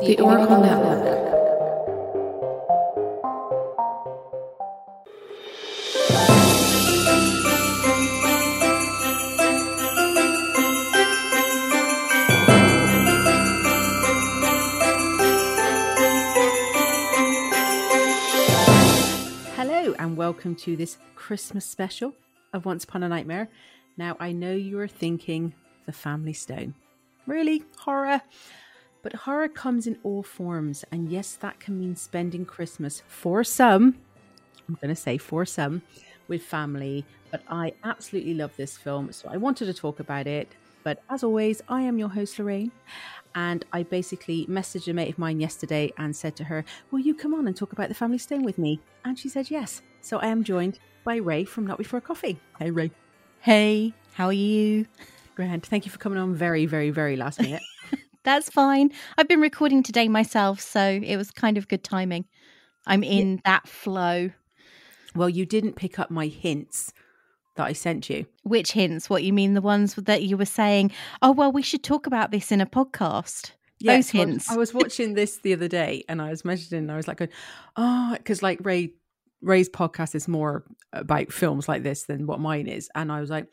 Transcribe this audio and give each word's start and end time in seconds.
The 0.00 0.20
Oracle 0.20 0.60
Network. 0.60 1.04
Hello, 19.56 19.94
and 19.98 20.16
welcome 20.16 20.54
to 20.54 20.76
this 20.76 20.98
Christmas 21.16 21.64
special 21.64 22.14
of 22.52 22.64
Once 22.64 22.84
Upon 22.84 23.02
a 23.02 23.08
Nightmare. 23.08 23.48
Now, 23.96 24.16
I 24.20 24.30
know 24.30 24.54
you 24.54 24.78
are 24.78 24.86
thinking 24.86 25.54
the 25.86 25.92
family 25.92 26.34
stone. 26.34 26.74
Really? 27.26 27.64
Horror? 27.78 28.22
But 29.02 29.14
horror 29.14 29.48
comes 29.48 29.86
in 29.86 29.98
all 30.02 30.22
forms, 30.22 30.84
and 30.90 31.08
yes, 31.08 31.34
that 31.36 31.60
can 31.60 31.78
mean 31.78 31.94
spending 31.96 32.44
Christmas 32.44 33.02
for 33.06 33.44
some, 33.44 33.96
I'm 34.68 34.74
going 34.80 34.94
to 34.94 35.00
say 35.00 35.18
for 35.18 35.46
some, 35.46 35.82
with 36.26 36.42
family. 36.42 37.04
But 37.30 37.42
I 37.48 37.72
absolutely 37.84 38.34
love 38.34 38.56
this 38.56 38.76
film, 38.76 39.12
so 39.12 39.28
I 39.30 39.36
wanted 39.36 39.66
to 39.66 39.74
talk 39.74 40.00
about 40.00 40.26
it. 40.26 40.48
But 40.82 41.02
as 41.10 41.22
always, 41.22 41.60
I 41.68 41.82
am 41.82 41.98
your 41.98 42.08
host, 42.08 42.38
Lorraine. 42.38 42.72
And 43.34 43.64
I 43.72 43.82
basically 43.82 44.46
messaged 44.46 44.88
a 44.88 44.92
mate 44.92 45.10
of 45.10 45.18
mine 45.18 45.38
yesterday 45.38 45.92
and 45.98 46.16
said 46.16 46.34
to 46.36 46.44
her, 46.44 46.64
Will 46.90 47.00
you 47.00 47.14
come 47.14 47.34
on 47.34 47.46
and 47.46 47.56
talk 47.56 47.72
about 47.72 47.88
the 47.88 47.94
family 47.94 48.18
stone 48.18 48.42
with 48.42 48.58
me? 48.58 48.80
And 49.04 49.18
she 49.18 49.28
said 49.28 49.50
yes. 49.50 49.82
So 50.00 50.18
I 50.18 50.28
am 50.28 50.42
joined 50.42 50.78
by 51.04 51.16
Raye 51.16 51.44
from 51.44 51.66
Not 51.66 51.78
Before 51.78 52.00
Coffee. 52.00 52.40
Hey, 52.58 52.70
Raye. 52.70 52.90
Hey, 53.40 53.92
how 54.14 54.26
are 54.26 54.32
you? 54.32 54.86
Grand. 55.34 55.64
Thank 55.64 55.84
you 55.84 55.92
for 55.92 55.98
coming 55.98 56.18
on 56.18 56.34
very, 56.34 56.66
very, 56.66 56.90
very 56.90 57.16
last 57.16 57.40
minute. 57.40 57.62
That's 58.24 58.50
fine. 58.50 58.90
I've 59.16 59.28
been 59.28 59.40
recording 59.40 59.82
today 59.82 60.08
myself, 60.08 60.60
so 60.60 60.80
it 60.80 61.16
was 61.16 61.30
kind 61.30 61.56
of 61.56 61.68
good 61.68 61.84
timing. 61.84 62.24
I'm 62.86 63.02
in 63.02 63.40
that 63.44 63.68
flow. 63.68 64.30
well, 65.14 65.28
you 65.28 65.46
didn't 65.46 65.76
pick 65.76 65.98
up 65.98 66.10
my 66.10 66.26
hints 66.26 66.92
that 67.56 67.66
I 67.66 67.72
sent 67.72 68.08
you. 68.08 68.26
Which 68.44 68.72
hints? 68.72 69.10
What 69.10 69.24
you 69.24 69.32
mean? 69.32 69.54
The 69.54 69.60
ones 69.60 69.94
that 69.94 70.22
you 70.22 70.36
were 70.36 70.44
saying, 70.44 70.92
oh, 71.22 71.32
well, 71.32 71.52
we 71.52 71.62
should 71.62 71.82
talk 71.82 72.06
about 72.06 72.30
this 72.30 72.50
in 72.50 72.60
a 72.60 72.66
podcast. 72.66 73.52
Those 73.84 74.08
so 74.08 74.18
I- 74.18 74.20
hints. 74.22 74.50
I 74.50 74.56
was 74.56 74.72
watching 74.74 75.14
this 75.14 75.38
the 75.38 75.52
other 75.52 75.68
day 75.68 76.04
and 76.08 76.20
I 76.22 76.30
was 76.30 76.42
messaging 76.42 76.78
and 76.78 76.92
I 76.92 76.96
was 76.96 77.06
like, 77.08 77.18
going, 77.18 77.30
ah, 77.76 78.12
oh, 78.12 78.16
because 78.16 78.42
like 78.42 78.60
Raye. 78.62 78.92
Raye's 79.40 79.68
podcast 79.68 80.14
is 80.14 80.26
more 80.26 80.64
about 80.92 81.32
films 81.32 81.68
like 81.68 81.82
this 81.82 82.04
than 82.04 82.26
what 82.26 82.40
mine 82.40 82.66
is. 82.66 82.90
And 82.94 83.12
I 83.12 83.20
was 83.20 83.30
like, 83.30 83.46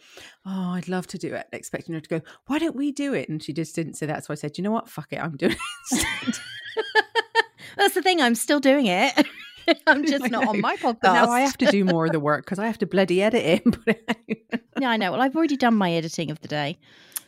oh, 0.46 0.72
I'd 0.72 0.88
love 0.88 1.08
to 1.08 1.18
do 1.18 1.34
it, 1.36 1.48
expecting 1.54 1.94
her 1.94 2.02
to 2.02 2.10
go, 2.10 2.22
why 2.48 2.60
don't 2.60 2.76
we 2.76 2.92
do 2.92 3.14
it? 3.14 3.30
And 3.30 3.42
she 3.42 3.54
just 3.54 3.76
didn't 3.76 3.96
say 3.96 4.06
that. 4.08 4.26
So 4.26 4.32
I 4.32 4.36
said, 4.36 4.58
you 4.58 4.64
know 4.64 4.72
what? 4.72 4.90
Fuck 4.90 5.14
it. 5.14 5.20
I'm 5.20 5.38
doing 5.38 5.56
it. 5.92 6.40
That's 7.78 7.94
the 7.94 8.02
thing. 8.02 8.22
I'm 8.22 8.36
still 8.36 8.60
doing 8.60 8.88
it. 8.88 9.28
I'm 9.88 10.06
just 10.06 10.30
not 10.30 10.48
on 10.48 10.62
my 10.62 10.76
podcast. 10.78 11.00
But 11.02 11.14
now 11.14 11.30
I 11.32 11.42
have 11.42 11.58
to 11.58 11.66
do 11.68 11.86
more 11.86 12.06
of 12.06 12.12
the 12.12 12.20
work 12.20 12.46
because 12.46 12.60
I 12.60 12.68
have 12.68 12.78
to 12.80 12.86
bloody 12.86 13.22
edit 13.22 13.44
it 13.44 13.66
and 13.66 13.74
put 13.74 13.96
it 13.96 14.06
out. 14.10 14.60
Yeah, 14.80 14.90
I 14.90 14.98
know. 14.98 15.12
Well, 15.12 15.22
I've 15.22 15.36
already 15.36 15.58
done 15.58 15.76
my 15.76 15.92
editing 15.94 16.30
of 16.32 16.40
the 16.42 16.48
day. 16.48 16.78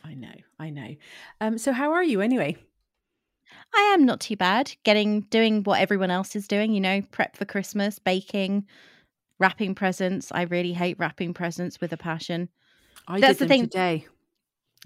I 0.04 0.14
know, 0.14 0.34
I 0.58 0.70
know. 0.70 0.96
Um, 1.40 1.58
so 1.58 1.72
how 1.72 1.92
are 1.92 2.04
you 2.04 2.20
anyway? 2.20 2.56
I 3.74 3.80
am 3.94 4.04
not 4.04 4.20
too 4.20 4.36
bad. 4.36 4.72
Getting 4.84 5.22
doing 5.22 5.62
what 5.64 5.80
everyone 5.80 6.10
else 6.10 6.34
is 6.36 6.48
doing, 6.48 6.72
you 6.72 6.80
know, 6.80 7.02
prep 7.10 7.36
for 7.36 7.44
Christmas, 7.44 7.98
baking, 7.98 8.66
wrapping 9.38 9.74
presents. 9.74 10.30
I 10.32 10.42
really 10.42 10.72
hate 10.72 10.98
wrapping 10.98 11.34
presents 11.34 11.80
with 11.80 11.92
a 11.92 11.96
passion. 11.96 12.48
I 13.06 13.20
That's 13.20 13.38
did 13.38 13.44
the 13.44 13.48
thing. 13.48 13.62
today 13.64 14.06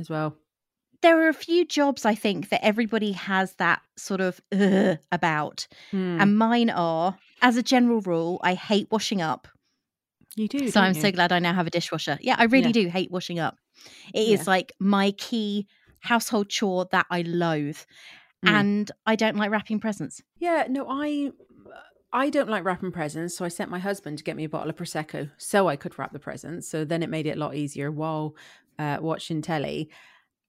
as 0.00 0.08
well. 0.10 0.36
There 1.02 1.24
are 1.24 1.28
a 1.28 1.34
few 1.34 1.64
jobs 1.64 2.04
I 2.04 2.14
think 2.14 2.50
that 2.50 2.64
everybody 2.64 3.12
has 3.12 3.54
that 3.54 3.82
sort 3.96 4.20
of 4.20 4.40
about. 5.12 5.66
Hmm. 5.90 6.20
And 6.20 6.38
mine 6.38 6.70
are, 6.70 7.16
as 7.40 7.56
a 7.56 7.62
general 7.62 8.00
rule, 8.02 8.40
I 8.44 8.54
hate 8.54 8.88
washing 8.90 9.20
up. 9.20 9.48
you 10.36 10.48
do. 10.48 10.70
so 10.70 10.80
I'm 10.80 10.94
you? 10.94 11.00
so 11.00 11.10
glad 11.12 11.30
I 11.32 11.40
now 11.40 11.52
have 11.54 11.66
a 11.66 11.70
dishwasher. 11.70 12.18
Yeah, 12.22 12.36
I 12.38 12.44
really 12.44 12.66
Yeah. 12.68 12.84
do 12.84 12.88
hate 12.88 13.10
washing 13.10 13.38
up. 13.38 13.58
It 14.14 14.28
is 14.28 14.40
Yeah. 14.40 14.44
like 14.50 14.72
my 14.78 15.10
key 15.12 15.66
household 16.00 16.48
chore 16.48 16.86
that 16.92 17.06
I 17.10 17.22
loathe. 17.22 17.78
Mm. 18.44 18.50
And 18.50 18.90
I 19.06 19.16
don't 19.16 19.36
like 19.36 19.50
wrapping 19.50 19.80
presents. 19.80 20.22
Yeah, 20.38 20.66
no, 20.68 20.86
I 20.88 21.32
I 22.12 22.28
don't 22.28 22.50
like 22.50 22.64
wrapping 22.64 22.92
presents, 22.92 23.36
so 23.36 23.44
I 23.44 23.48
sent 23.48 23.70
my 23.70 23.78
husband 23.78 24.18
to 24.18 24.24
get 24.24 24.36
me 24.36 24.44
a 24.44 24.48
bottle 24.48 24.70
of 24.70 24.76
prosecco 24.76 25.30
so 25.38 25.68
I 25.68 25.76
could 25.76 25.98
wrap 25.98 26.12
the 26.12 26.18
presents. 26.18 26.68
So 26.68 26.84
then 26.84 27.02
it 27.02 27.08
made 27.08 27.26
it 27.26 27.36
a 27.36 27.40
lot 27.40 27.54
easier 27.54 27.90
while 27.90 28.34
uh, 28.78 28.98
watching 29.00 29.40
telly. 29.40 29.90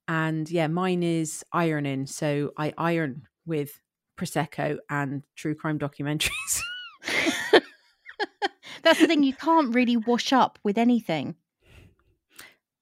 And 0.07 0.49
yeah, 0.51 0.67
mine 0.67 1.03
is 1.03 1.45
ironing, 1.53 2.05
so 2.07 2.51
I 2.57 2.73
iron 2.77 3.27
with 3.45 3.79
prosecco 4.17 4.77
and 4.89 5.23
true 5.35 5.55
crime 5.55 5.79
documentaries. 5.79 6.61
That's 8.83 8.99
the 8.99 9.07
thing, 9.07 9.23
you 9.23 9.33
can't 9.33 9.73
really 9.73 9.95
wash 9.95 10.33
up 10.33 10.59
with 10.63 10.77
anything. 10.77 11.35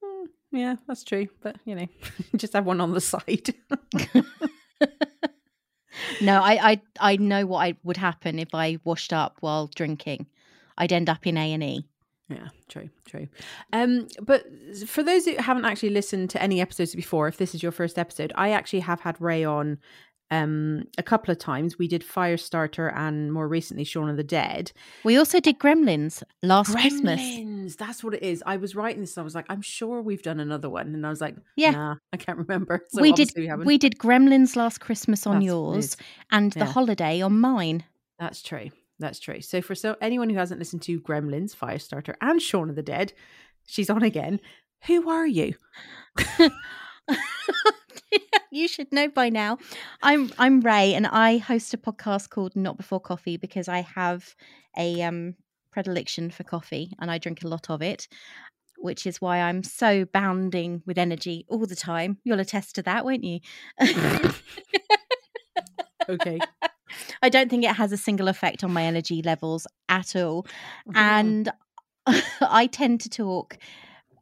Mm, 0.04 0.26
yeah, 0.52 0.76
that's 0.88 1.04
true, 1.04 1.28
but 1.42 1.58
you 1.64 1.76
know, 1.76 1.88
just 2.36 2.54
have 2.54 2.66
one 2.66 2.82
on 2.82 2.94
the 2.94 3.02
side. 3.02 3.54
No, 6.22 6.42
I, 6.42 6.72
I 6.72 6.82
I 7.00 7.16
know 7.18 7.46
what 7.46 7.60
I 7.60 7.76
would 7.84 7.98
happen 7.98 8.40
if 8.40 8.54
I 8.54 8.78
washed 8.84 9.14
up 9.14 9.38
while 9.42 9.68
drinking. 9.76 10.28
I'd 10.78 10.94
end 10.94 11.10
up 11.10 11.28
in 11.28 11.38
A 11.38 11.54
and 11.54 11.64
E. 11.64 11.88
Yeah, 12.30 12.48
true, 12.70 12.90
true. 13.06 13.28
Um, 13.74 14.08
but 14.22 14.46
for 14.88 15.04
those 15.04 15.26
who 15.26 15.36
haven't 15.36 15.66
actually 15.66 15.90
listened 15.90 16.30
to 16.32 16.42
any 16.42 16.62
episodes 16.62 16.96
before, 16.96 17.28
if 17.28 17.38
this 17.38 17.54
is 17.54 17.62
your 17.62 17.74
first 17.74 18.00
episode, 18.00 18.32
I 18.36 18.52
actually 18.52 18.80
have 18.82 19.02
had 19.02 19.20
Ray 19.20 19.44
on 19.44 19.80
um 20.32 20.86
a 20.98 21.04
couple 21.04 21.32
of 21.32 21.38
times. 21.38 21.78
We 21.78 21.88
did 21.88 22.02
Firestarter 22.02 22.92
and 22.96 23.32
more 23.32 23.48
recently 23.48 23.84
Shaun 23.84 24.10
of 24.10 24.18
the 24.18 24.24
Dead. 24.24 24.72
We 25.04 25.18
also 25.18 25.40
did 25.40 25.60
Gremlins 25.60 26.24
last 26.42 26.72
Christmas. 26.72 27.22
Gremlins, 27.22 27.78
that's 27.78 28.04
what 28.04 28.14
it 28.14 28.24
is. 28.24 28.42
I 28.46 28.58
was 28.58 28.76
writing 28.76 29.02
this, 29.02 29.18
I 29.18 29.22
was 29.22 29.36
like, 29.36 29.46
I'm 29.50 29.62
sure 29.62 30.02
we've 30.02 30.24
done 30.24 30.40
another 30.40 30.70
one, 30.70 30.88
and 30.96 31.06
I 31.06 31.10
was 31.10 31.22
like, 31.22 31.36
Yeah. 31.56 31.72
nah, 31.72 31.96
I 32.14 32.18
can't 32.18 32.38
remember. 32.38 32.86
So 32.92 33.02
we 33.02 33.14
did 33.14 33.32
we 33.36 33.50
we 33.54 33.78
did 33.78 33.98
Gremlins 34.00 34.56
last 34.56 34.80
Christmas 34.80 35.26
on 35.28 35.36
That's 35.36 35.46
yours 35.46 35.98
and 36.32 36.52
the 36.54 36.66
holiday 36.66 37.22
on 37.22 37.40
mine. 37.40 37.84
That's 38.20 38.42
true. 38.42 38.70
That's 39.00 39.20
true. 39.20 39.42
So 39.42 39.62
for 39.62 39.76
so 39.76 39.96
anyone 40.02 40.30
who 40.30 40.36
hasn't 40.36 40.60
listened 40.60 40.84
to 40.84 41.00
Gremlins, 41.02 41.56
Firestarter, 41.56 42.16
and 42.22 42.42
Shaun 42.42 42.70
of 42.70 42.76
the 42.76 42.84
Dead, 42.84 43.14
she's 43.66 43.90
on 43.90 44.04
again. 44.04 44.40
Who 44.88 45.10
are 45.10 45.28
you? 45.28 45.56
you 48.52 48.68
should 48.68 48.92
know 48.92 49.10
by 49.10 49.30
now. 49.30 49.58
I'm 50.04 50.32
I'm 50.38 50.62
Raye 50.62 50.94
and 50.94 51.08
I 51.08 51.38
host 51.38 51.74
a 51.74 51.78
podcast 51.78 52.30
called 52.30 52.56
Not 52.56 52.78
Before 52.78 53.00
Coffee 53.00 53.38
because 53.38 53.68
I 53.68 53.82
have 53.82 54.36
a 54.78 55.02
um 55.02 55.36
predilection 55.72 56.30
for 56.30 56.44
coffee 56.44 56.94
and 57.00 57.10
I 57.10 57.18
drink 57.18 57.44
a 57.44 57.48
lot 57.48 57.70
of 57.70 57.82
it, 57.82 58.08
which 58.78 59.08
is 59.08 59.22
why 59.22 59.40
I'm 59.42 59.64
so 59.64 60.06
bounding 60.06 60.84
with 60.86 60.98
energy 60.98 61.46
all 61.48 61.66
the 61.66 61.76
time. 61.76 62.18
You'll 62.24 62.42
attest 62.42 62.76
to 62.76 62.84
that, 62.84 63.06
won't 63.06 63.24
you? 63.24 63.40
Okay. 66.10 66.40
I 67.22 67.30
don't 67.30 67.50
think 67.50 67.64
it 67.64 67.76
has 67.76 67.92
a 67.92 67.98
single 67.98 68.28
effect 68.28 68.64
on 68.64 68.74
my 68.74 68.84
energy 68.84 69.22
levels 69.22 69.66
at 69.88 70.16
all. 70.16 70.46
And 70.94 71.50
I 72.42 72.68
tend 72.68 73.02
to 73.02 73.10
talk 73.10 73.58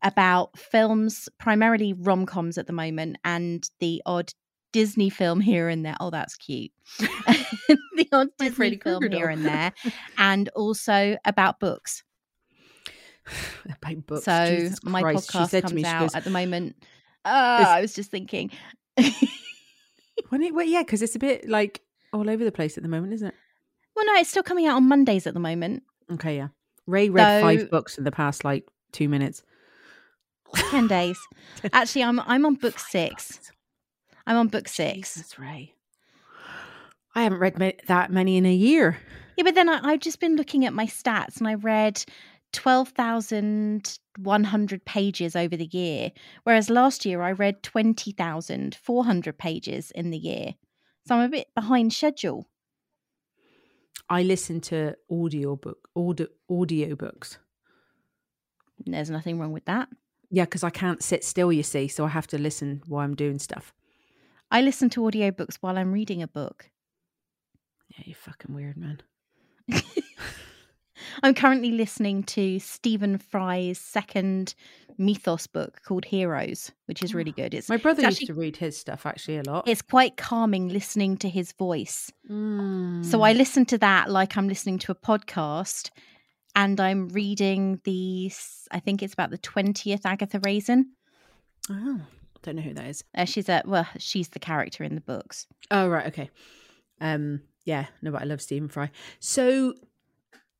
about 0.02 0.58
films, 0.58 1.30
primarily 1.40 1.94
rom 1.94 2.26
coms 2.26 2.58
at 2.58 2.68
the 2.68 2.74
moment, 2.74 3.18
and 3.24 3.70
the 3.80 4.02
odd 4.06 4.32
Disney 4.72 5.10
film 5.10 5.40
here 5.42 5.68
and 5.70 5.86
there. 5.86 5.96
Oh, 6.00 6.10
that's 6.10 6.36
cute. 6.36 6.72
the 7.00 8.08
odd 8.12 8.30
Disney 8.38 8.56
Freddy 8.56 8.78
film 8.78 9.02
Krueger 9.02 9.16
here 9.16 9.30
and 9.30 9.46
there, 9.46 9.74
and 10.18 10.50
also 10.50 11.18
about 11.26 11.60
books. 11.60 12.04
about 13.66 14.06
books. 14.08 14.26
so 14.26 14.46
Jesus 14.46 14.84
my 14.84 15.02
Christ. 15.02 15.30
Podcast 15.32 15.62
comes 15.62 15.74
me, 15.74 15.86
out 15.86 16.02
goes, 16.02 16.16
at 16.16 16.24
the 16.24 16.30
moment. 16.30 16.76
Uh, 17.26 17.66
I 17.68 17.82
was 17.82 17.94
just 17.94 18.10
thinking. 18.10 18.50
when 20.30 20.42
it, 20.42 20.54
well, 20.56 20.66
yeah, 20.66 20.84
because 20.84 21.02
it's 21.02 21.16
a 21.18 21.20
bit 21.20 21.50
like 21.50 21.82
all 22.14 22.30
over 22.30 22.46
the 22.46 22.52
place 22.52 22.78
at 22.78 22.82
the 22.82 22.90
moment, 22.90 23.12
isn't 23.12 23.28
it? 23.28 23.34
well, 23.94 24.06
no, 24.06 24.16
it's 24.16 24.30
still 24.30 24.42
coming 24.42 24.68
out 24.68 24.78
on 24.78 24.88
Mondays 24.88 25.28
at 25.28 25.34
the 25.34 25.40
moment. 25.40 25.84
Okay, 26.14 26.38
yeah. 26.38 26.48
Raye 26.88 27.10
read 27.10 27.42
So- 27.42 27.42
five 27.42 27.70
books 27.70 27.98
in 27.98 28.06
the 28.06 28.12
past 28.12 28.46
like 28.46 28.66
two 28.94 29.10
minutes. 29.10 29.44
Ten 30.56 30.88
days. 30.98 31.20
Actually, 31.74 32.04
I'm 32.04 32.20
I'm 32.22 32.46
on 32.46 32.56
book 32.56 32.80
six. 32.80 33.52
I'm 34.26 34.38
on 34.38 34.48
book 34.48 34.68
six. 34.68 35.16
Jesus, 35.16 35.38
Raye. 35.40 35.74
I 37.16 37.24
haven't 37.24 37.40
read 37.40 37.58
ma- 37.58 37.72
that 37.88 38.12
many 38.12 38.38
in 38.38 38.46
a 38.46 38.54
year. 38.54 39.00
Yeah, 39.36 39.44
but 39.44 39.56
then 39.56 39.68
I, 39.70 39.80
I've 39.84 40.00
just 40.00 40.20
been 40.20 40.36
looking 40.36 40.66
at 40.66 40.74
my 40.74 40.86
stats 40.86 41.38
and 41.38 41.48
I 41.48 41.56
read 41.56 42.04
12,100 42.54 44.86
pages 44.86 45.36
over 45.36 45.58
the 45.58 45.70
year, 45.72 46.12
whereas 46.44 46.70
last 46.70 47.06
year 47.06 47.22
I 47.22 47.32
read 47.32 47.64
20,400 47.64 49.38
pages 49.38 49.92
in 49.92 50.12
the 50.12 50.18
year. 50.18 50.56
So 51.08 51.16
I'm 51.16 51.22
a 51.22 51.30
bit 51.30 51.48
behind 51.56 51.94
schedule. 51.94 52.46
I 54.10 54.24
listen 54.24 54.60
to 54.62 54.96
audiobook 55.12 55.90
audio 55.96 56.28
audiobooks. 56.50 57.38
There's 58.86 59.10
nothing 59.10 59.40
wrong 59.40 59.52
with 59.52 59.66
that. 59.66 59.90
Yeah, 60.32 60.46
because 60.46 60.64
I 60.64 60.70
can't 60.70 61.02
sit 61.04 61.24
still, 61.24 61.52
you 61.52 61.64
see, 61.64 61.88
so 61.88 62.06
I 62.06 62.10
have 62.10 62.28
to 62.28 62.38
listen 62.38 62.82
while 62.88 63.04
I'm 63.04 63.16
doing 63.16 63.40
stuff. 63.40 63.74
I 64.52 64.62
listen 64.62 64.90
to 64.92 65.02
audiobooks 65.02 65.56
while 65.62 65.78
I'm 65.78 65.92
reading 65.92 66.22
a 66.22 66.28
book. 66.28 66.70
Yeah, 67.90 68.04
you're 68.06 68.16
fucking 68.16 68.54
weird 68.54 68.78
man. 68.78 69.02
I'm 71.24 71.34
currently 71.34 71.72
listening 71.72 72.24
to 72.24 72.60
Stephen 72.60 73.18
Fry's 73.18 73.80
second 73.80 74.54
mythos 74.98 75.48
book 75.48 75.82
called 75.84 76.06
Heroes, 76.06 76.72
which 76.86 77.02
is 77.02 77.14
really 77.16 77.32
good. 77.32 77.54
It's 77.54 77.70
My 77.70 77.78
brother 77.78 78.02
it's 78.02 78.06
used 78.08 78.18
actually- 78.24 78.28
to 78.28 78.34
read 78.40 78.58
his 78.58 78.78
stuff 78.78 79.06
actually 79.06 79.38
a 79.38 79.44
lot. 79.44 79.68
it's 79.68 79.82
quite 79.82 80.18
calming 80.18 80.68
listening 80.70 81.18
to 81.18 81.30
his 81.30 81.52
voice. 81.54 82.12
Mm. 82.30 83.04
So 83.06 83.22
I 83.22 83.34
listen 83.34 83.66
to 83.68 83.78
that 83.80 84.10
like 84.12 84.36
I'm 84.38 84.48
listening 84.48 84.78
to 84.80 84.92
a 84.92 84.96
podcast, 84.96 85.90
and 86.56 86.80
I'm 86.80 87.10
reading 87.10 87.80
the 87.84 88.32
I 88.72 88.80
think 88.80 89.04
it's 89.04 89.14
about 89.14 89.32
the 89.32 89.38
twentieth 89.38 90.06
Agatha 90.06 90.40
Raisin. 90.44 90.92
Oh, 91.70 92.02
don't 92.42 92.56
know 92.56 92.62
who 92.62 92.74
that 92.74 92.86
is. 92.86 93.04
Uh, 93.16 93.26
she's 93.26 93.50
a 93.50 93.62
well, 93.66 93.88
she's 93.98 94.30
the 94.30 94.40
character 94.40 94.84
in 94.84 94.96
the 94.96 95.02
books. 95.02 95.48
Oh 95.72 95.88
right, 95.88 96.08
okay. 96.08 96.30
Um, 97.02 97.42
yeah, 97.66 97.86
no, 98.02 98.12
but 98.12 98.22
I 98.22 98.26
love 98.26 98.42
Stephen 98.42 98.70
Fry. 98.70 98.92
So, 99.20 99.74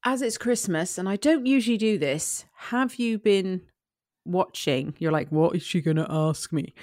as 0.06 0.22
it's 0.22 0.38
Christmas, 0.38 0.98
and 0.98 1.10
I 1.10 1.16
don't 1.16 1.46
usually 1.46 1.78
do 1.78 1.98
this, 1.98 2.46
have 2.56 2.96
you 2.96 3.18
been 3.18 3.62
watching? 4.26 4.94
You're 5.00 5.12
like, 5.12 5.30
what 5.30 5.56
is 5.56 5.64
she 5.64 5.82
going 5.82 5.98
to 5.98 6.08
ask 6.10 6.54
me? 6.54 6.74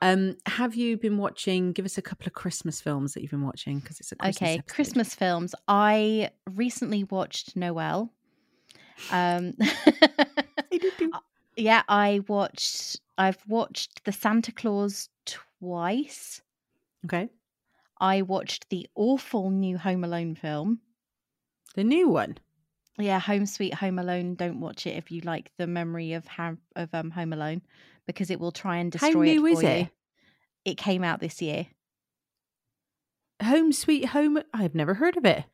Um, 0.00 0.36
have 0.46 0.74
you 0.74 0.96
been 0.96 1.18
watching? 1.18 1.72
Give 1.72 1.84
us 1.84 1.98
a 1.98 2.02
couple 2.02 2.26
of 2.26 2.32
Christmas 2.32 2.80
films 2.80 3.14
that 3.14 3.22
you've 3.22 3.30
been 3.30 3.44
watching 3.44 3.80
because 3.80 4.00
it's 4.00 4.12
a 4.12 4.16
Christmas 4.16 4.36
okay, 4.36 4.58
episode. 4.58 4.74
Christmas 4.74 5.14
films. 5.14 5.54
I 5.66 6.30
recently 6.54 7.04
watched 7.04 7.56
Noel. 7.56 8.12
Um, 9.10 9.54
yeah, 11.56 11.82
I 11.88 12.20
watched. 12.28 13.00
I've 13.16 13.38
watched 13.48 14.04
the 14.04 14.12
Santa 14.12 14.52
Claus 14.52 15.08
twice. 15.26 16.40
Okay, 17.04 17.28
I 18.00 18.22
watched 18.22 18.68
the 18.70 18.88
awful 18.94 19.50
new 19.50 19.78
Home 19.78 20.04
Alone 20.04 20.34
film. 20.34 20.80
the 21.74 21.84
new 21.84 22.08
one. 22.08 22.38
Yeah, 22.98 23.20
Home 23.20 23.46
Sweet 23.46 23.74
Home 23.74 23.98
Alone. 23.98 24.34
Don't 24.34 24.60
watch 24.60 24.86
it 24.86 24.96
if 24.96 25.10
you 25.10 25.20
like 25.22 25.50
the 25.56 25.66
memory 25.68 26.12
of 26.14 26.26
Ham- 26.26 26.58
of 26.76 26.88
um, 26.92 27.10
Home 27.12 27.32
Alone, 27.32 27.62
because 28.06 28.30
it 28.30 28.40
will 28.40 28.52
try 28.52 28.78
and 28.78 28.92
How 28.94 29.06
destroy 29.06 29.24
new 29.24 29.46
it 29.46 29.52
is 29.52 29.60
for 29.60 29.66
it? 29.66 29.78
you. 29.78 29.88
It 30.64 30.76
came 30.76 31.04
out 31.04 31.20
this 31.20 31.40
year. 31.40 31.66
Home 33.42 33.72
Sweet 33.72 34.06
Home. 34.06 34.40
I've 34.52 34.74
never 34.74 34.94
heard 34.94 35.16
of 35.16 35.24
it. 35.24 35.44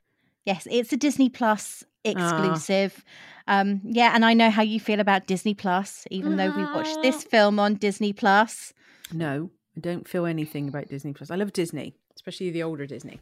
Yes, 0.46 0.66
it's 0.70 0.92
a 0.92 0.96
Disney 0.96 1.28
Plus. 1.28 1.84
Exclusive. 2.04 3.04
Um, 3.46 3.80
yeah, 3.84 4.12
and 4.14 4.24
I 4.24 4.34
know 4.34 4.50
how 4.50 4.62
you 4.62 4.80
feel 4.80 5.00
about 5.00 5.26
Disney 5.26 5.54
Plus, 5.54 6.06
even 6.10 6.36
though 6.36 6.50
we 6.50 6.64
watched 6.64 6.96
Ah. 6.98 7.02
this 7.02 7.22
film 7.24 7.58
on 7.58 7.74
Disney 7.74 8.12
Plus. 8.12 8.72
No, 9.12 9.50
I 9.76 9.80
don't 9.80 10.08
feel 10.08 10.24
anything 10.26 10.68
about 10.68 10.88
Disney 10.88 11.12
Plus. 11.12 11.30
I 11.30 11.36
love 11.36 11.52
Disney, 11.52 11.94
especially 12.16 12.50
the 12.50 12.62
older 12.62 12.86
Disney. 12.86 13.20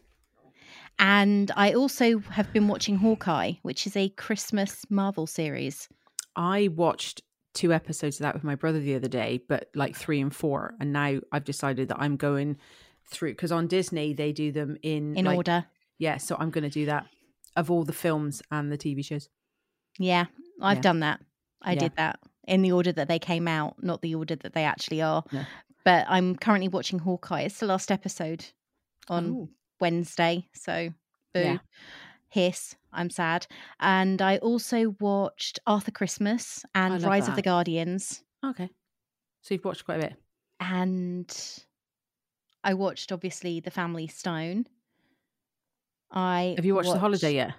And 0.99 1.51
I 1.57 1.73
also 1.73 2.19
have 2.21 2.53
been 2.53 2.69
watching 2.69 2.97
Hawkeye, 2.97 3.55
which 3.63 3.87
is 3.87 3.97
a 3.97 4.11
Christmas 4.11 4.85
Marvel 4.91 5.27
series. 5.27 5.89
I 6.37 6.69
watched 6.69 7.23
two 7.55 7.73
episodes 7.73 8.17
of 8.21 8.25
that 8.25 8.35
with 8.35 8.45
my 8.45 8.55
brother 8.55 8.79
the 8.81 8.95
other 8.95 9.09
day, 9.09 9.43
but 9.49 9.71
like 9.75 9.97
three 9.97 10.21
and 10.21 10.35
four. 10.35 10.75
And 10.81 10.93
now 10.93 11.19
I've 11.33 11.45
decided 11.45 11.89
that 11.89 11.99
I'm 12.01 12.17
going 12.17 12.57
through 13.11 13.33
because 13.33 13.53
on 13.53 13.67
Disney 13.67 14.13
they 14.15 14.33
do 14.33 14.53
them 14.53 14.77
in 14.83 15.17
In 15.17 15.25
like- 15.25 15.37
order. 15.37 15.67
Yeah, 15.99 16.17
so 16.17 16.37
I'm 16.39 16.51
going 16.51 16.65
to 16.65 16.71
do 16.71 16.87
that 16.87 17.07
of 17.57 17.71
all 17.71 17.85
the 17.85 17.93
films 17.93 18.43
and 18.51 18.71
the 18.73 18.79
TV 18.79 19.05
shows. 19.05 19.29
Yeah, 19.99 20.27
I've 20.61 20.79
Yeah. 20.79 20.83
done 20.83 21.01
that. 21.01 21.21
I 21.61 21.73
Yeah. 21.75 21.81
did 21.81 21.97
that 21.97 22.21
in 22.49 22.63
the 22.63 22.73
order 22.73 22.93
that 22.93 23.09
they 23.09 23.19
came 23.19 23.47
out, 23.47 23.83
not 23.83 24.03
the 24.03 24.15
order 24.15 24.35
that 24.37 24.53
they 24.55 24.65
actually 24.65 25.01
are. 25.03 25.25
But 25.85 26.07
I'm 26.09 26.37
currently 26.37 26.69
watching 26.69 26.99
Hawkeye. 27.01 27.43
It's 27.43 27.59
the 27.61 27.67
last 27.67 27.91
episode 27.91 28.45
on 29.09 29.27
Ooh. 29.27 29.49
Wednesday. 29.81 30.49
So, 30.55 30.91
boo. 31.35 31.41
Yeah. 31.41 31.59
Hiss. 32.29 32.77
I'm 32.93 33.11
sad. 33.11 33.47
And 33.81 34.23
I 34.23 34.39
also 34.39 34.97
watched 35.01 35.59
Arthur 35.67 35.91
Christmas 35.91 36.65
and 36.75 37.03
Rise 37.03 37.29
of 37.29 37.37
the. 37.37 37.43
Guardians. 37.43 38.23
Okay, 38.45 38.69
so 39.43 39.55
you've 39.55 39.65
watched 39.65 39.85
quite 39.85 39.99
a 40.03 40.09
bit. 40.09 40.17
And 40.61 41.65
I 42.65 42.75
watched, 42.75 43.13
obviously, 43.13 43.61
The 43.61 43.71
Family 43.71 44.07
Stone. 44.07 44.67
I 46.13 46.55
Have 46.57 46.65
you 46.65 46.75
watched 46.75 46.93
The 46.93 46.99
Holiday 46.99 47.35
yet? 47.35 47.55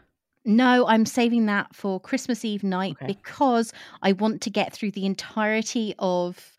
No, 0.45 0.85
I'm 0.88 1.05
saving 1.05 1.45
that 1.45 1.73
for 1.75 2.00
Christmas 2.00 2.44
Eve 2.44 2.63
night 2.63 2.97
Okay. 3.01 3.07
because 3.07 3.71
I 4.01 4.11
want 4.11 4.41
to 4.41 4.50
get 4.50 4.73
through 4.73 4.91
the 4.91 5.05
entirety 5.05 5.95
of 6.00 6.55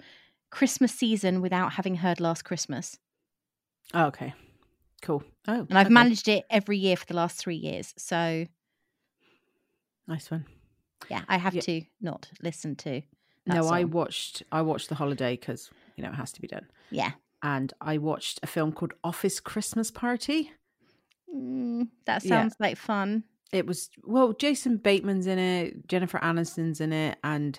Christmas 0.50 0.93
season 0.93 1.43
without 1.43 1.75
having 1.75 1.96
heard 1.96 2.19
Last 2.20 2.43
Christmas. 2.44 2.99
Oh, 3.93 4.06
okay, 4.06 4.32
cool. 5.02 5.23
Oh, 5.46 5.67
And 5.69 5.76
I've 5.79 5.87
okay. 5.87 5.93
managed 5.93 6.29
it 6.29 6.44
every 6.49 6.79
year 6.79 6.96
for 6.96 7.05
the 7.05 7.14
last 7.14 7.37
three 7.37 7.56
years. 7.56 7.93
So, 7.99 8.46
Nice 10.06 10.31
one. 10.31 10.46
yeah, 11.11 11.23
I 11.29 11.37
have 11.38 11.55
Yeah. 11.55 11.61
to 11.62 11.82
not 12.00 12.31
listen 12.43 12.76
to. 12.76 13.02
No, 13.46 13.69
I 13.69 13.85
watched. 13.85 14.43
I 14.50 14.62
watched 14.62 14.88
The 14.88 14.94
Holiday 14.94 15.37
because 15.37 15.70
you 15.96 16.02
know 16.02 16.11
it 16.11 16.14
has 16.14 16.32
to 16.32 16.41
be 16.41 16.49
done. 16.49 16.67
Yeah. 16.91 17.12
And 17.43 17.75
I 17.82 17.99
watched 17.99 18.41
a 18.43 18.46
film 18.46 18.73
called 18.73 18.94
Office 19.05 19.38
Christmas 19.41 19.91
Party. 19.91 20.50
Mm, 21.34 21.88
that 22.06 22.22
Yeah. 22.25 22.28
sounds 22.42 22.54
like 22.60 22.76
fun. 22.76 23.25
it 23.52 23.66
was 23.66 23.90
well 24.04 24.32
jason 24.32 24.76
bateman's 24.76 25.26
in 25.26 25.38
it 25.38 25.86
jennifer 25.88 26.19
aniston's 26.19 26.81
in 26.81 26.92
it 26.92 27.19
and 27.25 27.58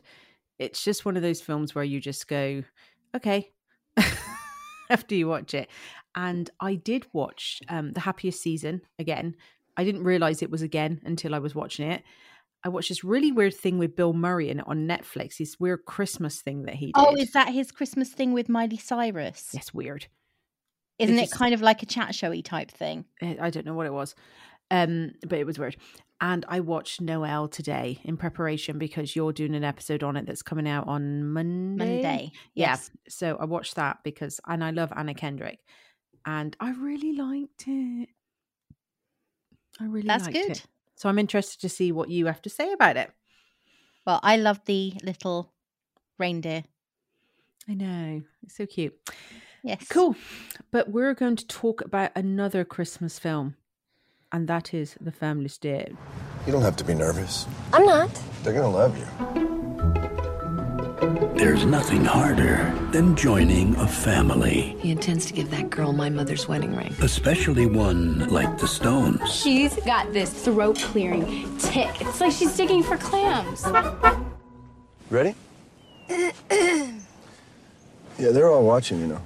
it's 0.60 0.84
just 0.84 1.06
one 1.06 1.16
of 1.18 1.22
those 1.24 1.42
films 1.42 1.76
where 1.76 1.84
you 1.84 2.00
just 2.00 2.28
go 2.28 2.64
okay 3.16 3.52
after 4.90 5.16
you 5.16 5.28
watch 5.28 5.54
it 5.54 5.70
and 6.16 6.50
i 6.60 6.76
did 6.76 7.06
watch 7.14 7.62
um 7.70 7.92
the 7.94 8.00
happiest 8.00 8.42
season 8.42 8.82
again 9.00 9.36
i 9.78 9.84
didn't 9.84 10.04
realize 10.04 10.42
it 10.42 10.52
was 10.52 10.62
again 10.62 11.02
until 11.06 11.34
i 11.36 11.40
was 11.40 11.54
watching 11.56 11.90
it 11.92 12.04
i 12.64 12.70
watched 12.70 12.90
this 12.90 13.04
really 13.04 13.32
weird 13.32 13.54
thing 13.54 13.78
with 13.78 13.96
bill 13.96 14.14
murray 14.14 14.50
in 14.50 14.60
it 14.60 14.68
on 14.68 14.88
netflix 14.88 15.38
this 15.38 15.60
weird 15.60 15.84
christmas 15.86 16.42
thing 16.42 16.64
that 16.64 16.76
he 16.76 16.88
did 16.88 16.96
Oh, 16.98 17.16
is 17.18 17.32
that 17.32 17.50
his 17.50 17.72
Christmas 17.72 18.10
thing 18.10 18.32
with 18.34 18.48
Miley 18.50 18.78
Cyrus? 18.78 19.50
yes 19.54 19.74
weird 19.74 20.08
Isn't 21.00 21.18
it 21.18 21.22
just- 21.24 21.34
kind 21.34 21.54
of 21.54 21.62
like 21.62 21.84
a 21.84 21.86
chat 21.86 22.16
showy 22.16 22.42
type 22.42 22.72
thing? 22.72 23.06
Eh, 23.22 23.36
I 23.40 23.50
don't 23.50 23.66
know 23.66 23.74
what 23.74 23.86
it 23.86 23.94
was, 23.94 24.16
um, 24.72 25.12
but 25.28 25.40
it 25.40 25.46
was 25.46 25.60
weird. 25.60 25.76
And 26.22 26.46
I 26.48 26.62
watched 26.62 27.02
Noel 27.02 27.50
today 27.50 28.00
in 28.06 28.16
preparation 28.16 28.78
because 28.78 29.16
you're 29.16 29.34
doing 29.34 29.54
an 29.54 29.66
episode 29.66 30.02
on 30.02 30.16
it 30.16 30.26
that's 30.26 30.42
coming 30.42 30.68
out 30.68 30.88
on 30.88 31.26
Monday. 31.34 32.02
Monday. 32.02 32.32
Yeah. 32.54 32.70
Yes. 32.70 32.90
So 33.10 33.36
I 33.38 33.44
watched 33.46 33.76
that 33.76 33.98
because, 34.04 34.40
and 34.48 34.64
I 34.64 34.70
love 34.72 34.94
Anna 34.96 35.14
Kendrick, 35.14 35.60
and 36.26 36.56
I 36.62 36.72
really 36.72 37.12
liked 37.14 37.66
it. 37.68 38.10
I 39.82 39.84
really 39.86 40.08
That's 40.08 40.28
good. 40.28 40.52
it. 40.52 40.66
So 40.96 41.10
I'm 41.10 41.20
interested 41.20 41.60
to 41.60 41.70
see 41.70 41.92
what 41.92 42.10
you 42.10 42.28
have 42.28 42.42
to 42.44 42.50
say 42.50 42.72
about 42.72 42.96
it. 42.96 43.12
Well, 44.08 44.22
I 44.24 44.38
love 44.38 44.62
the 44.66 44.94
little 45.04 45.52
reindeer. 46.18 46.64
I 47.68 47.74
know 47.74 48.22
it's 48.44 48.56
so 48.56 48.66
cute. 48.66 48.94
Yes. 49.66 49.88
Cool. 49.90 50.16
But 50.70 50.90
we're 50.92 51.16
going 51.16 51.36
to 51.38 51.48
talk 51.48 51.82
about 51.82 52.12
another 52.16 52.64
Christmas 52.64 53.18
film, 53.18 53.56
and 54.32 54.48
that 54.48 54.76
is 54.76 54.96
The 55.02 55.12
Family 55.12 55.50
Day. 55.60 55.92
You 56.46 56.52
don't 56.54 56.62
have 56.62 56.76
to 56.78 56.84
be 56.84 56.94
nervous. 56.94 57.48
I'm 57.74 57.84
not. 57.84 58.12
They're 58.44 58.54
gonna 58.54 58.70
love 58.70 58.96
you. 58.96 59.06
There's 61.36 61.66
nothing 61.66 62.06
harder 62.06 62.72
than 62.92 63.16
joining 63.16 63.76
a 63.78 63.88
family, 63.88 64.78
He 64.80 64.92
intends 64.92 65.26
to 65.26 65.34
give 65.34 65.50
that 65.52 65.70
girl 65.70 65.92
my 65.94 66.10
mother's 66.10 66.48
wedding 66.48 66.76
ring. 66.76 66.96
especially 67.02 67.66
one 67.66 68.30
like 68.30 68.58
the 68.60 68.68
Stones. 68.68 69.20
She's 69.34 69.76
got 69.78 70.14
this 70.14 70.32
throat 70.46 70.78
clearing 70.78 71.58
tick. 71.58 71.90
It's 72.02 72.22
like 72.22 72.32
she's 72.32 72.56
digging 72.56 72.84
for 72.84 72.98
clams. 72.98 73.66
Ready? 75.10 75.36
yeah, 76.10 76.92
they're 78.18 78.50
all 78.50 78.64
watching, 78.64 79.00
you 79.02 79.08
know. 79.08 79.22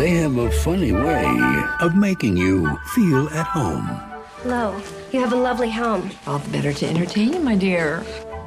They 0.00 0.12
have 0.12 0.38
a 0.38 0.50
funny 0.50 0.92
way 0.92 1.62
of 1.80 1.94
making 1.94 2.34
you 2.38 2.74
feel 2.94 3.28
at 3.34 3.46
home. 3.46 3.84
Hello. 4.40 4.80
You 5.12 5.20
have 5.20 5.34
a 5.34 5.36
lovely 5.36 5.70
home. 5.70 6.10
All 6.26 6.38
the 6.38 6.48
better 6.48 6.72
to 6.72 6.88
entertain 6.88 7.34
you, 7.34 7.40
my 7.40 7.54
dear. 7.54 8.02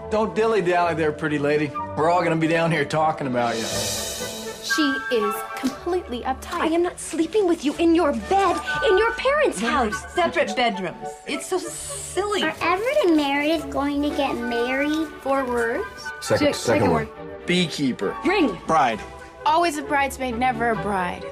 Don't 0.10 0.34
dilly 0.34 0.64
dally 0.64 0.96
there, 0.96 1.12
pretty 1.12 1.38
lady. 1.38 1.72
We're 1.96 2.10
all 2.10 2.24
gonna 2.24 2.38
be 2.38 2.48
down 2.48 2.72
here 2.72 2.86
talking 2.86 3.28
about 3.28 3.56
you. 3.56 3.66
She 3.66 4.82
is 5.16 5.36
completely 5.56 6.22
uptight. 6.22 6.62
I 6.62 6.66
am 6.70 6.82
not 6.82 7.00
sleeping 7.00 7.48
with 7.48 7.64
you 7.64 7.76
in 7.76 7.94
your 7.94 8.14
bed 8.14 8.60
in 8.90 8.98
your 8.98 9.12
parents' 9.12 9.60
house. 9.60 10.12
separate 10.16 10.56
bedrooms. 10.56 11.08
It's 11.28 11.46
so 11.46 11.60
silly. 11.60 12.42
Are 12.42 12.56
Everett 12.62 12.98
and 13.06 13.16
Meredith 13.16 13.70
going 13.70 14.02
to 14.02 14.10
get 14.10 14.36
married? 14.38 15.08
Four 15.22 15.46
words. 15.46 15.86
Second, 16.20 16.48
Six, 16.48 16.58
second, 16.58 16.90
one. 16.90 17.08
Beekeeper. 17.46 18.18
Ring. 18.26 18.58
Bride. 18.66 19.00
Always 19.46 19.78
a 19.78 19.84
bridesmaid, 19.84 20.40
never 20.40 20.72
a 20.72 20.76
bride. 20.76 21.24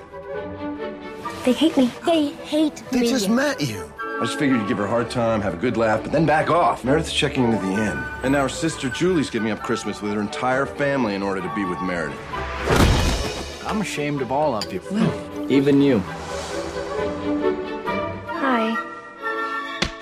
They 1.46 1.54
hate 1.54 1.76
me. 1.76 1.92
They 2.06 2.28
hate 2.30 2.84
They 2.92 3.00
me. 3.00 3.06
They 3.06 3.12
just 3.12 3.30
met 3.30 3.60
you. 3.62 3.92
I 4.22 4.26
just 4.26 4.38
figured 4.38 4.60
you'd 4.60 4.68
give 4.68 4.78
her 4.78 4.86
a 4.86 4.90
hard 4.90 5.10
time, 5.10 5.42
have 5.42 5.56
a 5.56 5.58
good 5.58 5.78
laugh, 5.78 6.04
but 6.04 6.12
then 6.12 6.28
back 6.28 6.52
off. 6.52 6.84
Meredith's 6.86 7.12
checking 7.12 7.44
into 7.46 7.58
the 7.58 7.72
inn. 7.74 7.98
And 8.24 8.34
now 8.34 8.44
her 8.44 8.50
sister 8.50 8.88
Julie's 8.90 9.32
giving 9.32 9.50
up 9.50 9.64
Christmas 9.64 10.00
with 10.02 10.14
her 10.14 10.22
entire 10.22 10.68
family 10.68 11.16
in 11.16 11.24
order 11.24 11.42
to 11.42 11.56
be 11.56 11.66
with 11.66 11.82
Meredith. 11.82 12.20
I'm 13.66 13.82
ashamed 13.82 14.22
of 14.22 14.32
all 14.32 14.54
of 14.54 14.72
you. 14.72 14.82
Even 15.50 15.82
you. 15.82 16.00
Hi. 18.28 18.76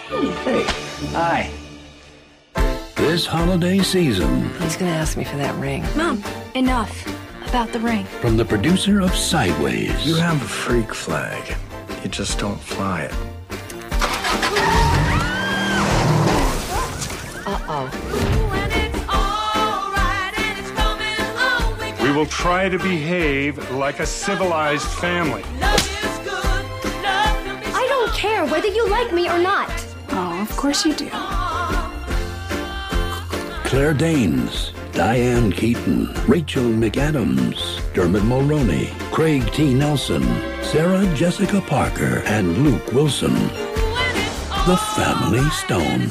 Hey, 0.10 0.28
Hey. 0.44 0.64
Hi. 1.14 1.52
This 2.98 3.26
holiday 3.26 3.80
season, 3.80 4.50
He's 4.60 4.76
gonna 4.76 4.92
ask 4.92 5.16
me 5.18 5.24
for 5.24 5.38
that 5.38 5.56
ring. 5.56 5.86
Mom, 5.96 6.22
enough 6.56 6.92
about 7.50 7.74
the 7.74 7.80
ring. 7.80 8.06
from 8.22 8.38
the 8.38 8.46
producer 8.46 9.02
of 9.02 9.14
Sideways. 9.16 10.06
You 10.06 10.16
have 10.16 10.40
a 10.40 10.46
freak 10.46 10.94
flag. 10.94 11.58
You 12.04 12.10
just 12.10 12.38
don't 12.38 12.60
fly 12.60 13.02
it. 13.02 13.14
Uh-oh. 17.48 17.90
We 22.04 22.12
will 22.12 22.28
try 22.28 22.70
to 22.70 22.78
behave 22.78 23.72
like 23.72 24.00
a 24.00 24.06
civilized 24.06 24.88
family. 24.88 25.44
I 27.82 27.86
don't 27.90 28.14
care 28.14 28.46
whether 28.46 28.68
you 28.68 28.88
like 28.90 29.12
me 29.12 29.28
or 29.28 29.40
not. 29.40 29.72
Oh, 30.10 30.40
of 30.42 30.56
course 30.56 30.86
you 30.86 30.94
do. 30.94 31.10
Claire 33.68 33.94
Danes, 33.94 34.72
Diane 34.94 35.52
Keaton, 35.52 36.14
Rachel 36.28 36.64
McAdams, 36.64 37.82
Dermot 37.94 38.24
Mulroney, 38.24 38.90
Craig 39.12 39.50
T. 39.54 39.74
Nelson, 39.74 40.24
Sarah 40.64 41.06
Jessica 41.16 41.62
Parker, 41.62 42.22
and 42.26 42.58
Luke 42.60 42.92
Wilson. 42.92 43.34
The 44.66 44.78
Family 44.96 45.48
Stone. 45.52 46.10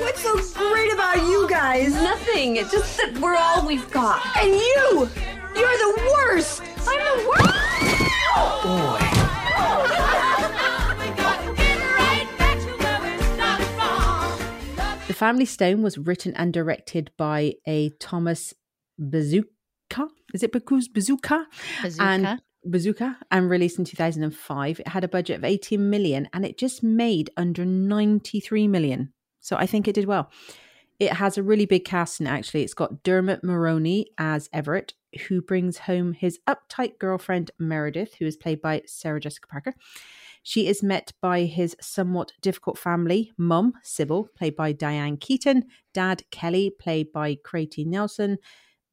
What's 0.00 0.22
so 0.22 0.34
great 0.54 0.92
about 0.92 1.16
you 1.16 1.46
guys? 1.48 1.92
Nothing. 1.94 2.56
It's 2.56 2.72
just 2.72 2.96
that 2.96 3.18
we're 3.18 3.36
all 3.36 3.66
we've 3.66 3.90
got. 3.90 4.24
And 4.38 4.50
you! 4.50 5.08
You're 5.54 5.78
the 5.78 6.10
worst! 6.12 6.62
I'm 6.86 6.98
the 6.98 7.28
worst. 7.28 7.52
The 8.62 10.01
Family 15.22 15.44
Stone 15.44 15.82
was 15.82 15.98
written 15.98 16.34
and 16.34 16.52
directed 16.52 17.12
by 17.16 17.54
a 17.64 17.90
Thomas 18.00 18.54
Bezucha. 19.00 20.08
Is 20.34 20.42
it 20.42 20.50
Bakuz 20.50 20.92
Bazooka? 20.92 21.46
Bazooka. 21.80 22.02
And 22.02 22.40
Bazooka 22.64 23.16
and 23.30 23.48
released 23.48 23.78
in 23.78 23.84
2005. 23.84 24.80
It 24.80 24.88
had 24.88 25.04
a 25.04 25.08
budget 25.08 25.36
of 25.36 25.44
18 25.44 25.88
million 25.88 26.28
and 26.32 26.44
it 26.44 26.58
just 26.58 26.82
made 26.82 27.30
under 27.36 27.64
93 27.64 28.66
million. 28.66 29.12
So 29.38 29.54
I 29.54 29.64
think 29.64 29.86
it 29.86 29.94
did 29.94 30.06
well. 30.06 30.28
It 30.98 31.12
has 31.12 31.38
a 31.38 31.42
really 31.44 31.66
big 31.66 31.84
cast 31.84 32.20
in 32.20 32.26
it, 32.26 32.30
actually. 32.30 32.64
It's 32.64 32.74
got 32.74 33.04
Dermot 33.04 33.44
Mulroney 33.44 34.06
as 34.18 34.50
Everett, 34.52 34.94
who 35.28 35.40
brings 35.40 35.78
home 35.78 36.14
his 36.14 36.40
uptight 36.48 36.98
girlfriend 36.98 37.52
Meredith, 37.60 38.16
who 38.18 38.26
is 38.26 38.36
played 38.36 38.60
by 38.60 38.82
Sarah 38.86 39.20
Jessica 39.20 39.46
Parker. 39.46 39.74
She 40.42 40.66
is 40.66 40.82
met 40.82 41.12
by 41.20 41.42
his 41.42 41.76
somewhat 41.80 42.32
difficult 42.40 42.76
family, 42.76 43.32
mum, 43.38 43.74
Sybil, 43.82 44.28
played 44.36 44.56
by 44.56 44.72
Diane 44.72 45.16
Keaton, 45.16 45.64
dad, 45.94 46.24
Kelly, 46.30 46.70
played 46.70 47.12
by 47.12 47.36
Craig 47.44 47.70
T. 47.70 47.84
Nelson, 47.84 48.38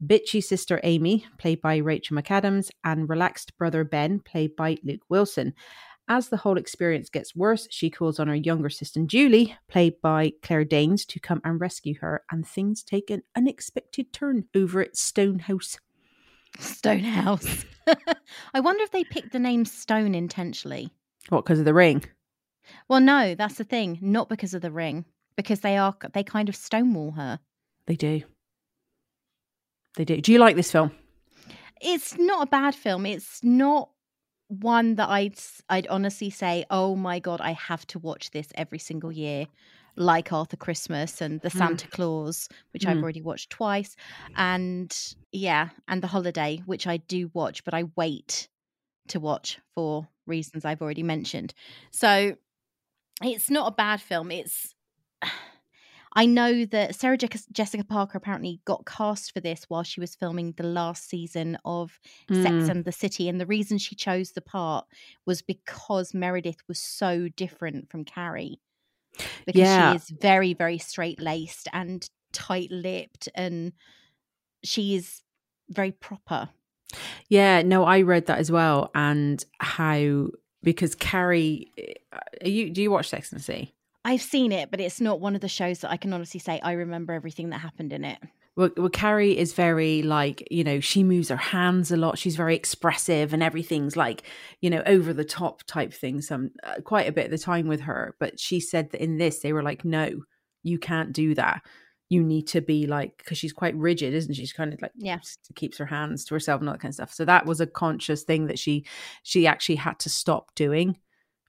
bitchy 0.05 0.43
sister 0.43 0.79
Amy, 0.83 1.25
played 1.37 1.61
by 1.61 1.77
Rachel 1.77 2.17
McAdams, 2.17 2.69
and 2.83 3.09
relaxed 3.09 3.57
brother 3.57 3.83
Ben, 3.83 4.19
played 4.19 4.55
by 4.55 4.77
Luke 4.83 5.03
Wilson. 5.09 5.53
As 6.07 6.29
the 6.29 6.37
whole 6.37 6.57
experience 6.57 7.09
gets 7.09 7.35
worse, 7.35 7.67
she 7.69 7.89
calls 7.89 8.19
on 8.19 8.27
her 8.27 8.35
younger 8.35 8.69
sister 8.69 9.03
Julie, 9.05 9.55
played 9.67 10.01
by 10.01 10.33
Claire 10.41 10.65
Danes, 10.65 11.05
to 11.05 11.19
come 11.19 11.41
and 11.43 11.59
rescue 11.59 11.95
her, 12.01 12.23
and 12.31 12.47
things 12.47 12.83
take 12.83 13.09
an 13.09 13.23
unexpected 13.35 14.11
turn 14.13 14.45
over 14.55 14.81
at 14.81 14.97
Stonehouse. 14.97 15.77
Stonehouse. 16.57 17.65
I 18.53 18.59
wonder 18.59 18.83
if 18.83 18.91
they 18.91 19.03
picked 19.03 19.31
the 19.31 19.39
name 19.39 19.65
Stone 19.65 20.15
intentionally. 20.15 20.91
What, 21.29 21.45
because 21.45 21.59
of 21.59 21.65
the 21.65 21.73
ring? 21.73 22.03
Well, 22.87 22.99
no, 23.01 23.35
that's 23.35 23.55
the 23.55 23.63
thing. 23.63 23.97
Not 24.01 24.29
because 24.29 24.53
of 24.53 24.61
the 24.61 24.71
ring, 24.71 25.05
because 25.35 25.61
they 25.61 25.77
are 25.77 25.95
they 26.13 26.23
kind 26.23 26.49
of 26.49 26.55
stonewall 26.55 27.11
her. 27.11 27.39
They 27.85 27.95
do. 27.95 28.23
They 29.95 30.05
do. 30.05 30.21
Do 30.21 30.31
you 30.31 30.39
like 30.39 30.55
this 30.55 30.71
film? 30.71 30.91
It's 31.81 32.17
not 32.17 32.47
a 32.47 32.49
bad 32.49 32.75
film. 32.75 33.05
It's 33.05 33.43
not 33.43 33.89
one 34.47 34.95
that 34.95 35.09
I'd 35.09 35.35
I'd 35.69 35.87
honestly 35.87 36.29
say, 36.29 36.65
"Oh 36.69 36.95
my 36.95 37.19
god, 37.19 37.41
I 37.41 37.53
have 37.53 37.85
to 37.87 37.99
watch 37.99 38.31
this 38.31 38.49
every 38.55 38.79
single 38.79 39.11
year." 39.11 39.47
Like 39.95 40.31
Arthur 40.31 40.55
Christmas 40.55 41.19
and 41.19 41.41
The 41.41 41.49
Mm. 41.49 41.57
Santa 41.57 41.87
Claus, 41.89 42.47
which 42.71 42.85
I've 42.85 42.97
Mm. 42.97 43.03
already 43.03 43.21
watched 43.21 43.49
twice, 43.49 43.95
and 44.35 44.95
yeah, 45.31 45.69
and 45.87 46.01
The 46.01 46.07
Holiday, 46.07 46.61
which 46.65 46.87
I 46.87 46.97
do 46.97 47.29
watch, 47.33 47.63
but 47.65 47.73
I 47.73 47.83
wait 47.95 48.47
to 49.09 49.19
watch 49.19 49.59
for 49.75 50.07
reasons 50.25 50.65
I've 50.65 50.81
already 50.81 51.03
mentioned. 51.03 51.53
So 51.91 52.35
it's 53.23 53.49
not 53.49 53.71
a 53.71 53.75
bad 53.75 54.01
film. 54.01 54.31
It's 54.31 54.73
I 56.13 56.25
know 56.25 56.65
that 56.65 56.95
Sarah 56.95 57.17
Jessica 57.17 57.83
Parker 57.83 58.17
apparently 58.17 58.61
got 58.65 58.85
cast 58.87 59.31
for 59.31 59.41
this 59.41 59.65
while 59.67 59.83
she 59.83 59.99
was 59.99 60.15
filming 60.15 60.53
the 60.57 60.63
last 60.63 61.07
season 61.07 61.55
of 61.65 61.99
Sex 62.31 62.55
Mm. 62.65 62.69
and 62.69 62.85
the 62.85 62.91
City, 62.91 63.29
and 63.29 63.39
the 63.39 63.45
reason 63.45 63.77
she 63.77 63.93
chose 63.95 64.31
the 64.31 64.41
part 64.41 64.87
was 65.27 65.43
because 65.43 66.13
Meredith 66.15 66.63
was 66.67 66.79
so 66.79 67.27
different 67.29 67.91
from 67.91 68.05
Carrie, 68.05 68.59
because 69.45 69.59
Yeah. 69.61 69.91
she 69.91 69.95
is 69.97 70.09
very, 70.09 70.55
very 70.55 70.79
straight 70.79 71.19
laced 71.21 71.67
and 71.73 72.09
tight 72.33 72.71
lipped, 72.71 73.29
and 73.35 73.73
she 74.63 74.95
is 74.95 75.21
very 75.69 75.91
proper. 75.91 76.49
Yeah, 77.27 77.61
no, 77.61 77.83
I 77.83 78.01
read 78.01 78.25
that 78.27 78.39
as 78.39 78.51
well, 78.51 78.91
and 78.95 79.43
how 79.59 80.27
because 80.63 80.95
Carrie, 80.95 81.71
are 82.41 82.47
you 82.47 82.69
do 82.69 82.81
you 82.81 82.91
watch 82.91 83.09
Sex 83.09 83.31
and 83.31 83.39
the 83.39 83.43
City? 83.43 83.75
I've 84.05 84.21
seen 84.21 84.51
it, 84.51 84.71
but 84.71 84.79
it's 84.79 85.01
not 85.01 85.19
one 85.19 85.35
of 85.35 85.41
the 85.41 85.47
shows 85.47 85.79
that 85.79 85.91
I 85.91 85.97
can 85.97 86.13
honestly 86.13 86.39
say 86.39 86.59
I 86.61 86.73
remember 86.73 87.13
everything 87.13 87.49
that 87.49 87.59
happened 87.59 87.93
in 87.93 88.05
it. 88.05 88.17
Well, 88.55 88.71
well, 88.75 88.89
Carrie 88.89 89.37
is 89.37 89.53
very 89.53 90.01
like 90.01 90.47
you 90.51 90.63
know 90.63 90.79
she 90.79 91.03
moves 91.03 91.29
her 91.29 91.37
hands 91.37 91.91
a 91.91 91.97
lot. 91.97 92.17
She's 92.17 92.35
very 92.35 92.55
expressive, 92.55 93.33
and 93.33 93.43
everything's 93.43 93.95
like 93.95 94.23
you 94.61 94.69
know 94.69 94.83
over 94.85 95.13
the 95.13 95.23
top 95.23 95.63
type 95.63 95.93
thing. 95.93 96.21
Some 96.21 96.51
uh, 96.63 96.81
quite 96.83 97.07
a 97.07 97.11
bit 97.11 97.25
of 97.25 97.31
the 97.31 97.37
time 97.37 97.67
with 97.67 97.81
her, 97.81 98.15
but 98.19 98.39
she 98.39 98.59
said 98.59 98.91
that 98.91 99.03
in 99.03 99.17
this 99.17 99.39
they 99.39 99.53
were 99.53 99.63
like, 99.63 99.85
no, 99.85 100.23
you 100.63 100.79
can't 100.79 101.13
do 101.13 101.35
that. 101.35 101.61
You 102.09 102.23
need 102.23 102.47
to 102.47 102.61
be 102.61 102.87
like 102.87 103.17
because 103.17 103.37
she's 103.37 103.53
quite 103.53 103.75
rigid, 103.75 104.13
isn't 104.13 104.33
she? 104.33 104.41
She's 104.41 104.53
kind 104.53 104.73
of 104.73 104.81
like 104.81 104.91
Yeah. 104.95 105.19
keeps 105.55 105.77
her 105.77 105.85
hands 105.85 106.25
to 106.25 106.33
herself 106.33 106.59
and 106.59 106.67
all 106.69 106.73
that 106.73 106.81
kind 106.81 106.89
of 106.91 106.95
stuff. 106.95 107.13
So 107.13 107.23
that 107.25 107.45
was 107.45 107.61
a 107.61 107.67
conscious 107.67 108.23
thing 108.23 108.47
that 108.47 108.57
she 108.59 108.85
she 109.23 109.45
actually 109.45 109.75
had 109.75 109.99
to 109.99 110.09
stop 110.09 110.53
doing 110.55 110.97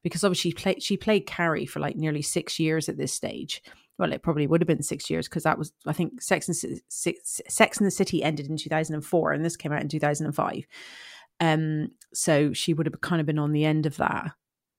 because 0.03 0.23
obviously 0.23 0.51
she 0.51 0.55
played 0.55 0.83
she 0.83 0.97
played 0.97 1.27
Carrie 1.27 1.67
for 1.67 1.81
like 1.81 1.97
nearly 1.97 2.23
six 2.23 2.59
years 2.61 2.89
at 2.89 2.99
this 2.99 3.13
stage. 3.13 3.63
Well, 3.99 4.13
it 4.13 4.23
probably 4.23 4.47
would 4.47 4.61
have 4.63 4.69
been 4.69 4.83
six 4.83 5.11
years 5.11 5.29
because 5.29 5.43
that 5.45 5.59
was 5.59 5.73
I 5.87 5.93
think 5.93 6.21
Sex 6.23 6.49
and 6.49 6.81
Sex 6.89 7.79
and 7.79 7.87
the 7.87 7.91
City 7.91 8.23
ended 8.23 8.47
in 8.47 8.57
two 8.57 8.71
thousand 8.71 8.95
and 8.95 9.05
four, 9.05 9.33
and 9.33 9.45
this 9.45 9.57
came 9.57 9.73
out 9.73 9.83
in 9.83 9.89
two 9.89 10.01
thousand 10.01 10.27
and 10.27 10.35
five. 10.35 10.67
Um, 11.41 11.93
so 12.13 12.53
she 12.53 12.75
would 12.75 12.87
have 12.87 13.01
kind 13.01 13.21
of 13.21 13.27
been 13.27 13.39
on 13.39 13.53
the 13.53 13.65
end 13.65 13.87
of 13.87 13.97
that. 13.97 14.33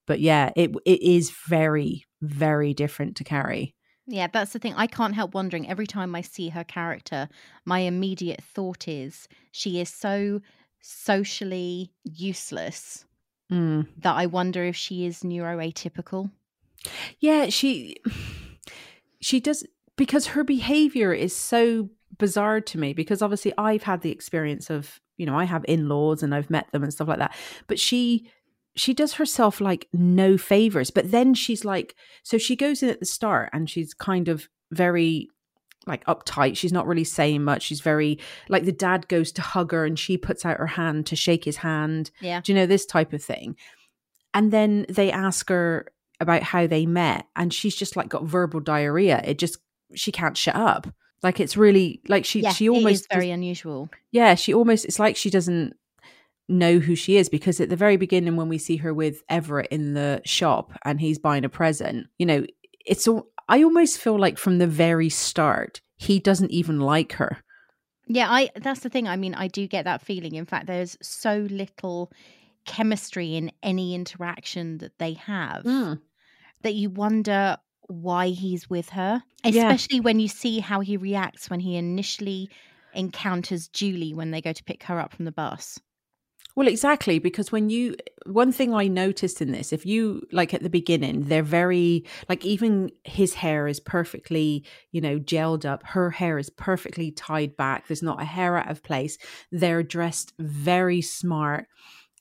But 0.06 0.20
yeah, 0.20 0.50
it 0.56 0.72
it 0.84 1.02
is 1.02 1.30
very 1.48 2.06
very 2.20 2.72
different 2.74 3.16
to 3.16 3.24
Carrie. 3.24 3.74
Yeah, 4.06 4.26
that's 4.32 4.52
the 4.52 4.58
thing. 4.58 4.74
I 4.76 4.86
can't 4.86 5.14
help 5.14 5.34
wondering 5.34 5.68
every 5.68 5.86
time 5.86 6.14
I 6.14 6.22
see 6.22 6.48
her 6.48 6.64
character, 6.64 7.28
my 7.64 7.80
immediate 7.80 8.42
thought 8.42 8.88
is 8.88 9.28
she 9.52 9.80
is 9.80 9.88
so 9.88 10.40
socially 10.80 11.92
useless 12.04 13.04
Mm. 13.50 13.86
that 13.98 14.16
I 14.16 14.24
wonder 14.26 14.64
if 14.64 14.74
she 14.76 15.04
is 15.04 15.20
neuroatypical. 15.20 16.30
Yeah, 17.20 17.50
she 17.50 17.96
she 19.20 19.40
does 19.40 19.66
because 19.96 20.28
her 20.28 20.42
behavior 20.42 21.12
is 21.12 21.36
so 21.36 21.90
bizarre 22.18 22.62
to 22.62 22.78
me 22.78 22.94
because 22.94 23.20
obviously 23.20 23.52
I've 23.58 23.82
had 23.82 24.00
the 24.00 24.10
experience 24.10 24.70
of, 24.70 25.00
you 25.18 25.26
know, 25.26 25.36
I 25.36 25.44
have 25.44 25.64
in-laws 25.68 26.22
and 26.22 26.34
I've 26.34 26.48
met 26.48 26.72
them 26.72 26.82
and 26.82 26.92
stuff 26.92 27.08
like 27.08 27.18
that. 27.18 27.36
But 27.66 27.78
she 27.78 28.30
she 28.74 28.94
does 28.94 29.14
herself 29.14 29.60
like 29.60 29.88
no 29.92 30.38
favors, 30.38 30.90
but 30.90 31.10
then 31.10 31.34
she's 31.34 31.64
like 31.64 31.94
so 32.22 32.38
she 32.38 32.56
goes 32.56 32.82
in 32.82 32.88
at 32.88 33.00
the 33.00 33.06
start 33.06 33.50
and 33.52 33.68
she's 33.68 33.92
kind 33.94 34.28
of 34.28 34.48
very 34.70 35.28
like 35.86 36.04
uptight. 36.06 36.56
She's 36.56 36.72
not 36.72 36.86
really 36.86 37.04
saying 37.04 37.42
much. 37.44 37.62
She's 37.62 37.80
very 37.80 38.18
like 38.48 38.64
the 38.64 38.72
dad 38.72 39.08
goes 39.08 39.32
to 39.32 39.42
hug 39.42 39.72
her 39.72 39.84
and 39.84 39.98
she 39.98 40.16
puts 40.16 40.46
out 40.46 40.58
her 40.58 40.66
hand 40.68 41.06
to 41.06 41.16
shake 41.16 41.44
his 41.44 41.56
hand. 41.56 42.10
Yeah. 42.20 42.40
Do 42.40 42.52
you 42.52 42.56
know 42.58 42.66
this 42.66 42.86
type 42.86 43.12
of 43.12 43.22
thing? 43.22 43.56
And 44.32 44.52
then 44.52 44.86
they 44.88 45.10
ask 45.12 45.48
her 45.50 45.86
about 46.20 46.42
how 46.42 46.66
they 46.66 46.86
met 46.86 47.26
and 47.34 47.52
she's 47.52 47.74
just 47.74 47.96
like 47.96 48.08
got 48.08 48.24
verbal 48.24 48.60
diarrhea. 48.60 49.20
It 49.24 49.38
just 49.38 49.58
she 49.94 50.12
can't 50.12 50.38
shut 50.38 50.54
up. 50.56 50.86
Like 51.22 51.40
it's 51.40 51.56
really 51.56 52.00
like 52.08 52.24
she 52.24 52.40
yeah, 52.40 52.52
she 52.52 52.68
almost 52.68 53.02
is 53.02 53.06
very 53.12 53.26
does- 53.26 53.34
unusual. 53.34 53.90
yeah, 54.12 54.34
she 54.36 54.54
almost 54.54 54.84
it's 54.84 54.98
like 54.98 55.16
she 55.16 55.30
doesn't 55.30 55.74
know 56.48 56.78
who 56.78 56.94
she 56.94 57.16
is 57.16 57.28
because 57.28 57.60
at 57.60 57.68
the 57.70 57.76
very 57.76 57.96
beginning 57.96 58.36
when 58.36 58.48
we 58.48 58.58
see 58.58 58.76
her 58.78 58.92
with 58.92 59.22
Everett 59.28 59.68
in 59.70 59.94
the 59.94 60.20
shop 60.24 60.72
and 60.84 61.00
he's 61.00 61.18
buying 61.18 61.44
a 61.44 61.48
present, 61.48 62.08
you 62.18 62.26
know, 62.26 62.44
it's 62.84 63.06
all 63.08 63.28
I 63.48 63.62
almost 63.62 63.98
feel 63.98 64.18
like 64.18 64.38
from 64.38 64.58
the 64.58 64.66
very 64.66 65.08
start 65.08 65.80
he 65.96 66.18
doesn't 66.18 66.50
even 66.50 66.80
like 66.80 67.12
her. 67.14 67.38
Yeah, 68.08 68.28
I 68.30 68.50
that's 68.56 68.80
the 68.80 68.88
thing. 68.90 69.06
I 69.08 69.16
mean, 69.16 69.34
I 69.34 69.46
do 69.48 69.66
get 69.66 69.84
that 69.84 70.02
feeling. 70.02 70.34
In 70.34 70.44
fact, 70.46 70.66
there's 70.66 70.98
so 71.00 71.46
little 71.50 72.12
chemistry 72.64 73.34
in 73.36 73.50
any 73.62 73.94
interaction 73.94 74.78
that 74.78 74.98
they 74.98 75.14
have 75.14 75.64
Mm. 75.64 76.00
that 76.62 76.74
you 76.74 76.90
wonder 76.90 77.56
why 77.88 78.28
he's 78.28 78.68
with 78.70 78.90
her, 78.90 79.22
Yeah. 79.44 79.50
especially 79.72 80.00
when 80.00 80.20
you 80.20 80.28
see 80.28 80.60
how 80.60 80.80
he 80.80 80.96
reacts 80.96 81.50
when 81.50 81.60
he 81.60 81.76
initially 81.76 82.48
encounters 82.94 83.68
Julie 83.68 84.14
when 84.14 84.30
they 84.30 84.40
go 84.40 84.52
to 84.52 84.64
pick 84.64 84.84
her 84.84 84.98
up 85.00 85.12
from 85.14 85.24
the 85.24 85.32
bus. 85.32 85.80
Well, 86.54 86.68
exactly, 86.68 87.18
because 87.18 87.50
when 87.50 87.70
you, 87.70 87.96
one 88.26 88.52
thing 88.52 88.74
I 88.74 88.86
noticed 88.86 89.40
in 89.40 89.52
this, 89.52 89.72
if 89.72 89.86
you 89.86 90.22
like 90.32 90.52
at 90.52 90.62
the 90.62 90.68
beginning, 90.68 91.24
they're 91.24 91.42
very, 91.42 92.04
like, 92.28 92.44
even 92.44 92.90
his 93.04 93.34
hair 93.34 93.66
is 93.66 93.80
perfectly, 93.80 94.64
you 94.90 95.00
know, 95.00 95.18
gelled 95.18 95.64
up. 95.64 95.82
Her 95.86 96.10
hair 96.10 96.38
is 96.38 96.50
perfectly 96.50 97.10
tied 97.10 97.56
back. 97.56 97.86
There's 97.86 98.02
not 98.02 98.20
a 98.20 98.26
hair 98.26 98.58
out 98.58 98.70
of 98.70 98.82
place. 98.82 99.16
They're 99.50 99.82
dressed 99.82 100.34
very 100.38 101.00
smart. 101.00 101.68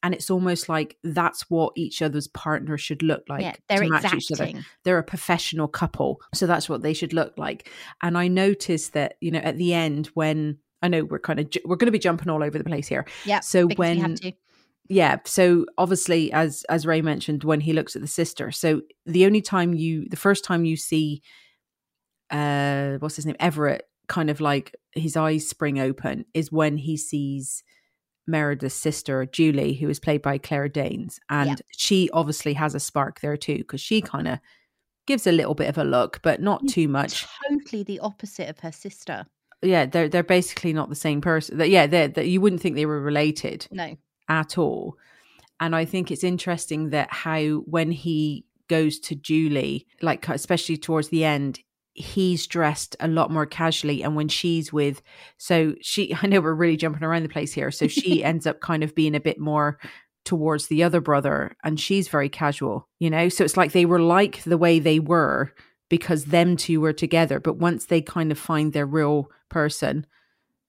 And 0.04 0.16
it's 0.16 0.32
almost 0.32 0.68
like 0.68 0.98
that's 1.04 1.50
what 1.50 1.74
each 1.76 2.02
other's 2.02 2.28
partner 2.28 2.78
should 2.78 3.04
look 3.04 3.24
like. 3.30 3.42
yeah, 3.42 3.54
they're 3.70 3.84
to 3.84 3.90
match 3.90 4.06
each 4.06 4.32
other. 4.32 4.46
exacting. 4.46 4.66
They're 4.84 4.98
a 4.98 5.04
professional 5.04 5.68
couple. 5.68 6.22
So 6.34 6.48
that's 6.48 6.68
what 6.68 6.82
they 6.82 6.94
should 6.94 7.14
look 7.14 7.38
like. 7.38 7.70
And 8.02 8.18
I 8.18 8.28
noticed 8.28 8.94
that, 8.94 9.18
you 9.22 9.30
know, 9.30 9.40
at 9.40 9.58
the 9.58 9.74
end 9.74 10.08
when, 10.16 10.58
I 10.82 10.88
know 10.88 11.04
we're 11.06 11.20
kind 11.20 11.40
of, 11.40 11.50
ju- 11.50 11.60
we're 11.66 11.76
going 11.76 11.88
to 11.88 11.92
be 11.92 12.00
jumping 12.00 12.30
all 12.30 12.44
over 12.44 12.58
the 12.58 12.64
place 12.64 12.88
here. 12.88 13.06
Yeah. 13.26 13.40
So 13.42 13.68
when 13.68 13.98
have 14.00 14.16
to. 14.16 14.32
yeah 14.90 15.18
so 15.26 15.66
obviously 15.78 16.32
as 16.34 16.66
as 16.70 16.86
raye 16.86 17.02
mentioned 17.02 17.44
when 17.44 17.62
he 17.62 17.72
looks 17.72 17.96
at 17.96 18.02
the 18.02 18.08
sister 18.08 18.52
so 18.52 18.82
the 19.06 19.26
only 19.26 19.42
time 19.42 19.74
you 19.74 20.10
the 20.10 20.18
first 20.18 20.44
time 20.44 20.66
you 20.66 20.76
see 20.76 21.22
uh 22.32 22.94
what's 23.00 23.16
his 23.16 23.26
name 23.26 23.36
everett 23.40 23.88
kind 24.08 24.30
of 24.30 24.42
like 24.42 24.76
his 24.94 25.16
eyes 25.16 25.48
spring 25.48 25.80
open 25.80 26.26
is 26.34 26.52
when 26.52 26.78
he 26.78 26.98
sees 26.98 27.64
meredith's 28.28 28.76
sister 28.76 29.26
julie 29.26 29.74
who 29.74 29.88
is 29.90 30.00
played 30.00 30.22
by 30.22 30.38
claire 30.38 30.68
danes 30.68 31.20
and 31.30 31.50
Yeah. 31.50 31.56
she 31.72 32.10
obviously 32.12 32.54
has 32.54 32.76
a 32.76 32.80
spark 32.80 33.22
there 33.22 33.38
too 33.38 33.58
because 33.60 33.82
she 33.82 34.02
kind 34.02 34.28
of 34.28 34.40
gives 35.08 35.26
a 35.28 35.32
little 35.32 35.56
bit 35.56 35.70
of 35.70 35.78
a 35.78 35.84
look 35.84 36.20
but 36.22 36.42
not 36.42 36.68
too 36.68 36.88
much 36.88 37.26
Totally 37.50 37.84
the 37.84 38.00
opposite 38.00 38.50
of 38.50 38.60
her 38.60 38.72
sister. 38.72 39.26
Yeah 39.62 39.86
they're 39.86 40.10
they're 40.10 40.24
basically 40.24 40.74
not 40.74 40.90
the 40.90 40.96
same 40.96 41.22
person 41.22 41.58
That- 41.58 41.70
yeah 41.70 41.88
they're, 41.88 42.08
they 42.08 42.26
you 42.26 42.42
wouldn't 42.42 42.62
think 42.62 42.76
they 42.76 42.86
were 42.86 43.00
related 43.02 43.68
No. 43.72 43.96
at 44.30 44.58
all. 44.58 44.98
And 45.60 45.76
I 45.76 45.86
think 45.86 46.10
it's 46.10 46.24
interesting 46.24 46.90
that 46.90 47.14
how 47.14 47.40
when 47.68 47.92
he 47.92 48.46
goes 48.68 49.00
to 49.02 49.16
Julie, 49.16 49.86
like 50.02 50.28
especially 50.28 50.78
towards 50.78 51.10
the 51.10 51.24
end, 51.24 51.60
he's 51.94 52.48
dressed 52.48 52.96
a 53.00 53.08
lot 53.08 53.30
more 53.30 53.46
casually. 53.46 54.02
And 54.02 54.16
when 54.16 54.28
she's 54.28 54.74
with, 54.74 55.04
so 55.38 55.76
she, 55.82 56.16
I 56.24 56.26
know 56.26 56.42
we're 56.42 56.56
really 56.56 56.78
jumping 56.78 57.04
around 57.04 57.22
the 57.24 57.30
place 57.30 57.54
here. 57.54 57.70
So 57.70 57.88
she 57.88 58.24
ends 58.32 58.48
up 58.48 58.60
kind 58.60 58.84
of 58.84 58.96
being 58.96 59.14
a 59.14 59.20
bit 59.20 59.40
more 59.40 59.78
towards 60.26 60.68
the 60.68 60.82
other 60.84 61.02
brother 61.02 61.56
and 61.64 61.80
she's 61.80 62.08
very 62.08 62.30
casual, 62.30 62.88
you 63.00 63.10
know? 63.12 63.30
So 63.30 63.44
it's 63.44 63.58
like 63.58 63.72
they 63.72 63.86
were 63.86 64.02
like 64.02 64.44
the 64.44 64.58
way 64.58 64.80
they 64.80 65.00
were 65.00 65.54
because 65.92 66.26
them 66.26 66.56
two 66.56 66.80
were 66.82 66.94
together. 66.94 67.40
But 67.40 67.58
once 67.58 67.86
they 67.86 68.02
kind 68.02 68.32
of 68.32 68.40
find 68.40 68.72
their 68.74 68.86
real 68.86 69.30
person, 69.50 70.08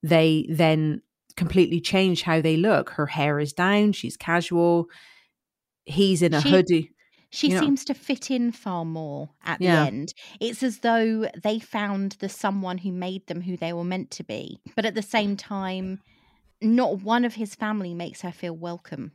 they 0.02 0.46
then 0.50 1.00
completely 1.36 1.80
change 1.80 2.22
how 2.22 2.40
they 2.42 2.56
look. 2.56 2.90
Her 2.90 3.06
hair 3.06 3.38
is 3.38 3.52
down, 3.52 3.92
she's 3.92 4.16
casual. 4.16 4.88
He's 5.86 6.20
in 6.22 6.34
a 6.34 6.42
She- 6.42 6.50
hoodie. 6.50 6.90
She 7.30 7.48
you 7.48 7.54
know. 7.54 7.60
seems 7.60 7.84
to 7.86 7.94
fit 7.94 8.30
in 8.30 8.52
far 8.52 8.84
more 8.84 9.30
at 9.42 9.58
Yeah. 9.62 9.80
the 9.84 9.86
end. 9.86 10.14
It's 10.38 10.62
as 10.62 10.80
though 10.80 11.30
they 11.42 11.58
found 11.60 12.12
the 12.20 12.28
someone 12.28 12.76
who 12.78 12.92
made 12.92 13.26
them 13.28 13.40
who 13.40 13.56
they 13.56 13.72
were 13.72 13.84
meant 13.84 14.10
to 14.12 14.24
be. 14.24 14.60
But 14.76 14.84
at 14.84 14.94
the 14.94 15.00
same 15.02 15.36
time, 15.38 16.02
not 16.60 17.00
one 17.00 17.24
of 17.24 17.36
his 17.36 17.54
family 17.54 17.94
makes 17.94 18.20
her 18.20 18.32
feel 18.32 18.54
welcome. 18.54 19.12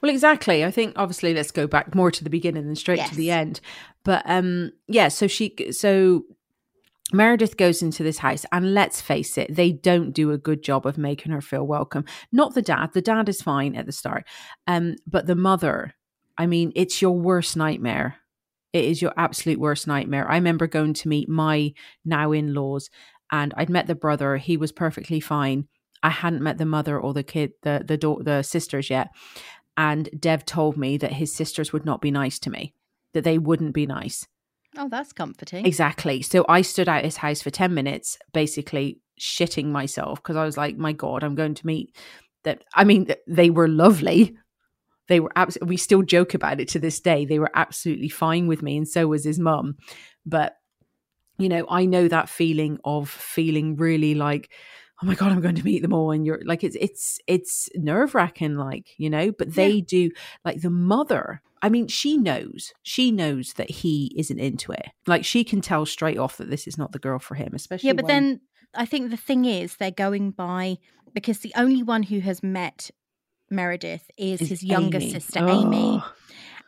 Well, 0.00 0.10
exactly. 0.10 0.64
I 0.64 0.70
think 0.70 0.94
obviously 0.96 1.32
let's 1.32 1.50
go 1.50 1.66
back 1.66 1.94
more 1.94 2.10
to 2.10 2.24
the 2.24 2.30
beginning 2.30 2.66
than 2.66 2.76
straight 2.76 3.04
to 3.06 3.14
the 3.14 3.30
end. 3.30 3.60
But 4.04 4.22
um 4.26 4.72
yeah, 4.86 5.08
so 5.08 5.26
she 5.26 5.54
so 5.70 6.24
Meredith 7.12 7.56
goes 7.56 7.82
into 7.82 8.02
this 8.02 8.18
house 8.18 8.44
and 8.52 8.74
let's 8.74 9.00
face 9.00 9.36
it, 9.36 9.54
they 9.54 9.72
don't 9.72 10.12
do 10.12 10.30
a 10.30 10.38
good 10.38 10.62
job 10.62 10.86
of 10.86 10.98
making 10.98 11.32
her 11.32 11.40
feel 11.40 11.66
welcome. 11.66 12.04
Not 12.32 12.54
the 12.54 12.62
dad. 12.62 12.92
The 12.92 13.02
dad 13.02 13.28
is 13.28 13.42
fine 13.42 13.74
at 13.74 13.86
the 13.86 13.92
start. 13.92 14.26
Um 14.66 14.96
but 15.06 15.26
the 15.26 15.36
mother, 15.36 15.94
I 16.36 16.46
mean, 16.46 16.72
it's 16.74 17.00
your 17.00 17.18
worst 17.18 17.56
nightmare. 17.56 18.16
It 18.72 18.84
is 18.84 19.00
your 19.00 19.12
absolute 19.16 19.58
worst 19.60 19.86
nightmare. 19.86 20.30
I 20.30 20.36
remember 20.36 20.66
going 20.66 20.94
to 20.94 21.08
meet 21.08 21.28
my 21.28 21.72
now 22.04 22.32
in-laws 22.32 22.90
and 23.30 23.54
I'd 23.56 23.70
met 23.70 23.86
the 23.86 23.94
brother, 23.94 24.36
he 24.36 24.58
was 24.58 24.72
perfectly 24.72 25.20
fine. 25.20 25.68
I 26.02 26.10
hadn't 26.10 26.42
met 26.42 26.58
the 26.58 26.66
mother 26.66 26.98
or 26.98 27.14
the 27.14 27.22
kid, 27.22 27.52
the 27.62 27.82
the 27.86 27.96
daughter, 27.96 28.24
the 28.24 28.42
sisters 28.42 28.90
yet 28.90 29.10
and 29.76 30.08
Dev 30.18 30.44
told 30.44 30.76
me 30.76 30.96
that 30.98 31.12
his 31.12 31.34
sisters 31.34 31.72
would 31.72 31.84
not 31.84 32.00
be 32.00 32.10
nice 32.10 32.38
to 32.40 32.50
me, 32.50 32.74
that 33.14 33.24
they 33.24 33.38
wouldn't 33.38 33.74
be 33.74 33.86
nice. 33.86 34.26
Oh, 34.76 34.88
that's 34.88 35.12
comforting. 35.12 35.66
Exactly. 35.66 36.22
So 36.22 36.44
I 36.48 36.62
stood 36.62 36.88
out 36.88 37.04
his 37.04 37.18
house 37.18 37.42
for 37.42 37.50
10 37.50 37.74
minutes, 37.74 38.18
basically 38.32 39.00
shitting 39.20 39.66
myself 39.66 40.22
because 40.22 40.36
I 40.36 40.44
was 40.44 40.56
like, 40.56 40.76
my 40.76 40.92
God, 40.92 41.22
I'm 41.22 41.34
going 41.34 41.54
to 41.54 41.66
meet 41.66 41.94
that. 42.44 42.64
I 42.74 42.84
mean, 42.84 43.08
they 43.26 43.50
were 43.50 43.68
lovely. 43.68 44.36
They 45.08 45.20
were 45.20 45.32
absolutely, 45.36 45.70
we 45.70 45.76
still 45.76 46.02
joke 46.02 46.32
about 46.32 46.60
it 46.60 46.68
to 46.68 46.78
this 46.78 47.00
day. 47.00 47.24
They 47.24 47.38
were 47.38 47.50
absolutely 47.54 48.08
fine 48.08 48.46
with 48.46 48.62
me, 48.62 48.76
and 48.76 48.88
so 48.88 49.08
was 49.08 49.24
his 49.24 49.38
mum. 49.38 49.76
But, 50.24 50.56
you 51.38 51.48
know, 51.48 51.66
I 51.68 51.84
know 51.84 52.08
that 52.08 52.28
feeling 52.28 52.78
of 52.84 53.10
feeling 53.10 53.76
really 53.76 54.14
like, 54.14 54.50
oh 55.02 55.06
my 55.06 55.14
god 55.14 55.32
i'm 55.32 55.40
going 55.40 55.54
to 55.54 55.64
meet 55.64 55.82
them 55.82 55.92
all 55.92 56.10
and 56.12 56.24
you're 56.24 56.40
like 56.44 56.62
it's 56.62 56.76
it's 56.80 57.18
it's 57.26 57.68
nerve 57.74 58.14
wracking 58.14 58.56
like 58.56 58.90
you 58.98 59.10
know 59.10 59.32
but 59.32 59.54
they 59.54 59.80
do 59.80 60.10
like 60.44 60.60
the 60.62 60.70
mother 60.70 61.40
i 61.62 61.68
mean 61.68 61.86
she 61.88 62.16
knows 62.16 62.72
she 62.82 63.10
knows 63.10 63.54
that 63.54 63.70
he 63.70 64.12
isn't 64.16 64.38
into 64.38 64.70
it 64.72 64.86
like 65.06 65.24
she 65.24 65.42
can 65.44 65.60
tell 65.60 65.84
straight 65.84 66.18
off 66.18 66.36
that 66.36 66.50
this 66.50 66.66
is 66.66 66.78
not 66.78 66.92
the 66.92 66.98
girl 66.98 67.18
for 67.18 67.34
him 67.34 67.52
especially 67.54 67.88
Yeah, 67.88 67.94
but 67.94 68.04
when- 68.04 68.24
then 68.24 68.40
I 68.74 68.86
think 68.86 69.10
the 69.10 69.18
thing 69.18 69.44
is 69.44 69.76
they're 69.76 69.90
going 69.90 70.30
by 70.30 70.78
because 71.12 71.40
the 71.40 71.52
only 71.56 71.82
one 71.82 72.04
who 72.04 72.20
has 72.20 72.42
met 72.42 72.90
Meredith 73.50 74.10
is, 74.16 74.40
Is 74.40 74.48
his 74.48 74.64
younger 74.64 74.96
Amy. 74.96 75.10
sister 75.12 75.40
Amy, 75.46 76.00
Oh. 76.02 76.12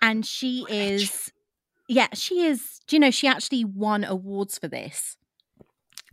and 0.02 0.26
she 0.26 0.66
is 0.68 1.32
yeah, 1.88 2.08
she 2.12 2.42
is. 2.44 2.80
Do 2.86 2.96
you 2.96 3.00
know 3.00 3.10
she 3.10 3.26
actually 3.26 3.64
won 3.64 4.04
awards 4.04 4.58
for 4.58 4.68
this? 4.68 5.16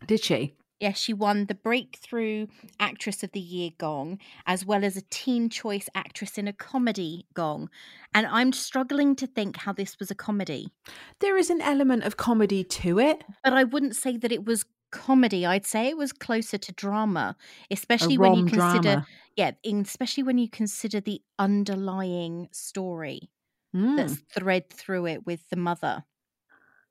did 0.07 0.23
she 0.23 0.55
Yes, 0.81 0.97
she 0.97 1.13
won 1.13 1.45
the 1.45 1.53
Breakthrough 1.53 2.47
Actress 2.79 3.21
of 3.23 3.31
the 3.33 3.39
Year 3.39 3.69
gong, 3.77 4.17
as 4.47 4.65
well 4.65 4.83
as 4.83 4.97
a 4.97 5.03
Teen 5.11 5.47
Choice 5.47 5.87
Actress 5.93 6.39
in 6.39 6.47
a 6.47 6.53
Comedy 6.53 7.27
gong. 7.35 7.69
And 8.15 8.25
I'm 8.25 8.51
struggling 8.51 9.15
to 9.17 9.27
think 9.27 9.57
how 9.57 9.73
this 9.73 9.99
was 9.99 10.09
a 10.09 10.15
comedy. 10.15 10.71
there 11.19 11.37
is 11.37 11.51
an 11.51 11.61
element 11.61 12.03
of 12.03 12.17
comedy 12.17 12.63
to 12.63 12.97
it 12.99 13.23
But 13.43 13.53
I 13.53 13.63
wouldn't 13.63 13.95
say 13.95 14.17
that 14.17 14.31
it 14.31 14.43
was 14.43 14.65
comedy. 14.91 15.45
I'd 15.45 15.67
say 15.67 15.87
it 15.87 15.97
was 15.97 16.11
closer 16.11 16.57
to 16.57 16.71
drama, 16.73 17.37
especially 17.69 18.17
when 18.17 18.33
you 18.33 18.45
consider, 18.45 18.81
drama. 18.81 19.07
yeah, 19.37 19.51
especially 19.63 20.23
when 20.23 20.39
you 20.39 20.49
consider 20.49 20.99
the 20.99 21.21
underlying 21.39 22.49
story 22.51 23.29
Mm. 23.73 23.95
that's 23.95 24.15
thread 24.33 24.69
through 24.69 25.05
it 25.07 25.25
with 25.25 25.47
the 25.49 25.55
mother. 25.55 26.03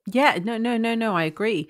Yeah, 0.07 0.39
no, 0.43 0.57
no, 0.57 0.77
no, 0.77 0.95
no. 0.95 1.15
I 1.15 1.25
agree. 1.25 1.69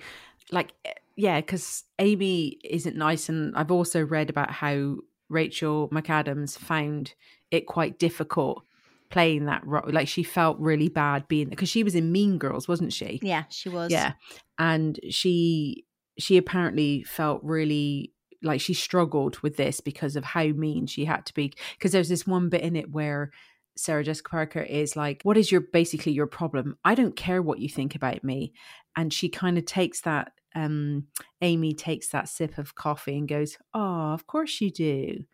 Like, 0.50 0.72
eh, 0.86 0.92
yeah, 1.16 1.40
because 1.40 1.84
Amy 1.98 2.58
isn't 2.64 2.96
nice, 2.96 3.28
and 3.28 3.54
I've 3.56 3.70
also 3.70 4.04
read 4.04 4.30
about 4.30 4.50
how 4.50 4.96
Rachel 5.28 5.88
McAdams 5.90 6.58
found 6.58 7.14
it 7.50 7.66
quite 7.66 7.98
difficult 7.98 8.64
playing 9.10 9.44
that 9.44 9.66
role. 9.66 9.84
Like, 9.88 10.08
she 10.08 10.22
felt 10.22 10.58
really 10.58 10.88
bad 10.88 11.28
being 11.28 11.48
because 11.48 11.68
she 11.68 11.84
was 11.84 11.94
in 11.94 12.12
Mean 12.12 12.38
Girls, 12.38 12.66
wasn't 12.66 12.92
she? 12.92 13.20
Yeah, 13.22 13.44
she 13.50 13.68
was. 13.68 13.90
Yeah, 13.90 14.12
and 14.58 14.98
she 15.10 15.84
she 16.18 16.36
apparently 16.36 17.02
felt 17.04 17.42
really 17.42 18.12
like 18.42 18.60
she 18.60 18.74
struggled 18.74 19.38
with 19.38 19.56
this 19.56 19.80
because 19.80 20.16
of 20.16 20.24
how 20.24 20.44
mean 20.44 20.86
she 20.86 21.04
had 21.04 21.24
to 21.26 21.34
be. 21.34 21.52
Because 21.78 21.92
there's 21.92 22.08
this 22.08 22.26
one 22.26 22.48
bit 22.48 22.62
in 22.62 22.76
it 22.76 22.90
where 22.90 23.30
Sarah 23.76 24.04
Jessica 24.04 24.30
Parker 24.30 24.60
is 24.60 24.96
like, 24.96 25.22
"What 25.22 25.36
is 25.36 25.50
your 25.50 25.60
basically 25.60 26.12
your 26.12 26.26
problem? 26.26 26.76
I 26.84 26.94
don't 26.94 27.16
care 27.16 27.40
what 27.42 27.60
you 27.60 27.68
think 27.68 27.94
about 27.94 28.24
me," 28.24 28.52
and 28.96 29.12
she 29.12 29.28
kind 29.28 29.58
of 29.58 29.64
takes 29.64 30.00
that. 30.02 30.32
Um, 30.54 31.08
Amy 31.40 31.72
takes 31.74 32.08
that 32.08 32.28
sip 32.28 32.58
of 32.58 32.74
coffee 32.74 33.16
and 33.18 33.28
goes, 33.28 33.58
"Oh, 33.74 34.12
of 34.12 34.26
course 34.26 34.60
you 34.60 34.70
do." 34.70 35.24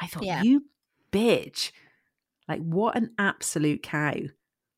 I 0.00 0.06
thought, 0.06 0.24
Yeah. 0.24 0.42
"You 0.42 0.66
bitch!" 1.12 1.72
Like, 2.48 2.60
what 2.62 2.96
an 2.96 3.14
absolute 3.18 3.82
cow. 3.82 4.14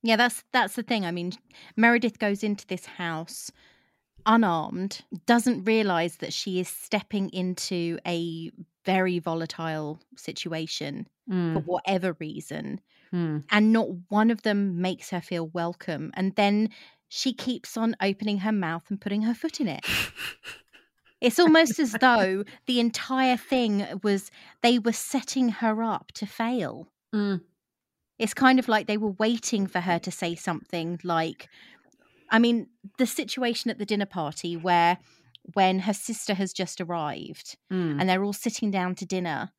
Yeah, 0.03 0.17
that's 0.17 0.45
that's 0.53 0.75
the 0.75 0.83
thing. 0.83 1.05
I 1.07 1.11
mean, 1.13 1.33
Meredith 1.77 2.19
goes 2.19 2.43
into 2.43 2.67
this 2.67 2.87
house 2.87 3.51
unarmed, 4.27 5.03
doesn't 5.27 5.65
realize 5.65 6.17
that 6.19 6.33
she 6.33 6.61
is 6.61 6.69
stepping 6.69 7.29
into 7.31 7.99
a 8.07 8.51
very 8.85 9.19
volatile 9.19 10.01
situation 10.17 11.07
for 11.29 11.33
Mm, 11.33 11.63
whatever 11.63 12.17
reason, 12.21 12.81
mm. 13.13 13.45
and 13.51 13.73
not 13.73 13.89
one 14.11 14.31
of 14.31 14.43
them 14.43 14.81
makes 14.81 15.11
her 15.11 15.21
feel 15.21 15.47
welcome. 15.49 16.11
And 16.15 16.35
then 16.35 16.71
she 17.15 17.35
keeps 17.35 17.77
on 17.77 17.95
opening 18.01 18.39
her 18.39 18.53
mouth 18.53 18.85
and 18.89 18.99
putting 18.99 19.21
her 19.23 19.35
foot 19.35 19.61
in 19.61 19.69
it. 19.69 19.85
It's 21.21 21.39
almost 21.39 21.79
as 21.79 21.93
though 21.93 22.43
the 22.67 22.81
entire 22.81 23.37
thing 23.37 23.87
was 24.03 24.33
they 24.61 24.81
were 24.81 24.93
setting 24.93 25.51
her 25.51 25.81
up 25.81 26.11
to 26.15 26.27
fail. 26.27 26.89
Mm. 27.15 27.43
It's 28.19 28.35
kind 28.35 28.59
of 28.59 28.67
like 28.67 28.89
they 28.89 28.97
were 28.97 29.13
waiting 29.13 29.69
for 29.69 29.79
her 29.79 30.01
to 30.01 30.11
say 30.11 30.35
something 30.35 30.99
like, 31.05 31.49
I 32.29 32.41
mean, 32.41 32.67
the 32.99 33.07
situation 33.07 33.71
at 33.71 33.79
the 33.79 33.87
dinner 33.87 34.05
party 34.07 34.57
where 34.57 34.99
when 35.55 35.79
her 35.81 35.95
sister 35.95 36.35
has 36.35 36.53
just 36.53 36.81
arrived 36.81 37.57
Mm. 37.71 38.01
and 38.01 38.09
they're 38.09 38.25
all 38.25 38.33
sitting 38.33 38.73
down 38.73 38.97
to 38.97 39.07
dinner 39.07 39.53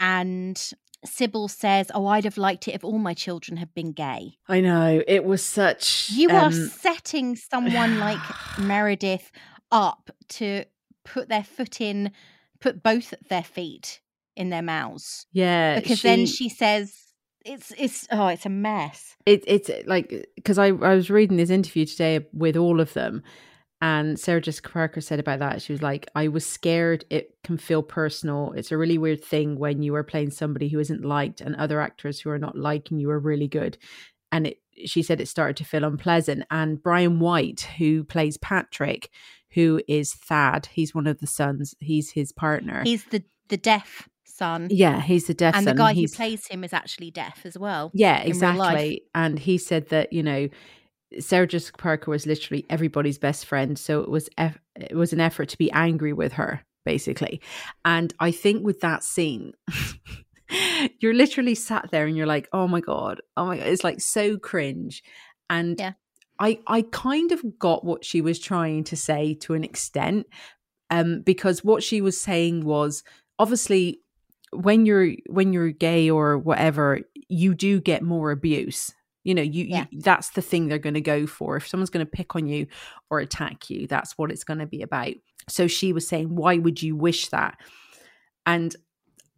and 0.00 0.72
Sybil 1.04 1.48
says, 1.48 1.90
Oh, 1.94 2.06
I'd 2.06 2.24
have 2.24 2.36
liked 2.38 2.68
it 2.68 2.74
if 2.74 2.84
all 2.84 2.98
my 2.98 3.14
children 3.14 3.56
had 3.56 3.72
been 3.74 3.92
gay. 3.92 4.38
I 4.48 4.60
know 4.60 5.02
it 5.06 5.24
was 5.24 5.42
such. 5.42 6.10
You 6.10 6.30
are 6.30 6.46
um, 6.46 6.52
setting 6.52 7.36
someone 7.36 7.98
like 7.98 8.18
Meredith 8.58 9.30
up 9.70 10.10
to 10.30 10.64
put 11.04 11.28
their 11.28 11.44
foot 11.44 11.80
in, 11.80 12.12
put 12.60 12.82
both 12.82 13.14
their 13.28 13.42
feet 13.42 14.00
in 14.36 14.50
their 14.50 14.62
mouths. 14.62 15.26
yeah 15.32 15.78
Because 15.78 16.02
then 16.02 16.26
she 16.26 16.48
says, 16.48 16.94
it's, 17.44 17.72
it's, 17.76 18.08
oh, 18.10 18.28
it's 18.28 18.46
a 18.46 18.50
mess. 18.50 19.16
it, 19.26 19.44
it's 19.46 19.70
like 19.86 20.28
because 20.34 20.58
I, 20.58 20.68
I 20.68 20.94
was 20.94 21.10
reading 21.10 21.36
this 21.36 21.50
interview 21.50 21.84
today 21.84 22.26
with 22.32 22.56
all 22.56 22.80
of 22.80 22.94
them 22.94 23.22
and 23.84 24.18
sarah 24.18 24.40
jessica 24.40 24.70
parker 24.70 25.00
said 25.00 25.20
about 25.20 25.38
that 25.38 25.60
she 25.60 25.72
was 25.72 25.82
like 25.82 26.06
i 26.14 26.26
was 26.26 26.44
scared 26.46 27.04
it 27.10 27.36
can 27.44 27.58
feel 27.58 27.82
personal 27.82 28.52
it's 28.56 28.72
a 28.72 28.78
really 28.78 28.96
weird 28.96 29.22
thing 29.22 29.58
when 29.58 29.82
you 29.82 29.94
are 29.94 30.02
playing 30.02 30.30
somebody 30.30 30.68
who 30.68 30.80
isn't 30.80 31.04
liked 31.04 31.40
and 31.42 31.54
other 31.56 31.80
actors 31.80 32.20
who 32.20 32.30
are 32.30 32.38
not 32.38 32.56
liking 32.56 32.98
you 32.98 33.10
are 33.10 33.18
really 33.18 33.48
good 33.48 33.76
and 34.32 34.46
it 34.46 34.56
she 34.86 35.02
said 35.02 35.20
it 35.20 35.28
started 35.28 35.56
to 35.56 35.64
feel 35.64 35.84
unpleasant 35.84 36.42
and 36.50 36.82
brian 36.82 37.20
white 37.20 37.68
who 37.78 38.02
plays 38.02 38.38
patrick 38.38 39.10
who 39.50 39.80
is 39.86 40.14
thad 40.14 40.66
he's 40.72 40.94
one 40.94 41.06
of 41.06 41.18
the 41.20 41.26
sons 41.26 41.74
he's 41.80 42.12
his 42.12 42.32
partner 42.32 42.82
He's 42.84 43.04
the, 43.04 43.22
the 43.48 43.56
deaf 43.58 44.08
son. 44.24 44.66
yeah 44.70 45.00
he's 45.00 45.26
the 45.26 45.34
deaf 45.34 45.54
and 45.54 45.66
the 45.66 45.70
son. 45.70 45.76
guy 45.76 45.94
who 45.94 46.08
plays 46.08 46.46
him 46.48 46.64
is 46.64 46.72
actually 46.72 47.10
deaf 47.12 47.42
as 47.44 47.56
well. 47.56 47.90
yeah, 47.94 48.20
in 48.22 48.32
real 48.32 48.54
life. 48.54 48.74
exactly. 48.74 49.02
And 49.14 49.38
he 49.38 49.58
said 49.58 49.90
that 49.90 50.12
you 50.12 50.24
know, 50.24 50.48
Sarah 51.20 51.46
Jessica 51.46 51.78
Parker 51.78 52.10
was 52.10 52.26
literally 52.26 52.64
everybody's 52.70 53.18
best 53.18 53.46
friend, 53.46 53.78
so 53.78 54.00
it 54.00 54.08
was 54.08 54.28
eff- 54.38 54.58
it 54.76 54.96
was 54.96 55.12
an 55.12 55.20
effort 55.20 55.48
to 55.50 55.58
be 55.58 55.70
angry 55.72 56.12
with 56.12 56.32
her, 56.34 56.62
basically. 56.84 57.40
And 57.84 58.12
I 58.20 58.30
think 58.30 58.64
with 58.64 58.80
that 58.80 59.04
scene. 59.04 59.52
You're 61.00 61.14
literally 61.14 61.54
sat 61.54 61.88
there 61.90 62.06
and 62.06 62.16
you're 62.16 62.26
like, 62.26 62.48
oh 62.52 62.68
my 62.68 62.80
God, 62.80 63.20
oh 63.36 63.46
my 63.46 63.56
God. 63.56 63.66
It's 63.66 63.82
like 63.82 64.00
so 64.00 64.36
cringe. 64.36 65.02
And 65.48 65.78
Yeah. 65.80 65.92
I, 66.38 66.60
I 66.66 66.82
kind 66.82 67.32
of 67.32 67.58
got 67.58 67.84
what 67.84 68.04
she 68.04 68.20
was 68.20 68.38
trying 68.38 68.84
to 68.84 68.96
say 68.96 69.34
to 69.40 69.54
an 69.54 69.64
extent. 69.64 70.26
Um, 70.90 71.22
because 71.22 71.64
what 71.64 71.82
she 71.82 72.00
was 72.00 72.20
saying 72.20 72.64
was 72.64 73.02
obviously 73.38 74.00
when 74.52 74.84
you're 74.86 75.12
when 75.28 75.52
you're 75.52 75.70
gay 75.72 76.10
or 76.10 76.38
whatever 76.38 77.00
you 77.28 77.54
do 77.54 77.80
get 77.80 78.02
more 78.02 78.30
abuse 78.30 78.92
you 79.24 79.34
know 79.34 79.42
you, 79.42 79.64
Yeah. 79.64 79.86
you 79.90 80.00
that's 80.00 80.30
the 80.30 80.42
thing 80.42 80.68
they're 80.68 80.78
going 80.78 80.94
to 80.94 81.00
go 81.00 81.26
for 81.26 81.56
if 81.56 81.66
someone's 81.66 81.90
going 81.90 82.06
to 82.06 82.10
pick 82.10 82.36
on 82.36 82.46
you 82.46 82.66
or 83.10 83.18
attack 83.18 83.68
you 83.70 83.86
that's 83.86 84.16
what 84.16 84.30
it's 84.30 84.44
going 84.44 84.60
to 84.60 84.66
be 84.66 84.82
about 84.82 85.14
so 85.48 85.66
she 85.66 85.92
was 85.92 86.06
saying 86.06 86.34
why 86.34 86.58
would 86.58 86.82
you 86.82 86.94
wish 86.94 87.28
that 87.28 87.58
and 88.46 88.76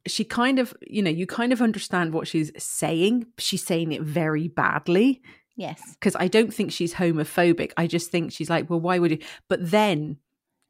she 0.07 0.25
kind 0.25 0.59
of 0.59 0.75
you 0.87 1.03
know 1.03 1.11
you 1.11 1.27
kind 1.27 1.53
of 1.53 1.61
understand 1.62 2.12
what 2.12 2.29
she's 2.29 2.51
saying 2.62 3.27
she's 3.38 3.64
saying 3.64 3.92
it 3.92 4.03
very 4.03 4.49
badly 4.49 5.22
Yes. 5.59 5.81
because 5.99 6.14
I 6.16 6.29
don't 6.29 6.53
think 6.53 6.70
she's 6.70 6.92
homophobic. 6.92 7.72
I 7.79 7.87
just 7.87 8.11
think 8.11 8.31
she's 8.31 8.51
like, 8.51 8.68
well, 8.68 8.79
why 8.79 8.99
would 8.99 9.11
you? 9.11 9.18
But 9.49 9.70
then 9.70 10.18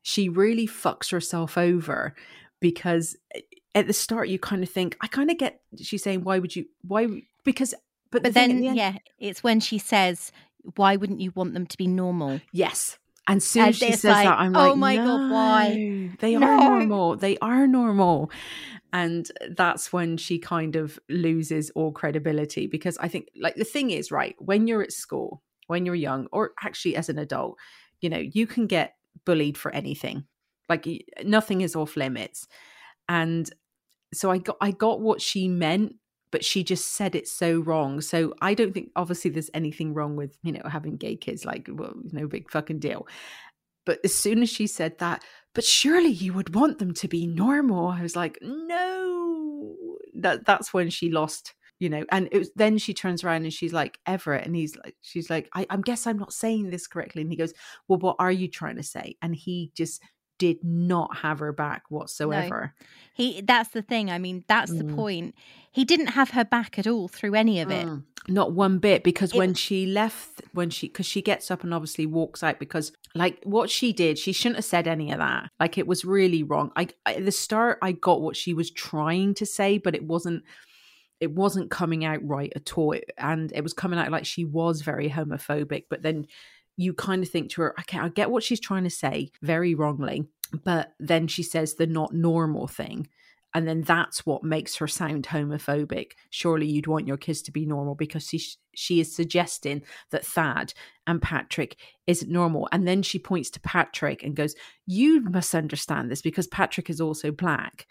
she 0.03 0.29
really 0.29 0.69
fucks 0.69 1.11
herself 1.11 1.59
over 1.59 2.15
because 2.61 3.17
eh, 3.35 3.41
at 3.75 3.89
the 3.89 3.93
start 3.93 4.29
you 4.29 4.39
kind 4.39 4.63
of 4.63 4.69
think, 4.71 4.97
I 5.01 5.09
kind 5.09 5.29
of 5.29 5.39
get. 5.39 5.61
She's 5.83 6.05
saying, 6.05 6.23
why 6.23 6.39
would 6.39 6.55
you? 6.55 6.67
Why? 6.87 7.09
Because, 7.45 7.75
but, 8.11 8.23
But 8.23 8.35
the 8.35 8.41
then, 8.41 8.61
the 8.61 8.69
end- 8.69 8.77
yeah, 8.77 8.97
it's 9.19 9.43
when 9.43 9.61
she 9.61 9.79
says, 9.79 10.33
"Why 10.77 10.97
wouldn't 10.97 11.21
you 11.21 11.33
want 11.35 11.55
them 11.55 11.67
to 11.67 11.77
be 11.77 11.87
normal?" 11.87 12.41
yes. 12.53 12.99
And 13.29 13.43
soon 13.43 13.65
And 13.65 13.75
she 13.75 13.91
says 13.91 14.05
like, 14.05 14.25
that, 14.25 14.39
I'm 14.39 14.55
oh 14.55 14.69
like, 14.69 14.77
my 14.77 14.97
God, 14.97 15.31
why? 15.33 16.11
They 16.21 16.37
No." 16.39 16.47
are 16.47 16.57
normal. 16.79 17.17
They 17.17 17.37
are 17.39 17.67
normal. 17.67 18.31
And 18.93 19.29
that's 19.51 19.93
when 19.93 20.17
she 20.17 20.39
kind 20.39 20.77
of 20.77 20.97
loses 21.09 21.71
all 21.71 21.91
credibility 21.91 22.69
because 22.69 22.97
I 22.99 23.09
think, 23.09 23.27
like, 23.37 23.57
the 23.57 23.65
thing 23.65 23.91
is, 23.91 24.13
right, 24.13 24.37
when 24.39 24.69
you're 24.69 24.81
at 24.81 24.93
school, 24.93 25.43
when 25.67 25.85
you're 25.85 25.97
young, 25.97 26.29
or 26.31 26.53
actually 26.63 26.95
as 26.95 27.09
an 27.09 27.19
adult, 27.19 27.59
you 28.01 28.09
know, 28.09 28.19
you 28.19 28.47
can 28.47 28.69
get 28.69 28.95
bullied 29.25 29.59
for 29.59 29.73
anything. 29.73 30.25
Like, 30.69 30.87
nothing 31.25 31.63
is 31.63 31.75
off 31.75 31.97
limits. 31.97 32.47
And 33.09 33.51
so 34.15 34.31
I 34.31 34.39
got, 34.39 34.57
I 34.61 34.71
got 34.71 35.01
what 35.01 35.21
she 35.21 35.49
meant, 35.49 35.97
but 36.31 36.45
she 36.45 36.65
just 36.65 36.95
said 36.95 37.15
it 37.15 37.29
so 37.29 37.61
wrong. 37.61 38.01
So 38.01 38.35
I 38.41 38.55
don't 38.55 38.73
think, 38.73 38.91
obviously, 38.97 39.31
there's 39.31 39.51
anything 39.55 39.95
wrong 39.95 40.17
with, 40.17 40.37
you 40.43 40.53
know, 40.53 40.63
having 40.69 40.97
gay 40.97 41.17
kids. 41.17 41.45
Like, 41.45 41.69
well, 41.71 41.95
no 42.13 42.27
big 42.27 42.51
fucking 42.51 42.81
deal. 42.81 43.07
But 43.85 44.01
as 44.05 44.15
soon 44.15 44.43
as 44.43 44.51
she 44.51 44.67
said 44.67 44.99
that, 44.99 45.23
but 45.55 45.65
surely 45.65 46.11
you 46.11 46.33
would 46.35 46.55
want 46.55 46.79
them 46.79 46.93
to 46.95 47.09
be 47.09 47.27
normal. 47.27 47.89
I 47.89 48.03
was 48.03 48.17
like, 48.17 48.39
no. 48.43 49.77
That 50.15 50.45
that's 50.45 50.75
when 50.75 50.91
she 50.91 51.11
lost, 51.11 51.55
you 51.79 51.89
know. 51.89 52.05
And 52.11 52.29
it 52.33 52.39
was 52.39 52.51
then 52.57 52.79
she 52.79 52.93
turns 52.93 53.23
around 53.23 53.45
and 53.45 53.53
she's 53.53 53.73
like, 53.73 53.99
Everett, 54.07 54.47
and 54.47 54.57
he's 54.57 54.77
like, 54.77 54.97
she's 55.03 55.31
like, 55.31 55.49
I, 55.55 55.67
I 55.71 55.77
guess 55.77 56.07
I'm 56.07 56.19
not 56.19 56.33
saying 56.33 56.71
this 56.71 56.87
correctly. 56.87 57.23
And 57.23 57.31
he 57.31 57.37
goes, 57.37 57.55
Well, 57.87 57.99
what 57.99 58.17
are 58.19 58.33
you 58.33 58.49
trying 58.49 58.77
to 58.77 58.83
say? 58.83 59.17
And 59.23 59.37
he 59.37 59.73
just 59.75 60.03
did 60.39 60.63
not 60.63 61.19
have 61.19 61.39
her 61.39 61.53
back 61.53 61.85
whatsoever. 61.89 62.75
He 63.15 63.41
that's 63.41 63.71
the 63.71 63.83
thing. 63.83 64.11
I 64.11 64.19
mean, 64.19 64.45
that's 64.49 64.71
the 64.73 64.85
Mm. 64.85 64.95
point. 64.97 65.35
He 65.73 65.85
didn't 65.85 66.09
have 66.09 66.31
her 66.31 66.45
back 66.45 66.79
at 66.79 66.87
all 66.87 67.09
through 67.09 67.35
any 67.35 67.61
of 67.61 67.71
it. 67.71 67.87
Mm. 67.87 68.05
Not 68.29 68.53
one 68.53 68.79
bit 68.79 69.05
because 69.05 69.33
It 69.33 69.39
when 69.39 69.55
she 69.55 69.87
left, 69.87 70.43
when 70.53 70.69
she, 70.71 70.89
because 70.89 71.07
she 71.07 71.23
gets 71.23 71.51
up 71.51 71.63
and 71.63 71.73
obviously 71.73 72.07
walks 72.07 72.43
out 72.43 72.59
because, 72.59 72.91
like, 73.15 73.41
what 73.45 73.71
she 73.71 73.93
did, 73.93 74.19
she 74.19 74.33
shouldn't 74.33 74.57
have 74.57 74.65
said 74.65 74.89
any 74.89 75.13
of 75.13 75.19
that. 75.19 75.51
Like, 75.61 75.79
it 75.79 75.87
was 75.87 76.05
really 76.05 76.43
wrong. 76.43 76.73
I, 76.75 76.89
I 77.05 77.15
at 77.15 77.25
the 77.25 77.31
start, 77.31 77.79
I 77.83 77.93
got 77.93 78.21
what 78.23 78.37
she 78.37 78.53
was 78.53 78.71
trying 78.71 79.35
to 79.35 79.47
say, 79.47 79.79
but 79.79 79.95
it 79.95 80.05
wasn't. 80.05 80.43
It 81.19 81.31
wasn't 81.33 81.71
coming 81.71 82.05
out 82.05 82.19
right 82.23 82.53
at 82.55 82.77
all, 82.77 82.93
It- 82.93 83.11
and 83.17 83.51
it 83.55 83.63
was 83.63 83.73
coming 83.73 83.99
out 83.99 84.11
like 84.11 84.27
she 84.27 84.45
was 84.45 84.83
very 84.83 85.09
homophobic. 85.09 85.85
But 85.89 86.03
then 86.03 86.27
you 86.77 86.95
kind 86.95 87.23
of 87.23 87.29
think 87.29 87.51
to 87.51 87.63
her, 87.63 87.75
okay, 87.81 87.99
I 87.99 88.09
get 88.09 88.31
what 88.31 88.43
she's 88.43 88.61
trying 88.61 88.85
to 88.85 88.91
say, 88.91 89.31
very 89.43 89.75
wrongly, 89.75 90.27
but 90.65 90.93
then 90.99 91.27
she 91.27 91.43
says 91.43 91.75
the 91.75 91.87
not 91.87 92.13
normal 92.13 92.67
thing. 92.67 93.09
And 93.55 93.67
then 93.67 93.81
that's 93.81 94.27
what 94.27 94.45
makes 94.45 94.77
her 94.77 94.87
sound 94.87 95.29
homophobic. 95.29 96.13
Surely 96.29 96.67
you'd 96.67 96.87
want 96.87 97.07
your 97.07 97.17
kids 97.17 97.41
to 97.43 97.51
be 97.51 97.65
normal 97.65 97.95
because 97.95 98.29
she, 98.29 98.39
she 98.75 99.01
is 99.01 99.17
suggesting 99.17 99.83
that 100.11 100.27
Thad 100.27 100.75
and 101.07 101.23
Patrick 101.23 101.79
isn't 102.07 102.31
normal. 102.31 102.69
And 102.71 102.87
then 102.87 103.01
she 103.01 103.19
points 103.19 103.49
to 103.53 103.61
Patrick 103.61 104.23
and 104.23 104.37
goes, 104.37 104.55
You 104.85 105.23
must 105.23 105.55
understand 105.55 106.11
this 106.11 106.21
because 106.21 106.47
Patrick 106.47 106.91
is 106.91 107.01
also 107.01 107.31
black. 107.31 107.87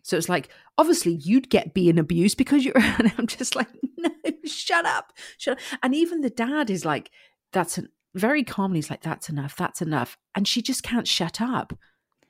So 0.00 0.16
it's 0.16 0.30
like, 0.30 0.48
obviously, 0.78 1.12
you'd 1.12 1.50
get 1.50 1.74
being 1.74 1.98
abused 1.98 2.38
because 2.38 2.64
you're. 2.64 2.74
And 2.98 3.12
I'm 3.18 3.26
just 3.26 3.54
like, 3.54 3.68
No, 3.98 4.10
shut 4.46 4.86
up. 4.86 5.12
Shut 5.36 5.58
up. 5.58 5.64
And 5.82 5.94
even 5.94 6.22
the 6.22 6.30
dad 6.30 6.70
is 6.70 6.86
like, 6.86 7.10
That's 7.52 7.76
an, 7.76 7.90
very 8.16 8.42
calmly, 8.42 8.78
he's 8.78 8.90
like, 8.90 9.02
That's 9.02 9.28
enough. 9.28 9.56
That's 9.56 9.80
enough. 9.82 10.16
And 10.34 10.48
she 10.48 10.62
just 10.62 10.82
can't 10.82 11.06
shut 11.06 11.40
up. 11.40 11.72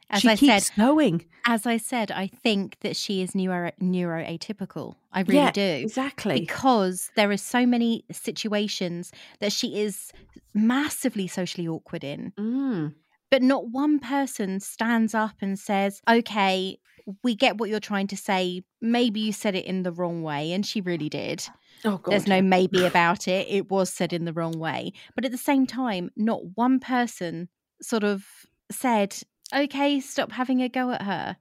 As 0.09 0.21
she 0.23 0.29
I 0.29 0.37
keeps 0.37 0.67
said, 0.69 0.77
going. 0.77 1.25
as 1.47 1.67
I 1.67 1.79
said, 1.79 2.13
I 2.13 2.29
think 2.29 2.77
that 2.81 2.95
she 2.95 3.23
is 3.23 3.35
neuro 3.35 3.73
neuroatypical. 3.83 4.95
I 5.13 5.23
really 5.23 5.35
Yeah, 5.39 5.51
do. 5.51 5.61
exactly. 5.61 6.39
Because 6.39 7.11
there 7.17 7.29
are 7.31 7.37
so 7.37 7.67
many 7.67 8.05
situations 8.13 9.11
that 9.41 9.51
she 9.53 9.81
is 9.81 10.13
massively 10.55 11.27
socially 11.27 11.67
awkward 11.67 12.05
in. 12.05 12.33
Mm. 12.39 12.95
But 13.31 13.43
not 13.43 13.69
one 13.69 13.99
person 13.99 14.61
stands 14.61 15.15
up 15.15 15.37
and 15.41 15.59
says, 15.59 16.01
okay, 16.09 16.79
we 17.23 17.35
get 17.35 17.59
what 17.59 17.69
you're 17.69 17.81
trying 17.81 18.07
to 18.09 18.17
say. 18.17 18.63
Maybe 18.81 19.21
you 19.21 19.33
said 19.33 19.55
it 19.55 19.65
in 19.65 19.83
the 19.83 19.93
wrong 19.93 20.23
way. 20.23 20.53
And 20.53 20.65
she 20.65 20.81
really 20.81 21.09
did. 21.09 21.47
Oh, 21.85 21.99
God. 21.99 22.13
There's 22.13 22.27
no 22.27 22.41
maybe 22.43 22.85
about 22.87 23.29
it. 23.29 23.47
It 23.49 23.71
was 23.71 23.93
said 23.93 24.13
in 24.13 24.25
the 24.25 24.33
wrong 24.33 24.59
way. 24.59 24.93
But 25.15 25.25
at 25.25 25.33
the 25.33 25.39
same 25.39 25.67
time, 25.67 26.11
not 26.17 26.57
one 26.57 26.79
person 26.81 27.49
sort 27.83 28.05
of 28.05 28.25
said, 28.71 29.17
okay, 29.55 30.01
stop 30.01 30.33
having 30.33 30.63
a 30.63 30.69
go 30.69 30.91
at 30.91 31.03
her. 31.03 31.37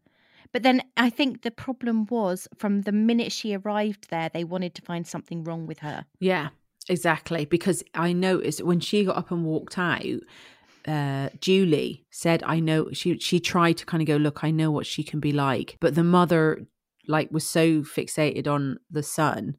But 0.51 0.63
then 0.63 0.83
I 0.95 1.09
think 1.09 1.41
the 1.41 1.51
problem 1.51 2.05
was 2.05 2.47
from 2.55 2.83
the 2.83 2.91
minute 2.91 3.31
she 3.31 3.55
arrived 3.55 4.09
there, 4.09 4.29
they 4.29 4.43
wanted 4.43 4.73
to 4.75 4.81
find 4.81 5.05
something 5.05 5.43
wrong 5.43 5.67
with 5.67 5.79
her. 5.79 6.05
Yeah, 6.19 6.49
exactly. 6.87 7.45
Because 7.45 7.83
I 7.93 8.13
noticed 8.13 8.63
when 8.63 8.79
she 8.79 9.03
got 9.03 9.17
up 9.17 9.31
and 9.31 9.43
walked 9.43 9.77
out, 9.77 10.05
uh, 10.87 11.29
Julie 11.39 12.05
said, 12.11 12.43
"I 12.45 12.59
know." 12.59 12.89
She 12.91 13.17
she 13.19 13.39
tried 13.39 13.77
to 13.77 13.85
kind 13.85 14.01
of 14.01 14.07
go, 14.07 14.17
"Look, 14.17 14.43
I 14.43 14.51
know 14.51 14.71
what 14.71 14.85
she 14.85 15.03
can 15.03 15.19
be 15.19 15.31
like," 15.31 15.77
but 15.79 15.95
the 15.95 16.03
mother 16.03 16.65
like 17.07 17.31
was 17.31 17.45
so 17.45 17.81
fixated 17.81 18.47
on 18.47 18.79
the 18.89 19.03
son, 19.03 19.57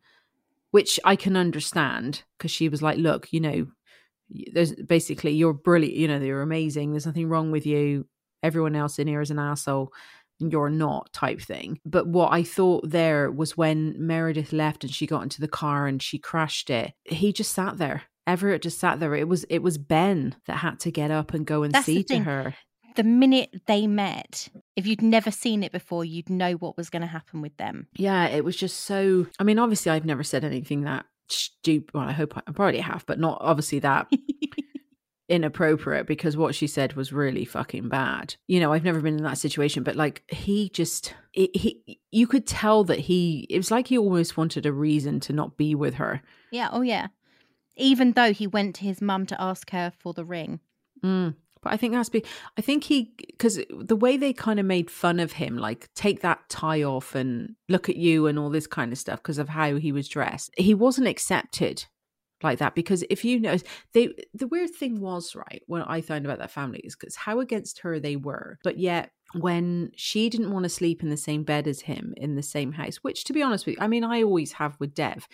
which 0.71 0.99
I 1.05 1.17
can 1.17 1.37
understand 1.37 2.25
because 2.37 2.51
she 2.51 2.69
was 2.69 2.83
like, 2.83 2.99
"Look, 2.99 3.33
you 3.33 3.41
know." 3.41 3.67
There's 4.53 4.75
basically 4.75 5.31
you're 5.31 5.53
brilliant, 5.53 5.95
you 5.95 6.09
know, 6.09 6.19
you're 6.19 6.43
amazing. 6.43 6.91
There's 6.91 7.07
nothing 7.07 7.29
wrong 7.29 7.53
with 7.53 7.65
you. 7.65 8.09
everyone 8.43 8.75
else 8.75 8.99
in 8.99 9.07
here 9.07 9.21
is 9.21 9.31
an 9.31 9.39
asshole 9.39 9.93
you're 10.39 10.71
not 10.71 11.13
type 11.13 11.41
thing. 11.41 11.81
But 11.85 12.07
what 12.07 12.33
I 12.33 12.43
thought 12.43 12.91
there 12.91 13.31
was 13.31 13.57
when 13.57 13.95
Meredith 13.99 14.53
left 14.53 14.85
and 14.85 14.93
she 14.93 15.07
got 15.07 15.23
into 15.23 15.41
the 15.41 15.49
car 15.49 15.87
and 15.87 16.03
she 16.03 16.19
crashed 16.19 16.71
it, 16.71 16.93
he 17.05 17.33
just 17.33 17.53
sat 17.53 17.79
there. 17.79 18.03
Everett 18.27 18.63
just 18.63 18.79
sat 18.79 19.01
there. 19.01 19.15
It 19.15 19.29
was 19.29 19.45
it 19.45 19.61
was 19.61 19.79
Ben 19.79 20.35
that 20.47 20.59
had 20.59 20.81
to 20.81 20.91
get 20.91 21.11
up 21.11 21.35
and 21.35 21.47
go 21.47 21.63
and 21.63 21.73
That's 21.73 21.87
see 21.87 22.03
to 22.05 22.19
her. 22.19 22.55
The 22.97 23.05
minute 23.05 23.51
they 23.67 23.87
met, 23.87 24.49
if 24.75 24.87
you'd 24.87 25.03
never 25.03 25.31
seen 25.31 25.63
it 25.63 25.71
before, 25.71 26.05
you'd 26.05 26.31
know 26.31 26.53
what 26.53 26.79
was 26.79 26.89
going 26.89 27.03
to 27.03 27.07
happen 27.07 27.43
with 27.43 27.57
them. 27.59 27.89
Yeah, 27.95 28.27
it 28.27 28.43
was 28.43 28.57
just 28.57 28.81
so. 28.81 29.27
I 29.39 29.45
mean, 29.45 29.59
obviously, 29.59 29.93
I've 29.93 30.07
never 30.07 30.23
said 30.23 30.45
anything 30.45 30.83
that 30.83 31.05
stupid. 31.29 31.93
Well, 31.95 32.09
I 32.09 32.13
hope 32.13 32.37
I, 32.37 32.43
I 32.47 32.53
probably 32.53 32.81
have, 32.81 33.05
but 33.07 33.19
not 33.19 33.39
obviously 33.41 33.81
that 33.81 34.11
inappropriate 35.29 36.07
because 36.07 36.37
what 36.37 36.55
she 36.55 36.67
said 36.67 36.95
was 36.95 37.13
really 37.13 37.45
fucking 37.45 37.89
bad. 37.89 38.37
You 38.47 38.61
know, 38.61 38.73
I've 38.73 38.85
never 38.85 39.01
been 39.01 39.19
in 39.19 39.25
that 39.25 39.39
situation, 39.39 39.83
but 39.83 39.97
like 39.97 40.23
he 40.29 40.69
just, 40.71 41.15
it, 41.35 41.55
he, 41.55 42.01
you 42.11 42.27
could 42.27 42.47
tell 42.47 42.85
that 42.85 43.01
he. 43.01 43.47
It 43.51 43.59
was 43.59 43.71
like 43.71 43.89
he 43.89 43.99
almost 43.99 44.37
wanted 44.37 44.67
a 44.67 44.73
reason 44.73 45.21
to 45.21 45.33
not 45.33 45.57
be 45.57 45.75
with 45.75 45.95
her. 45.95 46.23
Yeah, 46.51 46.71
oh 46.73 46.83
yeah. 46.83 47.09
Even 47.77 48.13
though 48.13 48.33
he 48.33 48.47
went 48.47 48.75
to 48.77 48.85
his 48.85 49.03
mum 49.03 49.27
to 49.27 49.41
ask 49.41 49.71
her 49.71 49.93
for 49.99 50.13
the 50.13 50.25
ring. 50.25 50.61
Mm. 51.05 51.35
But 51.63 51.73
I 51.73 51.77
think 51.77 51.95
that's 51.95 52.09
be. 52.09 52.25
I 52.57 52.61
think 52.61 52.85
he 52.85 53.13
because 53.27 53.59
the 53.69 53.97
way 53.97 54.17
they 54.17 54.33
kind 54.33 54.61
of 54.61 54.67
made 54.67 54.91
fun 54.91 55.19
of 55.19 55.33
him, 55.33 55.57
like 55.57 55.93
take 55.95 56.21
that 56.21 56.49
tie 56.49 56.83
off 56.83 57.15
and 57.15 57.57
look 57.69 57.89
at 57.89 57.97
you 57.97 58.27
and 58.27 58.39
all 58.39 58.51
this 58.51 58.67
kind 58.67 58.93
of 58.93 58.99
stuff 58.99 59.21
because 59.21 59.39
of 59.39 59.49
how 59.49 59.77
he 59.77 59.91
was 59.91 60.09
dressed. 60.09 60.51
He 60.57 60.75
wasn't 60.75 61.09
accepted 61.09 61.87
like 62.43 62.59
that 62.59 62.75
because 62.75 63.03
if 63.09 63.25
you 63.25 63.41
know 63.41 63.57
they 63.93 64.11
the 64.35 64.47
weird 64.47 64.71
thing 64.71 65.01
was 65.01 65.35
right 65.35 65.63
what 65.67 65.85
i 65.89 66.01
found 66.01 66.25
about 66.25 66.39
that 66.39 66.51
family 66.51 66.81
is 66.81 66.95
because 66.95 67.17
how 67.17 67.41
against 67.41 67.81
her 67.81 67.99
they 67.99 68.17
were 68.17 68.59
but 68.63 68.79
yet 68.79 69.11
when 69.35 69.91
she 69.97 70.29
didn't 70.29 70.53
want 70.53 70.63
to 70.63 70.69
sleep 70.69 71.03
in 71.03 71.09
the 71.09 71.17
same 71.17 71.43
bed 71.43 71.67
as 71.67 71.81
him 71.81 72.13
in 72.17 72.37
the 72.37 72.43
same 72.43 72.73
house 72.73 72.97
which 72.97 73.25
to 73.25 73.33
be 73.33 73.43
honest 73.43 73.67
with 73.67 73.77
you 73.77 73.83
i 73.83 73.89
mean 73.89 74.05
i 74.05 74.23
always 74.23 74.53
have 74.53 74.77
with 74.79 74.95
dev 74.95 75.27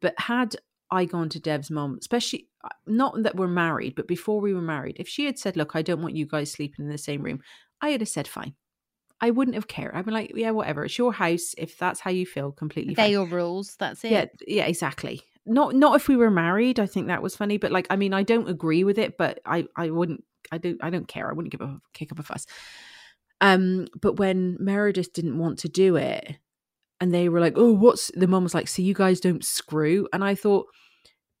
but 0.00 0.14
had 0.18 0.56
i 0.90 1.04
gone 1.04 1.28
to 1.28 1.40
dev's 1.40 1.70
mom 1.70 1.96
especially 2.00 2.48
uh, 2.64 2.68
not 2.86 3.22
that 3.22 3.36
we're 3.36 3.46
married 3.46 3.94
but 3.94 4.08
before 4.08 4.40
we 4.40 4.54
were 4.54 4.60
married 4.60 4.96
if 4.98 5.08
she 5.08 5.24
had 5.24 5.38
said 5.38 5.56
look 5.56 5.74
i 5.74 5.82
don't 5.82 6.02
want 6.02 6.16
you 6.16 6.26
guys 6.26 6.50
sleeping 6.50 6.84
in 6.84 6.90
the 6.90 6.98
same 6.98 7.22
room 7.22 7.40
i 7.80 7.90
would 7.90 8.00
have 8.00 8.08
said 8.08 8.28
fine 8.28 8.54
I 9.20 9.30
wouldn't 9.30 9.54
have 9.54 9.68
cared. 9.68 9.94
I'd 9.94 10.04
be 10.04 10.10
like, 10.10 10.32
yeah, 10.34 10.50
whatever. 10.50 10.84
It's 10.84 10.98
your 10.98 11.12
house. 11.12 11.54
If 11.56 11.78
that's 11.78 12.00
how 12.00 12.10
you 12.10 12.26
feel, 12.26 12.52
completely. 12.52 12.94
They're 12.94 13.08
your 13.08 13.26
rules. 13.26 13.76
That's 13.78 14.04
it. 14.04 14.10
Yeah, 14.10 14.26
yeah, 14.46 14.66
exactly. 14.66 15.22
Not 15.46 15.74
not 15.74 15.96
if 15.96 16.08
we 16.08 16.16
were 16.16 16.30
married. 16.30 16.78
I 16.78 16.86
think 16.86 17.06
that 17.06 17.22
was 17.22 17.36
funny, 17.36 17.56
but 17.56 17.72
like, 17.72 17.86
I 17.88 17.96
mean, 17.96 18.12
I 18.12 18.22
don't 18.22 18.48
agree 18.48 18.84
with 18.84 18.98
it, 18.98 19.16
but 19.16 19.40
I 19.46 19.66
I 19.76 19.90
wouldn't. 19.90 20.24
I 20.52 20.58
don't. 20.58 20.78
I 20.82 20.90
don't 20.90 21.08
care. 21.08 21.30
I 21.30 21.32
wouldn't 21.32 21.52
give 21.52 21.62
a 21.62 21.80
kick 21.94 22.12
up 22.12 22.18
a 22.18 22.22
fuss. 22.22 22.46
Um, 23.40 23.86
but 24.00 24.16
when 24.16 24.56
Meredith 24.60 25.12
didn't 25.12 25.38
want 25.38 25.60
to 25.60 25.68
do 25.68 25.96
it, 25.96 26.36
and 27.00 27.12
they 27.12 27.28
were 27.28 27.40
like, 27.40 27.54
"Oh, 27.56 27.72
what's?" 27.72 28.10
The 28.14 28.26
mom 28.26 28.42
was 28.44 28.54
like, 28.54 28.68
"So 28.68 28.82
you 28.82 28.94
guys 28.94 29.20
don't 29.20 29.44
screw?" 29.44 30.08
And 30.12 30.24
I 30.24 30.34
thought, 30.34 30.66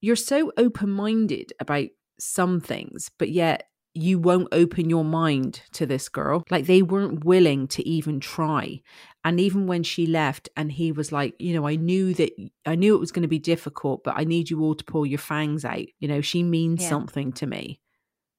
you're 0.02 0.16
so 0.16 0.52
open 0.58 0.90
minded 0.90 1.52
about 1.58 1.88
some 2.20 2.60
things, 2.60 3.10
but 3.18 3.30
yet 3.30 3.64
you 3.94 4.18
won't 4.18 4.48
open 4.52 4.90
your 4.90 5.04
mind 5.04 5.62
to 5.72 5.86
this 5.86 6.08
girl. 6.10 6.44
Like 6.50 6.66
they 6.66 6.82
weren't 6.82 7.24
willing 7.24 7.66
to 7.68 7.88
even 7.88 8.20
try. 8.20 8.82
And 9.24 9.40
even 9.40 9.66
when 9.66 9.82
she 9.82 10.06
left 10.06 10.50
and 10.54 10.70
he 10.70 10.92
was 10.92 11.12
like, 11.12 11.34
you 11.38 11.54
know, 11.54 11.66
I 11.66 11.76
knew 11.76 12.12
that 12.14 12.30
I 12.66 12.74
knew 12.74 12.94
it 12.94 13.00
was 13.00 13.10
going 13.10 13.22
to 13.22 13.28
be 13.28 13.38
difficult, 13.38 14.04
but 14.04 14.14
I 14.18 14.24
need 14.24 14.50
you 14.50 14.60
all 14.60 14.74
to 14.74 14.84
pull 14.84 15.06
your 15.06 15.18
fangs 15.18 15.64
out. 15.64 15.86
You 15.98 16.08
know, 16.08 16.20
she 16.20 16.42
means 16.42 16.82
Yeah. 16.82 16.90
something 16.90 17.32
to 17.32 17.46
me. 17.46 17.80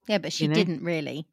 Yeah, 0.08 0.20
but 0.20 0.32
she 0.32 0.44
You 0.46 0.50
know? 0.50 0.56
didn't 0.56 0.84
really. 0.84 1.28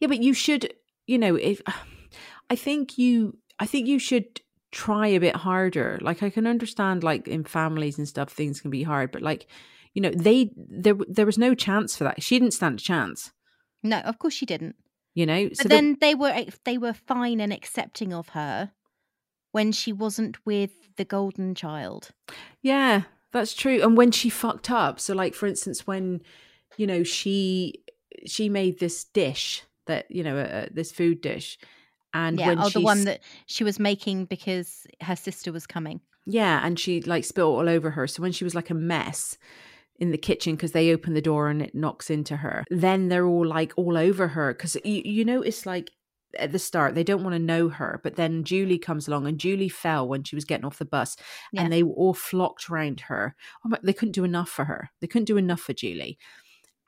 Yeah, 0.00 0.08
but 0.08 0.20
you 0.20 0.34
should, 0.34 0.74
you 1.06 1.16
know, 1.16 1.36
if 1.36 1.62
I 2.50 2.56
think 2.56 2.98
you 2.98 3.38
I 3.60 3.66
think 3.66 3.86
you 3.86 4.00
should 4.00 4.40
try 4.72 5.06
a 5.06 5.20
bit 5.20 5.36
harder. 5.36 5.98
Like 6.02 6.22
I 6.22 6.30
can 6.30 6.46
understand 6.46 7.04
like 7.04 7.28
in 7.28 7.44
families 7.44 7.98
and 7.98 8.08
stuff 8.08 8.30
things 8.32 8.60
can 8.60 8.70
be 8.70 8.82
hard, 8.82 9.12
but 9.12 9.22
like 9.22 9.46
you 9.94 10.00
know, 10.02 10.10
they 10.10 10.50
there 10.56 10.94
there 11.08 11.26
was 11.26 11.38
no 11.38 11.54
chance 11.54 11.94
for 11.96 12.04
that. 12.04 12.22
She 12.22 12.38
didn't 12.38 12.54
stand 12.54 12.80
a 12.80 12.82
chance, 12.82 13.30
No, 13.82 13.98
of 14.00 14.18
course 14.18 14.34
she 14.34 14.46
didn't. 14.46 14.76
you 15.14 15.26
know. 15.26 15.48
But 15.48 15.58
the- 15.58 15.68
then 15.68 15.96
they 16.00 16.14
were 16.14 16.34
they 16.64 16.78
were 16.78 16.94
fine 16.94 17.40
and 17.40 17.52
accepting 17.52 18.12
of 18.14 18.30
her 18.30 18.72
when 19.52 19.70
she 19.72 19.92
wasn't 19.92 20.44
with 20.46 20.70
the 20.96 21.04
golden 21.04 21.54
child. 21.54 22.10
Yeah, 22.62 23.02
that's 23.32 23.54
true. 23.54 23.82
And 23.82 23.96
when 23.96 24.10
she 24.12 24.30
fucked 24.30 24.70
up, 24.70 24.98
so 24.98 25.14
like 25.14 25.34
for 25.34 25.46
instance, 25.46 25.86
when 25.86 26.22
you 26.78 26.86
know 26.86 27.02
she 27.02 27.82
she 28.26 28.48
made 28.48 28.78
this 28.78 29.04
dish 29.04 29.62
that 29.86 30.10
you 30.10 30.22
know 30.22 30.38
uh, 30.38 30.66
this 30.72 30.90
food 30.92 31.20
dish, 31.20 31.58
and 32.14 32.38
yeah, 32.38 32.48
when 32.48 32.58
oh, 32.60 32.68
the 32.68 32.80
one 32.80 33.04
that 33.04 33.20
she 33.46 33.64
was 33.64 33.78
making 33.78 34.26
because 34.26 34.86
her 35.00 35.16
sister 35.16 35.52
was 35.52 35.66
coming. 35.66 36.00
yeah, 36.26 36.64
and 36.64 36.78
she 36.78 37.00
like 37.02 37.24
spilled 37.24 37.56
all 37.58 37.68
over 37.68 37.90
her. 37.90 38.06
So 38.06 38.22
when 38.22 38.32
she 38.32 38.44
was 38.44 38.54
like 38.54 38.70
a 38.70 38.74
mess 38.74 39.36
in 39.98 40.10
the 40.10 40.18
kitchen 40.18 40.54
because 40.56 40.72
they 40.72 40.92
open 40.92 41.14
the 41.14 41.22
door 41.22 41.48
and 41.48 41.62
it 41.62 41.74
knocks 41.74 42.10
into 42.10 42.36
her, 42.38 42.64
then 42.70 43.08
they're 43.08 43.26
all 43.26 43.46
like 43.46 43.72
all 43.76 43.96
over 43.96 44.28
her 44.28 44.52
because 44.54 44.76
you 44.84 45.02
you 45.04 45.24
notice 45.24 45.66
like 45.66 45.90
at 46.38 46.50
the 46.50 46.58
start 46.58 46.94
they 46.94 47.04
don't 47.04 47.22
want 47.22 47.34
to 47.34 47.38
know 47.38 47.68
her 47.68 48.00
but 48.02 48.16
then 48.16 48.42
julie 48.42 48.78
comes 48.78 49.06
along 49.06 49.26
and 49.26 49.36
julie 49.38 49.68
fell 49.68 50.08
when 50.08 50.24
she 50.24 50.34
was 50.34 50.46
getting 50.46 50.64
off 50.64 50.78
the 50.78 50.84
bus 50.86 51.14
Yeah. 51.52 51.60
and 51.60 51.70
they 51.70 51.82
all 51.82 52.14
flocked 52.14 52.70
around 52.70 53.00
her 53.00 53.36
oh 53.66 53.68
my, 53.68 53.78
they 53.82 53.92
couldn't 53.92 54.12
do 54.14 54.24
enough 54.24 54.48
for 54.48 54.64
her 54.64 54.88
they 55.02 55.06
couldn't 55.06 55.26
do 55.26 55.36
enough 55.36 55.60
for 55.60 55.74
julie 55.74 56.16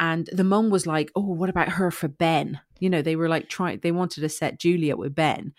and 0.00 0.28
the 0.32 0.44
mum 0.44 0.70
was 0.70 0.86
like 0.86 1.10
oh 1.14 1.22
what 1.22 1.50
about 1.50 1.70
her 1.70 1.90
for 1.90 2.08
ben? 2.08 2.60
You 2.78 2.90
know 2.90 3.02
they 3.02 3.16
were 3.16 3.28
like 3.28 3.48
trying 3.48 3.80
they 3.82 3.92
wanted 3.92 4.20
to 4.20 4.28
set 4.28 4.58
julie 4.58 4.92
up 4.92 4.98
with 4.98 5.14
ben. 5.14 5.54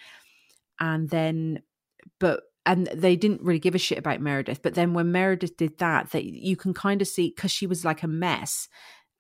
And 0.80 1.10
then 1.10 1.62
but 2.20 2.44
and 2.66 2.88
they 2.88 3.16
didn't 3.16 3.44
really 3.44 3.60
give 3.60 3.76
a 3.76 3.80
shit 3.80 3.98
about 3.98 4.22
meredith. 4.22 4.62
But 4.62 4.74
then 4.74 4.94
when 4.94 5.12
meredith 5.12 5.58
did 5.58 5.78
that 5.78 6.12
that 6.12 6.26
you 6.26 6.56
can 6.56 6.74
kind 6.74 7.02
of 7.02 7.08
see 7.08 7.32
because 7.36 7.52
she 7.52 7.68
was 7.68 7.86
like 7.86 8.04
a 8.04 8.08
mess. 8.08 8.68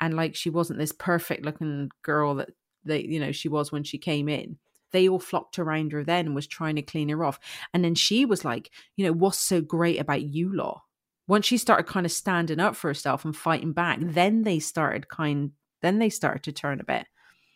And 0.01 0.15
like 0.15 0.36
she 0.36 0.49
wasn't 0.49 0.80
this 0.80 0.91
perfect 0.91 1.45
looking 1.45 1.89
girl 2.01 2.36
that 2.36 2.49
they 2.84 3.01
you 3.01 3.19
know 3.19 3.32
she 3.32 3.49
was 3.49 3.71
when 3.71 3.84
she 3.84 3.97
came 3.97 4.28
in. 4.28 4.58
They 4.91 5.10
all 5.10 5.19
flocked 5.19 5.60
around 5.60 5.91
her 5.91 6.04
then 6.04 6.34
was 6.34 6.47
trying 6.47 6.75
to 6.78 6.82
clean 6.82 7.10
her 7.10 7.23
off. 7.23 7.39
And 7.73 7.84
then 7.84 7.95
she 7.95 8.25
was 8.25 8.43
like 8.43 8.71
you 8.95 9.06
know 9.06 9.13
what's 9.13 9.39
so 9.39 9.62
great 9.62 9.99
about 9.99 10.21
you 10.21 10.54
law 10.54 10.85
once 11.28 11.46
she 11.46 11.58
started 11.58 11.88
kind 11.88 12.06
of 12.06 12.12
standing 12.12 12.60
up 12.60 12.76
for 12.76 12.90
herself 12.90 13.26
and 13.26 13.36
fighting 13.36 13.74
back 13.74 14.00
then 14.02 14.44
they 14.44 14.60
started 14.60 15.08
kind 15.10 15.52
then 15.82 16.00
they 16.00 16.10
started 16.10 16.44
to 16.44 16.52
turn 16.52 16.80
a 16.80 16.84
bit 16.84 17.06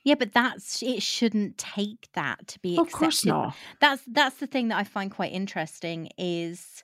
Yeah, 0.03 0.15
but 0.15 0.34
that's 0.34 0.82
it. 0.82 1.01
Shouldn't 1.03 1.58
take 1.58 2.08
that 2.13 2.47
to 2.47 2.60
be 2.60 2.77
Of 2.77 2.91
course 2.91 3.25
not. 3.25 3.55
That's 3.82 4.01
that's 4.08 4.38
the 4.38 4.47
thing 4.47 4.69
that 4.69 4.77
I 4.77 4.84
find 4.84 5.12
quite 5.12 5.34
interesting. 5.34 6.10
Is 6.17 6.84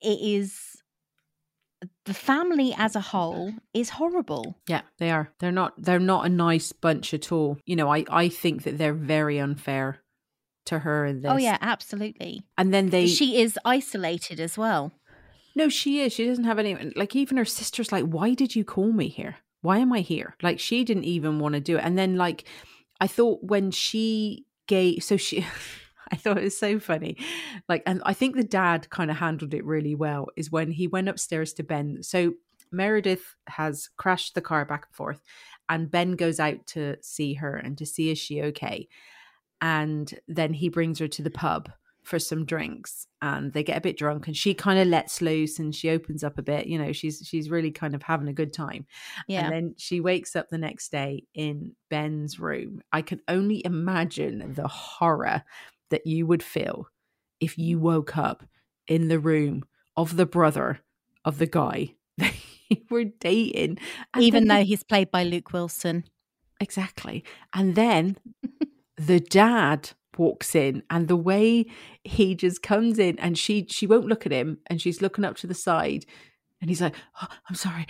it 0.00 0.18
is 0.20 0.82
the 2.04 2.14
family 2.14 2.74
as 2.76 2.96
a 2.96 3.00
whole 3.00 3.52
is 3.74 3.90
horrible. 3.90 4.56
Yeah, 4.68 4.82
they 4.98 5.10
are. 5.10 5.32
They're 5.38 5.52
not 5.52 5.74
they're 5.78 5.98
not 5.98 6.26
a 6.26 6.28
nice 6.28 6.72
bunch 6.72 7.14
at 7.14 7.32
all. 7.32 7.58
You 7.64 7.76
know, 7.76 7.92
I 7.92 8.04
I 8.10 8.28
think 8.28 8.64
that 8.64 8.78
they're 8.78 8.94
very 8.94 9.38
unfair 9.38 10.00
to 10.66 10.80
her 10.80 11.06
in 11.06 11.18
oh, 11.18 11.20
this. 11.20 11.30
Oh 11.32 11.36
yeah, 11.36 11.58
absolutely. 11.60 12.42
And 12.56 12.72
then 12.72 12.90
they 12.90 13.06
she 13.06 13.40
is 13.40 13.58
isolated 13.64 14.40
as 14.40 14.56
well. 14.56 14.92
No, 15.54 15.68
she 15.68 16.00
is. 16.00 16.12
She 16.12 16.26
doesn't 16.26 16.44
have 16.44 16.58
any 16.58 16.92
like 16.96 17.14
even 17.14 17.36
her 17.36 17.44
sister's 17.44 17.92
like, 17.92 18.04
"Why 18.04 18.34
did 18.34 18.56
you 18.56 18.64
call 18.64 18.92
me 18.92 19.08
here? 19.08 19.36
Why 19.60 19.78
am 19.78 19.92
I 19.92 20.00
here?" 20.00 20.36
Like 20.42 20.58
she 20.58 20.84
didn't 20.84 21.04
even 21.04 21.38
want 21.38 21.54
to 21.54 21.60
do 21.60 21.76
it. 21.76 21.84
And 21.84 21.98
then 21.98 22.16
like 22.16 22.44
I 23.00 23.06
thought 23.06 23.42
when 23.42 23.70
she 23.70 24.46
gave 24.66 25.02
so 25.02 25.16
she 25.16 25.46
I 26.12 26.16
thought 26.16 26.38
it 26.38 26.44
was 26.44 26.58
so 26.58 26.78
funny. 26.78 27.16
Like 27.68 27.82
and 27.86 28.02
I 28.04 28.14
think 28.14 28.36
the 28.36 28.44
dad 28.44 28.90
kind 28.90 29.10
of 29.10 29.18
handled 29.18 29.54
it 29.54 29.64
really 29.64 29.94
well 29.94 30.28
is 30.36 30.50
when 30.50 30.70
he 30.70 30.86
went 30.86 31.08
upstairs 31.08 31.52
to 31.54 31.62
Ben. 31.62 32.02
So 32.02 32.34
Meredith 32.70 33.36
has 33.48 33.90
crashed 33.96 34.34
the 34.34 34.40
car 34.40 34.64
back 34.64 34.86
and 34.88 34.94
forth 34.94 35.22
and 35.68 35.90
Ben 35.90 36.12
goes 36.12 36.40
out 36.40 36.66
to 36.68 36.96
see 37.02 37.34
her 37.34 37.56
and 37.56 37.76
to 37.78 37.86
see 37.86 38.10
is 38.10 38.18
she 38.18 38.42
okay. 38.42 38.88
And 39.60 40.12
then 40.26 40.54
he 40.54 40.68
brings 40.68 40.98
her 40.98 41.08
to 41.08 41.22
the 41.22 41.30
pub 41.30 41.70
for 42.02 42.18
some 42.18 42.44
drinks 42.44 43.06
and 43.20 43.52
they 43.52 43.62
get 43.62 43.76
a 43.78 43.80
bit 43.80 43.96
drunk 43.96 44.26
and 44.26 44.36
she 44.36 44.54
kind 44.54 44.78
of 44.78 44.88
lets 44.88 45.22
loose 45.22 45.58
and 45.58 45.74
she 45.74 45.88
opens 45.88 46.24
up 46.24 46.36
a 46.38 46.42
bit 46.42 46.66
you 46.66 46.76
know 46.78 46.92
she's 46.92 47.22
she's 47.24 47.48
really 47.48 47.70
kind 47.70 47.94
of 47.94 48.02
having 48.02 48.26
a 48.28 48.32
good 48.32 48.52
time 48.52 48.84
Yeah. 49.28 49.44
and 49.44 49.52
then 49.52 49.74
she 49.78 50.00
wakes 50.00 50.34
up 50.34 50.48
the 50.48 50.58
next 50.58 50.90
day 50.90 51.24
in 51.34 51.76
ben's 51.90 52.40
room 52.40 52.82
i 52.92 53.02
can 53.02 53.20
only 53.28 53.64
imagine 53.64 54.52
the 54.54 54.66
horror 54.68 55.44
that 55.90 56.06
you 56.06 56.26
would 56.26 56.42
feel 56.42 56.88
if 57.40 57.56
you 57.56 57.78
woke 57.78 58.16
up 58.18 58.42
in 58.88 59.08
the 59.08 59.18
room 59.20 59.62
of 59.96 60.16
the 60.16 60.26
brother 60.26 60.80
of 61.24 61.38
the 61.38 61.46
guy 61.46 61.94
that 62.18 62.34
you 62.68 62.78
were 62.90 63.04
dating 63.04 63.78
and 64.14 64.22
Even 64.24 64.48
though 64.48 64.64
he's 64.64 64.82
played 64.82 65.10
by 65.10 65.22
Luke 65.24 65.52
Wilson. 65.52 66.04
Exactly. 66.60 67.22
And 67.52 67.74
then 67.74 68.16
the 68.96 69.20
dad 69.20 69.90
walks 70.18 70.54
in 70.54 70.82
and 70.90 71.08
the 71.08 71.16
way 71.16 71.66
he 72.04 72.34
just 72.34 72.62
comes 72.62 72.98
in 72.98 73.18
and 73.18 73.36
she 73.38 73.66
she 73.68 73.86
won't 73.86 74.06
look 74.06 74.26
at 74.26 74.32
him 74.32 74.58
and 74.66 74.80
she's 74.80 75.00
looking 75.02 75.24
up 75.24 75.36
to 75.36 75.46
the 75.46 75.54
side 75.54 76.04
and 76.60 76.68
he's 76.70 76.80
like 76.82 76.94
oh, 77.22 77.28
i'm 77.48 77.54
sorry 77.54 77.86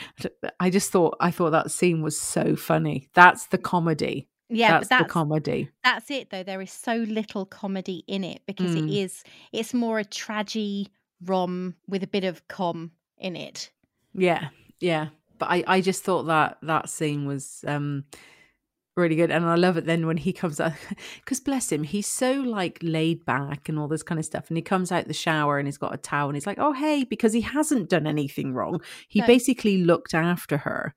i 0.60 0.70
just 0.70 0.90
thought 0.92 1.16
i 1.20 1.30
thought 1.30 1.50
that 1.50 1.70
scene 1.70 2.00
was 2.02 2.18
so 2.20 2.54
funny 2.56 3.08
that's 3.14 3.46
the 3.46 3.58
comedy 3.58 4.28
Yeah, 4.48 4.72
that's, 4.72 4.84
but 4.84 4.88
that's 4.90 5.02
the 5.04 5.08
comedy. 5.08 5.70
That's 5.82 6.10
it 6.10 6.28
though. 6.30 6.42
There 6.42 6.60
is 6.60 6.70
so 6.70 6.94
little 6.96 7.46
comedy 7.46 8.04
in 8.06 8.22
it 8.22 8.42
because 8.46 8.74
Mm. 8.76 8.88
it 8.88 8.94
is 9.02 9.24
it's 9.50 9.72
more 9.72 9.98
a 9.98 10.04
tragedy 10.04 10.88
rom 11.24 11.74
with 11.88 12.02
a 12.02 12.06
bit 12.06 12.24
of 12.24 12.46
com 12.48 12.90
in 13.18 13.34
it. 13.34 13.70
Yeah, 14.14 14.48
yeah. 14.78 15.08
But 15.38 15.48
I, 15.50 15.64
I 15.66 15.80
just 15.80 16.04
thought 16.04 16.24
that 16.24 16.58
that 16.62 16.88
scene 16.90 17.24
was 17.26 17.64
um 17.66 18.04
really 18.96 19.16
good, 19.16 19.30
and 19.30 19.44
I 19.44 19.54
love 19.54 19.76
it. 19.76 19.86
Then 19.86 20.06
when 20.06 20.16
he 20.16 20.32
comes 20.32 20.60
out, 20.60 20.72
because 21.16 21.40
bless 21.40 21.70
him, 21.72 21.82
he's 21.82 22.06
so 22.06 22.32
like 22.34 22.78
laid 22.82 23.24
back 23.24 23.68
and 23.68 23.78
all 23.78 23.88
this 23.88 24.02
kind 24.02 24.18
of 24.18 24.24
stuff, 24.24 24.48
and 24.48 24.56
he 24.56 24.62
comes 24.62 24.92
out 24.92 25.06
the 25.06 25.14
shower 25.14 25.58
and 25.58 25.66
he's 25.66 25.78
got 25.78 25.94
a 25.94 25.98
towel, 25.98 26.28
and 26.28 26.36
he's 26.36 26.46
like, 26.46 26.58
"Oh 26.58 26.72
hey," 26.72 27.04
because 27.04 27.32
he 27.32 27.40
hasn't 27.40 27.88
done 27.88 28.06
anything 28.06 28.52
wrong. 28.54 28.80
He 29.08 29.20
No. 29.20 29.26
basically 29.26 29.78
looked 29.84 30.14
after 30.14 30.58
her, 30.58 30.94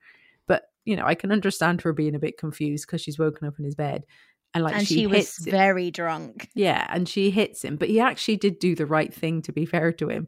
but 0.48 0.64
you 0.84 0.96
know, 0.96 1.06
I 1.06 1.16
can 1.16 1.32
understand 1.32 1.82
her 1.82 1.94
being 1.94 2.16
a 2.16 2.20
bit 2.20 2.38
confused 2.38 2.86
because 2.88 3.02
she's 3.02 3.20
woken 3.20 3.48
up 3.48 3.58
in 3.60 3.66
his 3.66 3.76
bed, 3.76 4.06
and 4.54 4.64
like 4.64 4.76
and 4.76 4.88
she, 4.88 4.96
she, 4.96 5.08
was 5.08 5.38
him. 5.46 5.52
very 5.52 5.92
drunk. 5.92 6.50
Yeah, 6.56 6.86
and 6.90 7.08
she 7.08 7.32
hits 7.32 7.64
him, 7.64 7.76
but 7.78 7.90
he 7.90 8.00
actually 8.00 8.38
did 8.38 8.60
do 8.60 8.76
the 8.76 8.86
right 8.86 9.14
thing 9.14 9.42
to 9.44 9.52
be 9.54 9.66
fair 9.66 9.92
to 9.94 10.10
him. 10.10 10.28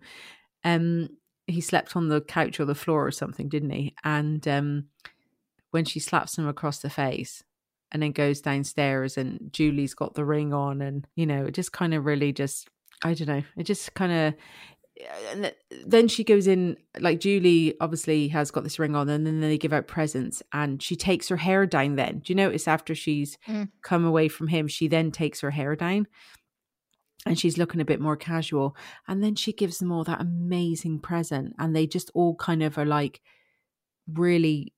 Um 0.64 1.10
he 1.50 1.62
slept 1.62 1.96
on 1.96 2.10
the 2.10 2.20
couch 2.20 2.60
or 2.60 2.66
the 2.66 2.76
floor 2.76 3.08
or 3.08 3.12
something, 3.12 3.48
didn't 3.48 3.70
he? 3.70 3.96
And 4.04 4.46
um 4.48 4.86
when 5.72 5.86
she 5.86 6.00
slaps 6.00 6.38
him 6.38 6.48
across 6.48 6.80
the 6.80 6.90
face 6.90 7.44
and 7.92 8.02
then 8.04 8.12
goes 8.12 8.42
downstairs 8.42 9.18
and 9.18 9.50
Julie's 9.52 9.94
got 9.94 10.14
the 10.14 10.26
ring 10.26 10.54
on 10.54 10.82
and 10.82 11.08
you 11.16 11.26
know, 11.26 11.46
it 11.46 11.54
just 11.54 11.72
kind 11.72 11.94
of 11.94 12.06
really 12.06 12.34
just 12.34 12.68
I 13.04 13.14
don't 13.14 13.28
know, 13.28 13.44
it 13.58 13.64
just 13.64 13.94
kind 13.94 14.12
of 14.12 14.34
and 15.32 15.54
then 15.86 16.08
she 16.08 16.24
goes 16.24 16.48
in 16.48 16.76
like 17.00 17.20
Julie 17.20 17.76
obviously 17.80 18.30
has 18.30 18.50
got 18.50 18.64
this 18.64 18.80
ring 18.80 18.96
on 18.96 19.08
and 19.10 19.28
then 19.28 19.40
they 19.42 19.58
give 19.58 19.72
out 19.72 19.88
presents 19.88 20.42
and 20.54 20.82
she 20.82 20.96
takes 20.96 21.30
her 21.30 21.38
hair 21.38 21.68
down 21.68 21.96
then. 21.98 22.20
Do 22.20 22.34
you 22.34 22.36
notice 22.36 22.68
after 22.68 22.96
she's 22.96 23.38
Mm. 23.48 23.70
come 23.84 24.06
away 24.06 24.28
from 24.28 24.48
him 24.48 24.68
she 24.68 24.88
then 24.88 25.12
takes 25.12 25.42
her 25.42 25.52
hair 25.52 25.76
down 25.76 26.08
and 27.28 27.38
she's 27.38 27.58
looking 27.60 27.80
a 27.82 27.86
bit 27.86 28.00
more 28.02 28.16
casual 28.18 28.76
and 29.08 29.24
then 29.24 29.36
she 29.36 29.54
gives 29.54 29.78
them 29.78 29.92
all 29.92 30.04
that 30.04 30.20
amazing 30.22 31.00
present 31.00 31.54
and 31.60 31.76
they 31.76 31.86
just 31.86 32.10
all 32.16 32.36
kind 32.36 32.64
of 32.64 32.78
are 32.78 32.86
like 32.86 33.22
really 34.12 34.74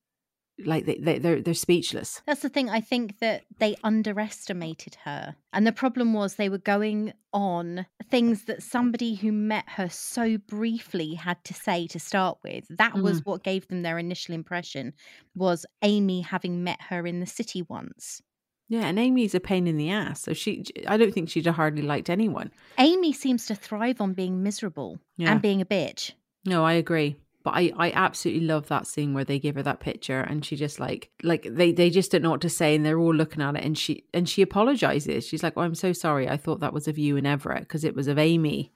like 0.65 0.85
they, 0.85 0.95
they 0.97 1.19
they're 1.19 1.41
they're 1.41 1.53
speechless 1.53 2.21
That's 2.25 2.41
the 2.41 2.49
thing. 2.49 2.69
I 2.69 2.81
think 2.81 3.19
that 3.19 3.43
they 3.59 3.75
underestimated 3.83 4.95
her. 5.05 5.35
And 5.53 5.65
the 5.65 5.71
problem 5.71 6.13
was 6.13 6.35
they 6.35 6.49
were 6.49 6.57
going 6.57 7.13
on 7.33 7.85
things 8.09 8.43
that 8.45 8.63
somebody 8.63 9.15
who 9.15 9.31
met 9.31 9.65
her 9.67 9.89
so 9.89 10.37
briefly 10.37 11.13
had 11.15 11.43
to 11.45 11.53
say 11.53 11.87
to 11.87 11.99
start 11.99 12.37
with. 12.43 12.65
That 12.69 12.95
was 12.95 13.21
mm. 13.21 13.25
what 13.25 13.43
gave 13.43 13.67
them 13.67 13.81
their 13.83 13.97
initial 13.99 14.35
impression 14.35 14.93
was 15.35 15.65
Amy 15.81 16.21
having 16.21 16.63
met 16.63 16.81
her 16.89 17.05
in 17.07 17.19
the 17.19 17.25
city 17.25 17.61
once. 17.61 18.21
yeah 18.67 18.85
and 18.85 18.99
amy's 18.99 19.33
a 19.35 19.39
pain 19.39 19.65
in 19.67 19.77
the 19.77 19.89
ass 19.89 20.21
so 20.21 20.31
she 20.33 20.63
i 20.87 20.95
don't 20.97 21.13
think 21.13 21.27
she'd 21.29 21.47
hardly 21.47 21.81
liked 21.81 22.09
anyone 22.09 22.51
Amy 22.77 23.11
seems 23.13 23.45
to 23.47 23.55
thrive 23.55 23.99
on 23.99 24.13
being 24.13 24.43
miserable 24.43 24.99
Yeah. 25.17 25.31
and 25.31 25.41
being 25.41 25.61
a 25.61 25.65
bitch. 25.65 26.11
No, 26.45 26.63
I 26.63 26.73
agree. 26.73 27.17
But 27.43 27.51
I, 27.51 27.71
I 27.77 27.91
absolutely 27.91 28.45
love 28.45 28.67
that 28.67 28.85
scene 28.85 29.13
where 29.13 29.23
they 29.23 29.39
give 29.39 29.55
her 29.55 29.63
that 29.63 29.79
picture 29.79 30.19
and 30.19 30.43
she 30.43 30.57
just 30.57 30.77
like 30.77 31.09
like 31.23 31.47
they, 31.49 31.71
they 31.71 31.89
just 31.89 32.11
don't 32.11 32.21
know 32.21 32.31
what 32.31 32.41
to 32.41 32.49
say 32.49 32.75
and 32.75 32.85
they're 32.85 32.99
all 32.99 33.15
looking 33.15 33.41
at 33.41 33.55
it 33.55 33.63
and 33.63 33.77
she 33.77 34.03
and 34.13 34.27
she 34.27 34.41
apologizes. 34.41 35.25
She's 35.25 35.41
like, 35.41 35.53
Oh, 35.55 35.61
I'm 35.61 35.75
so 35.75 35.93
sorry. 35.93 36.27
I 36.27 36.35
thought 36.35 36.59
that 36.59 36.73
was 36.73 36.89
of 36.89 36.97
you 36.97 37.15
and 37.15 37.25
Everett 37.25 37.61
because 37.61 37.85
it 37.85 37.95
was 37.95 38.07
of 38.07 38.19
Amy. 38.19 38.73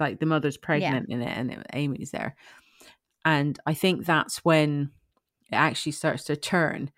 Like 0.00 0.18
the 0.18 0.26
mother's 0.26 0.56
pregnant 0.56 1.10
in 1.10 1.20
it 1.20 1.36
and 1.36 1.50
it, 1.52 1.66
Amy's 1.74 2.10
there. 2.10 2.36
And 3.24 3.58
I 3.66 3.74
think 3.74 4.04
that's 4.04 4.38
when 4.44 4.90
it 5.50 5.56
actually 5.56 5.92
starts 5.92 6.24
to 6.24 6.36
turn. 6.36 6.90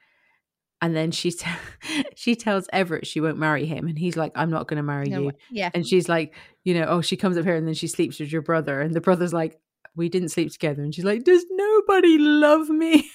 And 0.83 0.94
then 0.94 1.11
she 1.11 1.31
t- 1.31 1.51
she 2.14 2.37
tells 2.37 2.68
Everett 2.72 3.07
she 3.07 3.20
won't 3.20 3.38
marry 3.38 3.64
him, 3.64 3.88
and 3.88 3.99
he's 3.99 4.16
like, 4.16 4.33
"I'm 4.35 4.51
not 4.51 4.68
going 4.68 4.77
to 4.77 4.83
marry 4.83 5.09
No 5.09 5.22
you." 5.22 5.33
Yeah. 5.51 5.70
And 5.72 5.87
she's 5.87 6.07
like, 6.07 6.35
you 6.64 6.75
know, 6.75 6.85
oh, 6.88 7.01
she 7.01 7.16
comes 7.16 7.38
up 7.38 7.44
here 7.44 7.57
and 7.57 7.66
then 7.66 7.75
she 7.75 7.87
sleeps 7.87 8.20
with 8.20 8.31
your 8.31 8.42
brother. 8.42 8.81
And 8.81 8.92
the 8.92 9.01
brother's 9.01 9.33
like, 9.33 9.59
we 9.96 10.09
didn't 10.09 10.28
sleep 10.28 10.52
together. 10.52 10.82
And 10.82 10.94
she's 10.94 11.04
like, 11.04 11.24
does 11.24 11.44
nobody 11.50 12.18
love 12.18 12.68
me? 12.68 13.11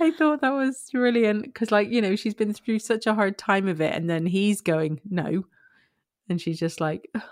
I 0.00 0.10
thought 0.10 0.40
that 0.40 0.52
was 0.52 0.88
brilliant 0.92 1.44
because, 1.44 1.70
like, 1.70 1.88
you 1.90 2.00
know, 2.00 2.16
she's 2.16 2.34
been 2.34 2.52
through 2.52 2.80
such 2.80 3.06
a 3.06 3.14
hard 3.14 3.38
time 3.38 3.68
of 3.68 3.80
it. 3.80 3.94
And 3.94 4.08
then 4.10 4.26
he's 4.26 4.60
going, 4.60 5.00
no. 5.08 5.44
And 6.28 6.40
she's 6.40 6.58
just 6.58 6.80
like, 6.80 7.08
"Ugh." 7.14 7.22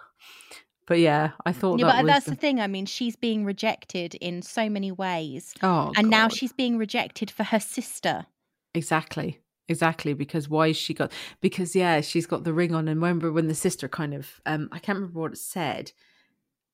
but 0.86 0.98
yeah, 0.98 1.30
I 1.46 1.52
thought 1.52 1.78
Yeah, 1.80 1.86
that 1.86 2.02
but 2.02 2.06
that's 2.06 2.24
the- 2.26 2.32
the 2.32 2.36
thing. 2.36 2.60
I 2.60 2.66
mean, 2.66 2.86
she's 2.86 3.16
being 3.16 3.44
rejected 3.44 4.14
in 4.16 4.42
so 4.42 4.68
many 4.68 4.92
ways. 4.92 5.54
oh, 5.62 5.92
and 5.96 6.10
now 6.10 6.28
she's 6.28 6.52
being 6.52 6.76
rejected 6.78 7.30
for 7.30 7.44
her 7.44 7.60
sister. 7.60 8.26
Exactly. 8.74 9.40
Exactly. 9.68 10.14
Because 10.14 10.48
why 10.48 10.72
she 10.72 10.94
got 10.94 11.12
because 11.40 11.74
yeah, 11.76 12.00
she's 12.00 12.26
got 12.26 12.42
the 12.44 12.52
ring 12.52 12.74
on 12.74 12.88
and 12.88 13.00
remember 13.00 13.30
when 13.32 13.46
the 13.48 13.54
sister 13.54 13.88
kind 13.88 14.14
of 14.14 14.40
um 14.46 14.68
I 14.72 14.80
can't 14.80 14.96
remember 14.98 15.20
what 15.20 15.32
it 15.32 15.38
said, 15.38 15.92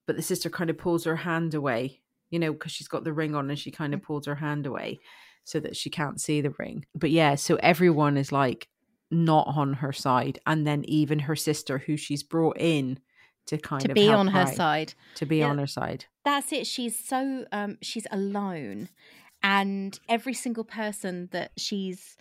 but 0.06 0.16
the 0.16 0.22
sister 0.22 0.48
kind 0.50 0.70
of 0.70 0.78
pulls 0.78 1.04
her 1.04 1.16
hand 1.16 1.54
away, 1.54 2.00
you 2.30 2.38
know, 2.38 2.52
because 2.52 2.72
she's 2.72 2.88
got 2.88 3.04
the 3.04 3.12
ring 3.12 3.34
on 3.34 3.50
and 3.50 3.58
she 3.58 3.70
kind 3.70 3.94
of 3.94 4.02
pulls 4.02 4.26
her 4.26 4.36
hand 4.36 4.66
away 4.66 4.98
so 5.44 5.60
that 5.60 5.76
she 5.76 5.90
can't 5.90 6.20
see 6.20 6.40
the 6.40 6.54
ring. 6.58 6.84
But 6.94 7.10
yeah, 7.10 7.34
so 7.36 7.56
everyone 7.56 8.16
is 8.16 8.32
like 8.32 8.68
not 9.10 9.46
on 9.48 9.74
her 9.74 9.92
side. 9.92 10.38
And 10.46 10.66
then 10.66 10.84
even 10.86 11.20
her 11.20 11.36
sister 11.36 11.78
who 11.78 11.96
she's 11.96 12.22
brought 12.22 12.56
in 12.58 12.98
to 13.46 13.58
kind 13.58 13.82
To 13.82 13.90
of 13.92 13.94
be 13.94 14.08
on 14.08 14.26
her 14.28 14.40
out, 14.40 14.54
side. 14.54 14.94
To 15.16 15.26
be 15.26 15.38
Yeah. 15.38 15.48
on 15.50 15.58
her 15.58 15.66
side. 15.68 16.06
That's 16.24 16.52
it. 16.52 16.66
She's 16.66 16.98
so 16.98 17.44
um 17.52 17.78
she's 17.80 18.06
alone. 18.10 18.88
And 19.42 19.98
every 20.08 20.34
single 20.34 20.64
person 20.64 21.28
that 21.30 21.52
she's 21.56 22.16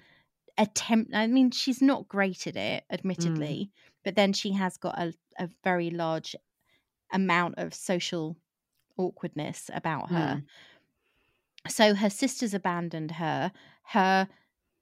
attempt 0.58 1.14
I 1.16 1.26
mean, 1.28 1.50
she's 1.52 1.82
not 1.82 2.08
great 2.08 2.46
at 2.46 2.56
it, 2.56 2.84
admittedly, 2.92 3.72
but 4.04 4.16
then 4.16 4.34
she 4.34 4.52
has 4.52 4.78
got 4.78 5.00
a, 5.00 5.14
a 5.40 5.50
very 5.64 5.90
large 5.90 6.36
amount 7.16 7.56
of 7.58 7.74
social 7.74 8.38
awkwardness 8.98 9.72
about 9.74 10.12
her. 10.12 10.44
So 11.68 11.96
her 11.96 12.10
sisters 12.10 12.54
abandoned 12.54 13.12
her. 13.12 13.52
Her 13.84 14.28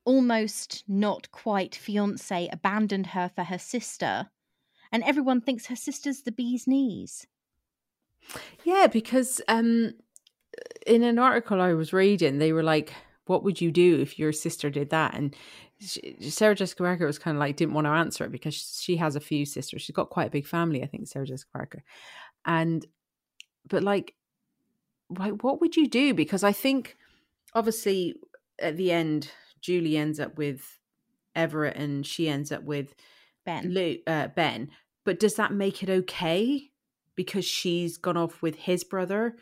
almost 0.06 0.84
not 0.88 1.32
quite 1.32 1.76
fiance 1.76 2.50
abandoned 2.52 3.08
her 3.08 3.32
for 3.34 3.44
her 3.46 3.58
sister. 3.58 4.30
And 4.92 5.04
everyone 5.04 5.42
thinks 5.42 5.68
her 5.68 5.76
sister's 5.76 6.24
the 6.24 6.32
bee's 6.32 6.68
knees. 6.68 7.26
Yeah, 8.64 8.88
because 8.88 9.42
um, 9.48 9.94
in 10.86 11.04
an 11.04 11.20
article 11.20 11.62
I 11.62 11.74
was 11.74 11.94
reading, 11.94 12.38
they 12.38 12.54
were 12.54 12.64
like, 12.64 12.94
"What 13.26 13.44
would 13.44 13.60
you 13.60 13.72
do 13.72 14.00
if 14.00 14.20
your 14.20 14.32
sister 14.32 14.70
did 14.70 14.92
that?" 14.92 15.14
And 15.14 15.36
she, 15.80 16.16
Sarah 16.22 16.56
Jessica 16.56 16.84
Parker 16.84 17.06
was 17.06 17.20
kind 17.20 17.36
of 17.36 17.40
like 17.40 17.56
didn't 17.56 17.74
want 17.74 17.86
to 17.86 17.92
answer 17.92 18.24
it 18.26 18.32
because 18.32 18.80
she 18.82 18.98
has 18.98 19.16
a 19.16 19.20
few 19.20 19.46
sisters. 19.46 19.82
She's 19.82 19.96
got 19.96 20.10
quite 20.10 20.28
a 20.28 20.32
big 20.32 20.48
family, 20.48 20.84
I 20.84 20.88
think, 20.88 21.08
Sarah 21.08 21.26
Jessica 21.26 21.52
Parker. 21.54 21.84
And 22.46 22.86
but 23.68 23.84
like, 23.84 24.16
why, 25.08 25.30
what 25.30 25.62
would 25.62 25.76
you 25.76 25.88
do? 25.88 26.14
Because 26.14 26.44
I 26.44 26.52
think 26.52 26.98
obviously 27.54 28.16
at 28.60 28.78
the 28.78 28.92
end, 28.92 29.32
Julie 29.62 29.98
ends 29.98 30.20
up 30.20 30.38
with 30.38 30.80
Everett, 31.36 31.78
and 31.78 32.06
she 32.06 32.30
ends 32.30 32.52
up 32.52 32.64
with 32.64 32.94
Ben. 33.46 33.74
Lu 33.74 33.98
uh, 34.08 34.28
Ben. 34.28 34.70
But 35.06 35.20
does 35.20 35.36
that 35.36 35.52
make 35.52 35.84
it 35.84 35.90
okay? 35.90 36.70
Because 37.16 37.46
she's 37.46 37.98
gone 37.98 38.18
off 38.18 38.42
with 38.42 38.56
his 38.56 38.84
brother, 38.84 39.38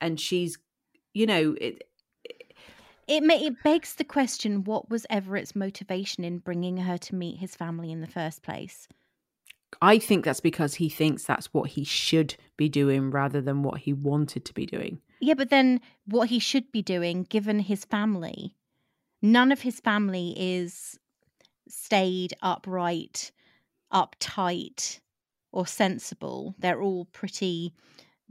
and 0.00 0.18
she's, 0.18 0.58
you 1.12 1.26
know, 1.26 1.54
it. 1.60 1.84
It 3.06 3.24
may, 3.24 3.44
it 3.44 3.62
begs 3.64 3.94
the 3.94 4.04
question: 4.04 4.64
What 4.64 4.88
was 4.88 5.06
Everett's 5.10 5.56
motivation 5.56 6.24
in 6.24 6.38
bringing 6.38 6.76
her 6.76 6.98
to 6.98 7.14
meet 7.14 7.38
his 7.38 7.56
family 7.56 7.90
in 7.90 8.00
the 8.00 8.06
first 8.06 8.42
place? 8.42 8.86
I 9.80 9.98
think 9.98 10.24
that's 10.24 10.40
because 10.40 10.74
he 10.74 10.88
thinks 10.88 11.24
that's 11.24 11.52
what 11.54 11.70
he 11.70 11.84
should 11.84 12.36
be 12.56 12.68
doing 12.68 13.10
rather 13.10 13.40
than 13.40 13.62
what 13.62 13.80
he 13.80 13.92
wanted 13.92 14.44
to 14.46 14.54
be 14.54 14.66
doing. 14.66 15.00
Yeah, 15.20 15.34
but 15.34 15.50
then 15.50 15.80
what 16.06 16.28
he 16.28 16.38
should 16.38 16.72
be 16.72 16.82
doing, 16.82 17.24
given 17.24 17.60
his 17.60 17.84
family, 17.84 18.56
none 19.22 19.52
of 19.52 19.60
his 19.60 19.80
family 19.80 20.34
is 20.36 20.98
stayed 21.68 22.34
upright, 22.42 23.32
uptight, 23.92 25.00
or 25.52 25.66
sensible. 25.66 26.54
They're 26.58 26.82
all 26.82 27.06
pretty 27.06 27.74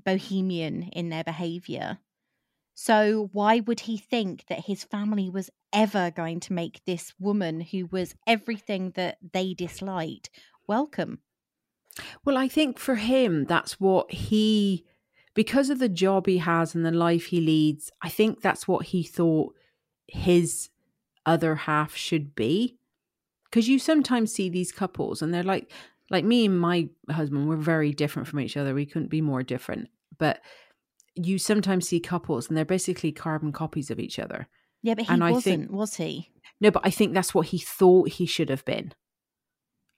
bohemian 0.04 0.84
in 0.84 1.10
their 1.10 1.24
behavior. 1.24 2.00
So, 2.74 3.30
why 3.34 3.60
would 3.60 3.82
he 3.82 3.98
think 3.98 4.46
that 4.48 4.66
his 4.66 4.86
family 4.86 5.30
was 5.30 5.50
ever 5.74 6.12
going 6.12 6.40
to 6.42 6.54
make 6.54 6.84
this 6.86 7.14
woman 7.20 7.60
who 7.60 7.88
was 7.88 8.16
everything 8.26 8.92
that 8.92 9.18
they 9.34 9.54
disliked 9.54 10.30
welcome? 10.66 11.20
Well, 12.26 12.38
I 12.38 12.48
think 12.48 12.80
for 12.80 12.96
him, 12.96 13.46
that's 13.46 13.80
what 13.80 14.12
he, 14.12 14.86
because 15.34 15.70
of 15.70 15.80
the 15.80 15.90
job 15.90 16.28
he 16.28 16.38
has 16.40 16.76
and 16.76 16.86
the 16.86 16.92
life 16.92 17.26
he 17.28 17.42
leads, 17.42 17.92
I 18.02 18.10
think 18.10 18.42
that's 18.42 18.68
what 18.68 18.88
he 18.88 19.04
thought 19.04 19.54
his 20.08 20.70
other 21.26 21.56
half 21.56 21.96
should 21.96 22.36
be. 22.36 22.78
Because 23.46 23.68
you 23.68 23.80
sometimes 23.80 24.32
see 24.32 24.50
these 24.50 24.72
couples 24.72 25.22
and 25.22 25.34
they're 25.34 25.44
like, 25.44 25.72
like 26.12 26.24
me 26.24 26.46
and 26.46 26.60
my 26.60 26.90
husband, 27.10 27.50
we're 27.50 27.56
very 27.56 27.92
different 27.94 28.28
from 28.28 28.40
each 28.40 28.56
other. 28.58 28.74
We 28.74 28.86
couldn't 28.86 29.10
be 29.10 29.22
more 29.22 29.44
different. 29.44 29.90
But 30.18 30.40
you 31.16 31.38
sometimes 31.38 31.88
see 31.88 32.00
couples 32.00 32.48
and 32.48 32.56
they're 32.58 32.66
basically 32.66 33.12
carbon 33.12 33.52
copies 33.52 33.90
of 33.92 34.00
each 34.00 34.20
other. 34.20 34.48
Yeah, 34.82 34.94
but 34.94 35.06
he 35.06 35.14
And 35.14 35.24
I 35.24 35.32
wasn't, 35.32 35.62
think- 35.64 35.72
was 35.72 35.96
he? 35.96 36.30
No, 36.62 36.72
but 36.72 36.86
I 36.86 36.90
think 36.92 37.14
that's 37.14 37.34
what 37.34 37.48
he 37.48 37.58
thought 37.58 38.10
he 38.10 38.26
should 38.26 38.50
have 38.50 38.66
been. 38.66 38.94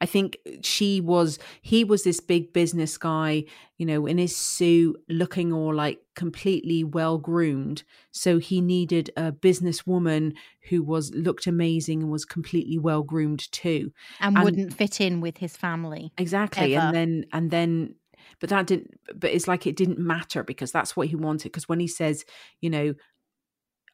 I 0.01 0.07
think 0.07 0.37
she 0.63 0.99
was, 0.99 1.37
he 1.61 1.83
was 1.83 2.03
this 2.03 2.19
big 2.19 2.51
business 2.51 2.97
guy, 2.97 3.45
you 3.77 3.85
know, 3.85 4.07
in 4.07 4.17
his 4.17 4.35
suit, 4.35 4.99
looking 5.07 5.53
all 5.53 5.73
like 5.73 5.99
completely 6.15 6.83
well 6.83 7.19
groomed. 7.19 7.83
So 8.09 8.39
he 8.39 8.59
needed 8.61 9.11
a 9.15 9.31
businesswoman 9.31 10.33
who 10.69 10.81
was, 10.81 11.13
looked 11.13 11.45
amazing 11.45 12.01
and 12.01 12.11
was 12.11 12.25
completely 12.25 12.79
well 12.79 13.03
groomed 13.03 13.51
too. 13.51 13.93
And, 14.19 14.35
And- 14.35 14.43
wouldn't 14.43 14.73
fit 14.73 14.99
in 14.99 15.21
with 15.21 15.37
his 15.37 15.55
family. 15.55 16.11
Exactly. 16.17 16.75
Ever. 16.75 16.87
And 16.87 16.95
then, 16.95 17.25
and 17.31 17.51
then, 17.51 17.95
but 18.39 18.49
that 18.49 18.65
didn't, 18.65 18.99
but 19.15 19.29
it's 19.29 19.47
like 19.47 19.67
it 19.67 19.75
didn't 19.75 19.99
matter 19.99 20.43
because 20.43 20.71
that's 20.71 20.95
what 20.95 21.07
he 21.07 21.15
wanted. 21.15 21.51
Because 21.51 21.69
when 21.69 21.79
he 21.79 21.87
says, 21.87 22.25
you 22.59 22.71
know, 22.71 22.95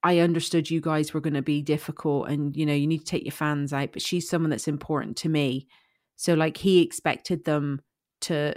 I 0.03 0.19
understood 0.19 0.69
you 0.69 0.79
guys 0.79 1.13
were 1.13 1.21
going 1.21 1.33
to 1.33 1.41
be 1.41 1.61
difficult 1.61 2.29
and, 2.29 2.55
you 2.55 2.65
know, 2.65 2.73
you 2.73 2.87
need 2.87 2.99
to 2.99 3.05
take 3.05 3.25
your 3.25 3.31
fans 3.33 3.73
out, 3.73 3.91
but 3.91 4.01
she's 4.01 4.29
someone 4.29 4.51
that's 4.51 4.69
important 4.69 5.17
to 5.17 5.29
me. 5.29 5.67
So, 6.17 6.33
like, 6.33 6.57
he 6.57 6.81
expected 6.81 7.45
them 7.45 7.81
to 8.21 8.55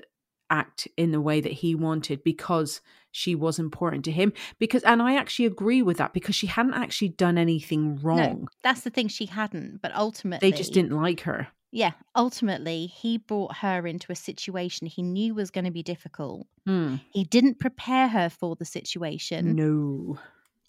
act 0.50 0.88
in 0.96 1.12
the 1.12 1.20
way 1.20 1.40
that 1.40 1.52
he 1.52 1.74
wanted 1.74 2.24
because 2.24 2.80
she 3.12 3.34
was 3.34 3.58
important 3.58 4.04
to 4.06 4.10
him. 4.10 4.32
Because, 4.58 4.82
and 4.82 5.00
I 5.00 5.16
actually 5.16 5.46
agree 5.46 5.82
with 5.82 5.98
that 5.98 6.12
because 6.12 6.34
she 6.34 6.48
hadn't 6.48 6.74
actually 6.74 7.10
done 7.10 7.38
anything 7.38 8.00
wrong. 8.02 8.18
No, 8.18 8.48
that's 8.64 8.80
the 8.80 8.90
thing. 8.90 9.08
She 9.08 9.26
hadn't, 9.26 9.80
but 9.80 9.94
ultimately, 9.94 10.50
They 10.50 10.56
just 10.56 10.72
didn't 10.72 10.92
like 10.92 11.20
her. 11.20 11.48
Yeah, 11.72 11.92
ultimately, 12.16 12.86
he 12.86 13.18
brought 13.18 13.58
her 13.58 13.86
into 13.86 14.10
a 14.10 14.16
situation 14.16 14.88
he 14.88 15.02
knew 15.02 15.34
was 15.34 15.52
going 15.52 15.66
to 15.66 15.70
be 15.70 15.84
difficult. 15.84 16.48
Hmm. 16.66 16.96
He 17.12 17.22
didn't 17.22 17.60
prepare 17.60 18.08
her 18.08 18.28
for 18.28 18.56
the 18.56 18.64
situation. 18.64 19.54
No. 19.54 20.18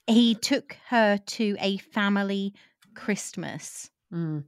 He 0.06 0.36
took 0.36 0.78
her 0.89 1.18
to 1.18 1.56
a 1.60 1.78
family 1.78 2.54
Christmas. 2.94 3.89
Mm. 4.14 4.44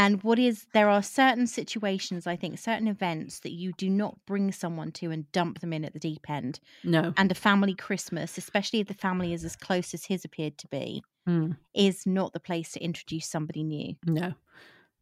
And 0.00 0.22
what 0.22 0.38
is, 0.38 0.66
there 0.72 0.88
are 0.88 1.02
certain 1.02 1.46
situations, 1.46 2.26
I 2.26 2.34
think, 2.34 2.58
certain 2.58 2.88
events 2.88 3.40
that 3.40 3.52
you 3.52 3.72
do 3.76 3.90
not 3.90 4.16
bring 4.26 4.50
someone 4.50 4.92
to 4.92 5.10
and 5.10 5.30
dump 5.30 5.60
them 5.60 5.74
in 5.74 5.84
at 5.84 5.92
the 5.92 5.98
deep 5.98 6.30
end. 6.30 6.58
No. 6.82 7.12
And 7.18 7.30
a 7.30 7.34
family 7.34 7.74
Christmas, 7.74 8.38
especially 8.38 8.80
if 8.80 8.88
the 8.88 8.94
family 8.94 9.34
is 9.34 9.44
as 9.44 9.56
close 9.56 9.92
as 9.92 10.06
his 10.06 10.24
appeared 10.24 10.56
to 10.58 10.68
be, 10.68 11.02
Mm. 11.28 11.58
is 11.74 12.06
not 12.06 12.32
the 12.32 12.40
place 12.40 12.72
to 12.72 12.82
introduce 12.82 13.26
somebody 13.28 13.62
new. 13.62 13.94
No, 14.06 14.32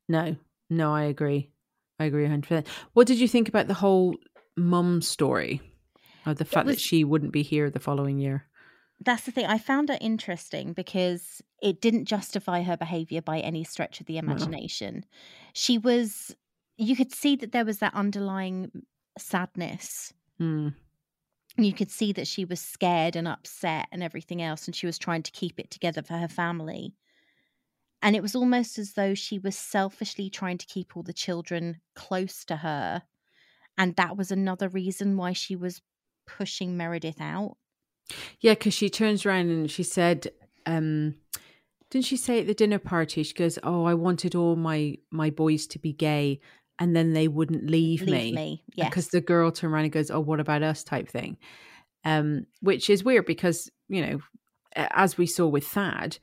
no, 0.09 0.34
no, 0.68 0.92
I 0.92 1.05
agree. 1.05 1.49
I 2.01 2.07
agree 2.07 2.24
100%. 2.26 2.66
What 2.94 3.07
did 3.07 3.20
you 3.20 3.28
think 3.28 3.49
about 3.49 3.68
the 3.68 3.74
whole 3.74 4.16
mum 4.57 5.01
story? 5.01 5.62
Of 6.26 6.38
the 6.38 6.44
fact 6.44 6.66
that 6.66 6.80
she 6.80 7.05
wouldn't 7.05 7.32
be 7.32 7.42
here 7.42 7.70
the 7.70 7.78
following 7.78 8.18
year? 8.18 8.47
That's 9.05 9.22
the 9.24 9.30
thing. 9.30 9.46
I 9.46 9.59
found 9.59 9.90
it 9.90 9.99
interesting 10.01 10.72
because 10.72 11.40
it 11.62 11.80
didn't 11.80 12.07
justify 12.07 12.62
her 12.62 12.76
behavior 12.76 13.22
by 13.22 13.40
any 13.40 13.64
stretch 13.64 14.01
of 14.01 14.07
the 14.07 14.18
imagination. 14.18 15.05
She 15.53 15.78
was, 15.78 16.34
you 16.76 16.96
could 16.96 17.12
see 17.12 17.36
that 17.36 17.53
there 17.53 17.64
was 17.64 17.78
that 17.78 17.94
underlying 17.94 18.70
sadness. 19.16 20.12
Hmm. 20.38 20.68
You 21.57 21.72
could 21.72 21.90
see 21.90 22.12
that 22.12 22.26
she 22.26 22.44
was 22.44 22.61
scared 22.61 23.16
and 23.16 23.26
upset 23.26 23.86
and 23.90 24.03
everything 24.03 24.42
else, 24.42 24.66
and 24.66 24.74
she 24.74 24.86
was 24.86 24.99
trying 24.99 25.22
to 25.24 25.32
keep 25.32 25.59
it 25.59 25.70
together 25.70 26.03
for 26.03 26.14
her 26.14 26.28
family. 26.28 26.94
And 28.01 28.14
it 28.14 28.22
was 28.22 28.36
almost 28.36 28.78
as 28.78 28.92
though 28.92 29.14
she 29.14 29.38
was 29.38 29.57
selfishly 29.57 30.30
trying 30.30 30.59
to 30.59 30.66
keep 30.66 30.96
all 30.96 31.03
the 31.03 31.12
children 31.12 31.80
close 31.96 32.44
to 32.44 32.57
her. 32.57 33.03
And 33.76 33.96
that 33.96 34.16
was 34.16 34.30
another 34.30 34.68
reason 34.68 35.16
why 35.16 35.32
she 35.32 35.57
was 35.57 35.82
pushing 36.26 36.76
Meredith 36.76 37.20
out. 37.20 37.57
Yeah, 38.40 38.54
because 38.54 38.74
she 38.74 38.88
turns 38.88 39.26
around 39.26 39.50
and 39.50 39.70
she 39.70 39.82
said, 39.82 40.28
um, 40.66 41.14
didn't 41.90 42.04
she 42.04 42.16
say 42.16 42.40
at 42.40 42.46
the 42.46 42.54
dinner 42.54 42.78
party? 42.78 43.22
She 43.22 43.34
goes, 43.34 43.59
"Oh, 43.62 43.84
I 43.84 43.94
wanted 43.94 44.34
all 44.34 44.56
my 44.56 44.98
my 45.11 45.30
boys 45.30 45.66
to 45.68 45.78
be 45.78 45.92
gay, 45.92 46.40
and 46.78 46.94
then 46.94 47.12
they 47.12 47.28
wouldn't 47.28 47.66
leave, 47.66 48.02
Leave 48.02 48.34
me, 48.34 48.62
because 48.76 49.06
yes. 49.06 49.12
the 49.12 49.20
girl 49.20 49.50
turned 49.50 49.72
around 49.72 49.84
and 49.84 49.92
goes, 49.92 50.11
"Oh, 50.11 50.20
what 50.20 50.40
about 50.40 50.62
us?" 50.62 50.84
type 50.84 51.09
thing, 51.09 51.38
um, 52.04 52.46
which 52.61 52.90
is 52.90 53.04
weird 53.04 53.24
because 53.24 53.70
you 53.88 54.04
know, 54.04 54.20
as 54.76 55.16
we 55.16 55.26
saw 55.26 55.46
with 55.46 55.66
Thad, 55.66 56.18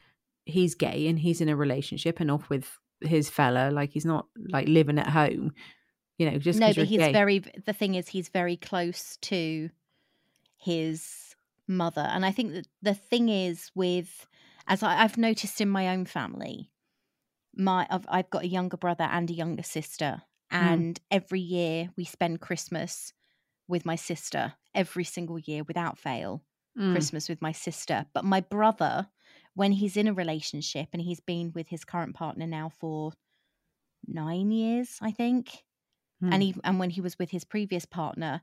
he's 0.45 0.75
gay 0.75 1.07
and 1.07 1.17
he's 1.17 1.41
in 1.41 1.49
a 1.49 1.55
relationship 1.55 2.19
and 2.19 2.29
off 2.29 2.47
with 2.49 2.69
his 3.01 3.29
fella, 3.29 3.71
like 3.71 3.91
he's 3.91 4.05
not 4.05 4.27
like 4.49 4.67
living 4.67 4.99
at 4.99 5.07
home, 5.07 5.51
you 6.19 6.29
know, 6.29 6.38
just 6.38 6.59
no, 6.59 6.73
but 6.73 6.86
he's 6.86 6.99
gay. 6.99 7.11
very. 7.11 7.39
The 7.39 7.73
thing 7.73 7.95
is, 7.95 8.07
he's 8.07 8.29
very 8.29 8.55
close 8.55 9.17
to 9.23 9.69
his 10.57 11.24
mother, 11.68 12.01
and 12.01 12.26
I 12.26 12.32
think 12.32 12.53
that 12.53 12.68
the 12.82 12.93
thing 12.93 13.30
is 13.30 13.72
with, 13.76 14.28
as 14.68 14.84
I, 14.84 15.03
I've 15.03 15.18
noticed 15.18 15.61
in 15.61 15.70
my 15.70 15.89
own 15.89 16.05
family, 16.05 16.72
my 17.55 17.88
I've, 17.89 18.05
I've 18.09 18.30
got 18.30 18.43
a 18.43 18.47
younger 18.47 18.78
brother 18.78 19.05
and 19.05 19.30
a 19.30 19.34
younger 19.34 19.63
sister, 19.63 20.24
and 20.51 20.99
every 21.11 21.39
year 21.41 21.89
we 21.97 22.05
spend 22.05 22.41
Christmas 22.41 23.13
with 23.68 23.86
my 23.86 23.95
sister 23.95 24.55
every 24.76 25.05
single 25.05 25.39
year 25.39 25.63
without 25.63 25.99
fail. 25.99 26.45
Mm. 26.78 27.07
Christmas 27.07 27.30
with 27.30 27.41
my 27.41 27.51
sister, 27.53 28.07
but 28.13 28.26
my 28.26 28.41
brother, 28.41 29.09
when 29.55 29.74
he's 29.74 29.97
in 29.97 30.07
a 30.07 30.13
relationship 30.13 30.89
and 30.93 31.01
he's 31.01 31.22
been 31.22 31.51
with 31.53 31.70
his 31.70 31.86
current 31.86 32.16
partner 32.16 32.47
now 32.47 32.70
for 32.70 33.13
nine 34.07 34.51
years, 34.51 34.97
I 35.01 35.11
think 35.11 35.63
Hmm. 36.20 36.32
and 36.32 36.43
he 36.43 36.55
and 36.63 36.80
when 36.80 36.91
he 36.91 37.01
was 37.01 37.20
with 37.20 37.32
his 37.32 37.43
previous 37.45 37.86
partner 37.86 38.41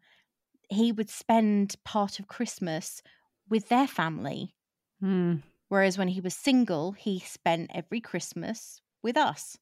he 0.72 0.92
would 0.92 1.10
spend 1.10 1.74
part 1.84 2.18
of 2.18 2.26
christmas 2.28 3.02
with 3.48 3.68
their 3.68 3.86
family. 3.86 4.54
Hmm. 5.00 5.36
whereas 5.68 5.98
when 5.98 6.08
he 6.08 6.20
was 6.20 6.34
single 6.34 6.92
he 6.92 7.18
spent 7.18 7.70
every 7.74 8.00
christmas 8.00 8.80
with 9.02 9.16
us. 9.16 9.58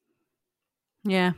Yeah, 1.02 1.32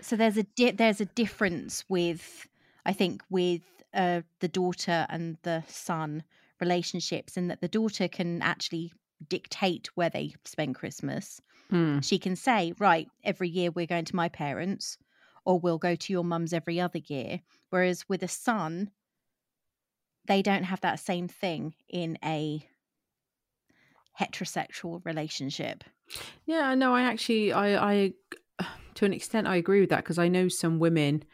so 0.00 0.16
there's 0.16 0.36
a 0.36 0.44
di- 0.44 0.70
there's 0.72 1.00
a 1.00 1.06
difference 1.06 1.84
with 1.88 2.46
i 2.84 2.92
think 2.92 3.22
with 3.30 3.62
uh, 3.94 4.20
the 4.40 4.48
daughter 4.48 5.06
and 5.08 5.38
the 5.42 5.64
son 5.68 6.22
relationships 6.60 7.36
in 7.36 7.48
that 7.48 7.60
the 7.60 7.68
daughter 7.68 8.08
can 8.08 8.42
actually 8.42 8.92
dictate 9.28 9.88
where 9.94 10.10
they 10.10 10.34
spend 10.44 10.74
christmas. 10.74 11.40
Hmm. 11.70 11.98
she 12.00 12.18
can 12.18 12.36
say 12.36 12.74
right 12.78 13.08
every 13.24 13.48
year 13.48 13.70
we're 13.70 13.86
going 13.86 14.04
to 14.04 14.16
my 14.16 14.28
parents 14.28 14.98
or 15.46 15.58
we'll 15.58 15.78
go 15.78 15.94
to 15.94 16.12
your 16.12 16.24
mum's 16.24 16.52
every 16.52 16.78
other 16.80 16.98
year 16.98 17.40
whereas 17.70 18.06
with 18.08 18.22
a 18.22 18.28
son 18.28 18.90
they 20.26 20.42
don't 20.42 20.64
have 20.64 20.80
that 20.82 21.00
same 21.00 21.28
thing 21.28 21.74
in 21.88 22.18
a 22.24 22.68
heterosexual 24.20 25.04
relationship 25.04 25.84
Yeah, 26.46 26.74
no, 26.74 26.94
I 26.94 27.02
actually, 27.02 27.52
I, 27.52 27.92
I, 27.92 28.12
to 28.94 29.04
an 29.04 29.12
extent, 29.12 29.46
I 29.46 29.56
agree 29.56 29.80
with 29.80 29.90
that 29.90 30.04
because 30.04 30.18
I 30.18 30.28
know 30.28 30.48
some 30.48 30.78
women 30.78 31.24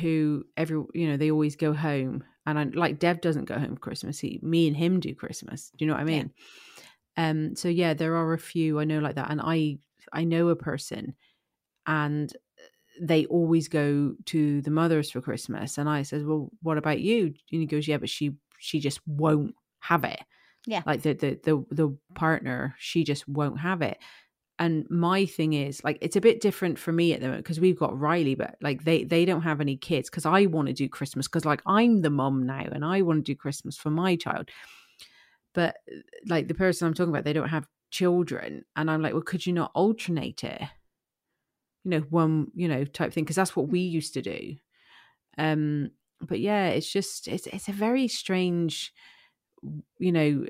who 0.00 0.44
every, 0.56 0.82
you 0.94 1.08
know, 1.08 1.16
they 1.16 1.30
always 1.30 1.56
go 1.56 1.72
home, 1.72 2.24
and 2.46 2.58
I 2.58 2.64
like 2.64 2.98
Dev 2.98 3.20
doesn't 3.20 3.44
go 3.46 3.58
home 3.58 3.74
for 3.74 3.80
Christmas. 3.80 4.18
He, 4.18 4.38
me 4.42 4.66
and 4.66 4.76
him 4.76 5.00
do 5.00 5.14
Christmas. 5.14 5.70
Do 5.76 5.84
you 5.84 5.88
know 5.88 5.94
what 5.94 6.02
I 6.02 6.04
Yeah. 6.04 6.18
mean? 6.18 6.32
Um. 7.16 7.56
So 7.56 7.68
yeah, 7.68 7.94
there 7.94 8.16
are 8.16 8.32
a 8.32 8.38
few 8.38 8.80
I 8.80 8.84
know 8.84 8.98
like 8.98 9.14
that, 9.16 9.30
and 9.30 9.40
I, 9.42 9.78
I 10.12 10.24
know 10.24 10.48
a 10.48 10.56
person, 10.56 11.14
and 11.86 12.32
they 13.00 13.26
always 13.26 13.68
go 13.68 14.14
to 14.26 14.62
the 14.62 14.70
mothers 14.70 15.10
for 15.10 15.20
Christmas, 15.20 15.78
and 15.78 15.88
I 15.88 16.02
says, 16.02 16.24
well, 16.24 16.50
what 16.62 16.78
about 16.78 17.00
you? 17.00 17.26
And 17.26 17.60
he 17.60 17.66
goes, 17.66 17.86
yeah, 17.88 17.98
but 17.98 18.08
she, 18.08 18.34
she 18.58 18.80
just 18.80 19.00
won't 19.06 19.54
have 19.80 20.04
it. 20.04 20.20
Yeah. 20.66 20.82
Like 20.84 21.02
the 21.02 21.14
the 21.14 21.38
the, 21.42 21.64
the 21.70 21.96
partner 22.14 22.74
she 22.78 23.04
just 23.04 23.26
won't 23.28 23.60
have 23.60 23.82
it. 23.82 23.98
And 24.58 24.88
my 24.90 25.26
thing 25.26 25.52
is 25.52 25.82
like 25.84 25.98
it's 26.00 26.16
a 26.16 26.20
bit 26.20 26.40
different 26.40 26.78
for 26.78 26.90
me 26.90 27.12
at 27.12 27.20
the 27.20 27.26
moment 27.26 27.44
because 27.44 27.60
we've 27.60 27.78
got 27.78 27.98
riley 27.98 28.34
but 28.34 28.56
like 28.62 28.84
they 28.84 29.04
they 29.04 29.26
don't 29.26 29.42
have 29.42 29.60
any 29.60 29.76
kids 29.76 30.08
because 30.08 30.24
i 30.24 30.46
want 30.46 30.66
to 30.68 30.72
do 30.72 30.88
christmas 30.88 31.28
because 31.28 31.44
like 31.44 31.60
i'm 31.66 32.00
the 32.00 32.08
mum 32.08 32.46
now 32.46 32.64
and 32.72 32.82
i 32.82 33.02
want 33.02 33.18
to 33.18 33.32
do 33.32 33.36
christmas 33.36 33.76
for 33.76 33.90
my 33.90 34.16
child. 34.16 34.48
But 35.52 35.76
like 36.26 36.48
the 36.48 36.54
person 36.54 36.88
i'm 36.88 36.94
talking 36.94 37.12
about 37.12 37.24
they 37.24 37.34
don't 37.34 37.50
have 37.50 37.68
children 37.90 38.64
and 38.76 38.90
i'm 38.90 39.02
like 39.02 39.12
well 39.12 39.22
could 39.22 39.46
you 39.46 39.52
not 39.52 39.70
alternate 39.74 40.42
it 40.42 40.62
you 41.86 41.90
know 41.90 42.00
one 42.10 42.48
you 42.54 42.66
know 42.66 42.84
type 42.84 43.12
thing 43.12 43.22
because 43.22 43.36
that's 43.36 43.54
what 43.54 43.68
we 43.68 43.80
used 43.80 44.14
to 44.14 44.22
do. 44.22 44.56
Um 45.38 45.90
but 46.20 46.40
yeah 46.40 46.68
it's 46.68 46.90
just 46.90 47.28
it's 47.28 47.46
it's 47.46 47.68
a 47.68 47.72
very 47.72 48.08
strange 48.08 48.92
you 49.98 50.10
know 50.10 50.46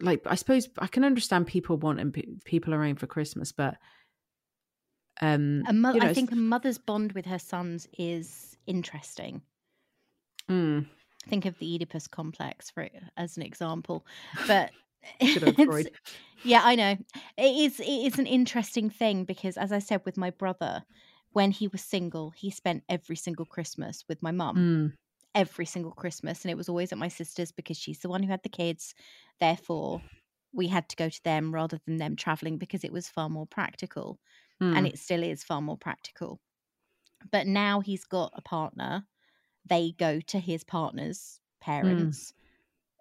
like 0.00 0.20
i 0.26 0.34
suppose 0.34 0.68
i 0.78 0.86
can 0.86 1.04
understand 1.04 1.46
people 1.46 1.76
wanting 1.76 2.10
pe- 2.10 2.26
people 2.44 2.74
around 2.74 2.98
for 2.98 3.06
christmas 3.06 3.52
but 3.52 3.76
um 5.20 5.62
a 5.68 5.72
mo- 5.72 5.92
you 5.94 6.00
know, 6.00 6.06
i 6.06 6.14
think 6.14 6.32
a 6.32 6.36
mother's 6.36 6.78
bond 6.78 7.12
with 7.12 7.26
her 7.26 7.38
sons 7.38 7.86
is 7.96 8.56
interesting. 8.66 9.40
Mm, 10.50 10.86
think 11.28 11.46
of 11.46 11.56
the 11.58 11.74
oedipus 11.74 12.08
complex 12.08 12.70
for 12.70 12.88
as 13.16 13.36
an 13.36 13.42
example. 13.42 14.04
But 14.48 14.70
Good 15.20 15.44
old 15.44 15.58
it's- 15.60 15.66
Freud. 15.66 15.90
yeah 16.44 16.62
i 16.64 16.74
know 16.74 16.96
it 17.36 17.42
is 17.42 17.80
it 17.80 17.86
is 17.86 18.18
an 18.18 18.26
interesting 18.26 18.90
thing 18.90 19.24
because 19.24 19.56
as 19.56 19.72
i 19.72 19.78
said 19.78 20.02
with 20.04 20.16
my 20.16 20.30
brother 20.30 20.82
when 21.32 21.50
he 21.50 21.68
was 21.68 21.82
single 21.82 22.30
he 22.30 22.50
spent 22.50 22.82
every 22.88 23.16
single 23.16 23.46
christmas 23.46 24.04
with 24.08 24.22
my 24.22 24.32
mum 24.32 24.56
mm, 24.56 24.92
every 25.34 25.64
single 25.64 25.92
christmas 25.92 26.42
and 26.42 26.50
it 26.50 26.56
was 26.56 26.68
always 26.68 26.92
at 26.92 26.98
my 26.98 27.08
sister's 27.08 27.52
because 27.52 27.76
she's 27.76 28.00
the 28.00 28.08
one 28.08 28.22
who 28.22 28.30
had 28.30 28.42
the 28.42 28.48
kids 28.48 28.94
therefore 29.40 30.02
we 30.52 30.68
had 30.68 30.88
to 30.88 30.96
go 30.96 31.08
to 31.08 31.24
them 31.24 31.54
rather 31.54 31.80
than 31.86 31.96
them 31.96 32.16
traveling 32.16 32.58
because 32.58 32.84
it 32.84 32.92
was 32.92 33.08
far 33.08 33.28
more 33.28 33.46
practical. 33.46 34.18
Hmm. 34.60 34.76
And 34.76 34.86
it 34.86 34.98
still 34.98 35.22
is 35.22 35.42
far 35.42 35.62
more 35.62 35.78
practical. 35.78 36.40
But 37.30 37.46
now 37.46 37.80
he's 37.80 38.04
got 38.04 38.32
a 38.34 38.42
partner. 38.42 39.06
They 39.66 39.94
go 39.98 40.20
to 40.20 40.38
his 40.38 40.64
partner's 40.64 41.40
parents 41.60 42.34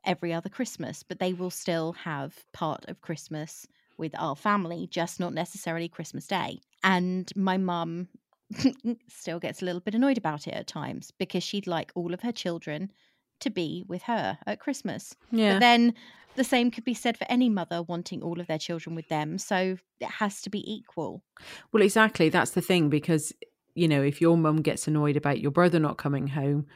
every 0.06 0.34
other 0.34 0.50
Christmas, 0.50 1.04
but 1.04 1.20
they 1.20 1.34
will 1.34 1.50
still 1.50 1.94
have 1.94 2.46
part 2.54 2.86
of 2.88 3.02
Christmas 3.02 3.68
with 3.98 4.14
our 4.18 4.36
family, 4.36 4.88
just 4.90 5.20
not 5.20 5.34
necessarily 5.34 5.88
Christmas 5.88 6.28
Day. 6.28 6.60
And 6.84 7.32
my 7.36 7.58
mum 7.58 8.08
still 9.08 9.40
gets 9.40 9.62
a 9.62 9.66
little 9.66 9.82
bit 9.82 9.96
annoyed 9.96 10.18
about 10.18 10.48
it 10.48 10.54
at 10.54 10.68
times 10.68 11.12
because 11.18 11.44
she'd 11.44 11.68
like 11.68 11.92
all 11.96 12.14
of 12.14 12.22
her 12.22 12.32
children 12.32 12.92
to 13.40 13.50
be 13.50 13.84
with 13.88 14.04
her 14.04 14.38
at 14.46 14.60
Christmas. 14.60 15.16
Yeah. 15.32 15.54
But 15.54 15.60
then 15.60 15.94
the 16.36 16.44
same 16.44 16.72
could 16.72 16.84
be 16.84 16.94
said 16.94 17.18
for 17.18 17.26
any 17.30 17.50
mother 17.50 17.82
wanting 17.82 18.22
all 18.22 18.40
of 18.40 18.48
their 18.48 18.58
children 18.58 18.96
with 18.96 19.10
them. 19.10 19.38
So 19.38 19.78
it 20.00 20.10
has 20.10 20.42
to 20.44 20.50
be 20.50 20.72
equal. 20.72 21.24
Well, 21.72 21.84
exactly. 21.84 22.30
That's 22.30 22.52
the 22.52 22.62
thing 22.62 22.90
because, 22.90 23.34
you 23.76 23.88
know, 23.88 24.02
if 24.02 24.22
your 24.22 24.38
mum 24.38 24.62
gets 24.62 24.88
annoyed 24.88 25.18
about 25.18 25.42
your 25.42 25.52
brother 25.52 25.80
not 25.80 25.98
coming 25.98 26.28
home, 26.28 26.68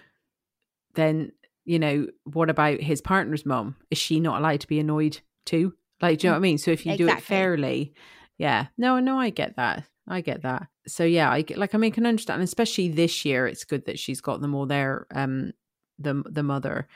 then, 0.96 1.32
you 1.66 1.80
know, 1.80 2.07
what 2.24 2.49
about 2.49 2.80
his 2.80 3.01
partner's 3.01 3.45
mum? 3.45 3.76
Is 3.91 3.97
she 3.97 4.20
not 4.20 4.39
allowed 4.39 4.61
to 4.61 4.68
be 4.68 4.80
annoyed 4.80 5.20
too? 5.45 5.74
Like, 6.01 6.20
do 6.20 6.28
you 6.28 6.30
know 6.30 6.36
what 6.36 6.39
I 6.39 6.41
mean? 6.41 6.57
So 6.57 6.72
if 6.72 6.86
you 6.86 6.95
do 6.97 7.07
it 7.07 7.22
fairly, 7.22 7.93
yeah. 8.38 8.68
No, 8.78 8.99
no, 8.99 9.18
I 9.20 9.30
get 9.30 9.55
that. 9.55 9.84
I 10.07 10.22
get 10.22 10.43
that. 10.43 10.68
So 10.88 11.03
yeah, 11.03 11.32
I 11.32 11.41
get, 11.41 11.57
like 11.57 11.74
I 11.74 11.78
mean, 11.80 11.91
I 11.91 11.95
can 11.95 12.05
understand, 12.05 12.41
especially 12.43 12.89
this 12.89 13.26
year. 13.26 13.47
It's 13.47 13.63
good 13.63 13.86
that 13.86 13.97
she's 13.97 14.22
got 14.22 14.41
them 14.41 14.53
all 14.53 14.66
there. 14.68 15.07
Um, 15.13 15.53
the 15.97 16.22
the 16.30 16.43
mother, 16.43 16.88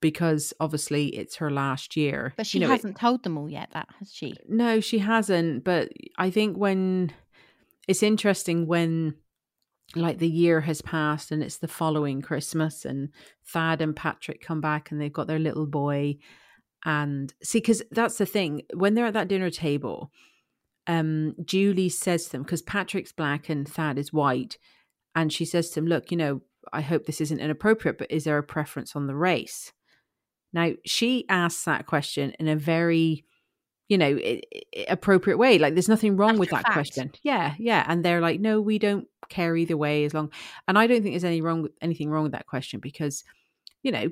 because 0.00 0.52
obviously 0.60 1.06
it's 1.08 1.36
her 1.36 1.50
last 1.50 1.96
year. 1.96 2.34
But 2.36 2.46
she 2.46 2.58
You 2.58 2.66
know, 2.66 2.70
hasn't 2.72 2.98
told 2.98 3.22
them 3.22 3.38
all 3.38 3.48
yet, 3.48 3.70
that 3.72 3.88
has 3.98 4.12
she? 4.12 4.34
no, 4.48 4.80
she 4.80 4.98
hasn't. 4.98 5.64
But 5.64 5.90
I 6.18 6.30
think 6.30 6.56
when 6.56 7.12
it's 7.88 8.02
interesting 8.02 8.66
when 8.66 9.14
like 9.94 10.18
the 10.18 10.28
year 10.28 10.62
has 10.62 10.82
passed 10.82 11.30
and 11.30 11.42
it's 11.42 11.58
the 11.58 11.68
following 11.68 12.22
Christmas 12.22 12.84
and 12.84 13.10
Thad 13.46 13.80
and 13.80 13.94
Patrick 13.94 14.40
come 14.40 14.60
back 14.60 14.90
and 14.90 15.00
they've 15.00 15.12
got 15.12 15.26
their 15.26 15.38
little 15.38 15.66
boy. 15.66 16.16
And 16.84 17.32
see, 17.42 17.58
because 17.58 17.82
that's 17.90 18.18
the 18.18 18.26
thing 18.26 18.62
when 18.74 18.94
they're 18.94 19.06
at 19.06 19.14
that 19.14 19.28
dinner 19.28 19.50
table, 19.50 20.10
um, 20.86 21.34
Julie 21.44 21.88
says 21.88 22.26
to 22.26 22.32
them, 22.32 22.42
because 22.42 22.62
Patrick's 22.62 23.12
black 23.12 23.48
and 23.48 23.68
Thad 23.68 23.98
is 23.98 24.12
white, 24.12 24.58
and 25.14 25.32
she 25.32 25.44
says 25.44 25.70
to 25.70 25.80
him, 25.80 25.86
Look, 25.86 26.10
you 26.10 26.16
know, 26.16 26.42
I 26.72 26.80
hope 26.80 27.06
this 27.06 27.20
isn't 27.20 27.40
inappropriate, 27.40 27.98
but 27.98 28.10
is 28.10 28.24
there 28.24 28.38
a 28.38 28.42
preference 28.42 28.96
on 28.96 29.06
the 29.06 29.14
race? 29.14 29.72
Now, 30.52 30.72
she 30.84 31.24
asks 31.28 31.64
that 31.64 31.86
question 31.86 32.32
in 32.38 32.48
a 32.48 32.56
very, 32.56 33.24
you 33.88 33.98
know, 33.98 34.18
appropriate 34.88 35.36
way. 35.36 35.58
Like, 35.58 35.74
there's 35.74 35.88
nothing 35.88 36.16
wrong 36.16 36.38
with 36.38 36.50
that 36.50 36.62
fact. 36.62 36.72
question. 36.72 37.12
Yeah, 37.22 37.54
yeah. 37.58 37.84
And 37.86 38.04
they're 38.04 38.20
like, 38.20 38.40
no, 38.40 38.60
we 38.60 38.78
don't 38.78 39.06
care 39.28 39.56
either 39.56 39.76
way 39.76 40.04
as 40.04 40.14
long. 40.14 40.32
And 40.66 40.78
I 40.78 40.86
don't 40.86 41.02
think 41.02 41.12
there's 41.12 41.24
any 41.24 41.40
wrong 41.40 41.62
with 41.62 41.72
anything 41.80 42.10
wrong 42.10 42.22
with 42.22 42.32
that 42.32 42.46
question 42.46 42.80
because, 42.80 43.24
you 43.82 43.92
know, 43.92 44.08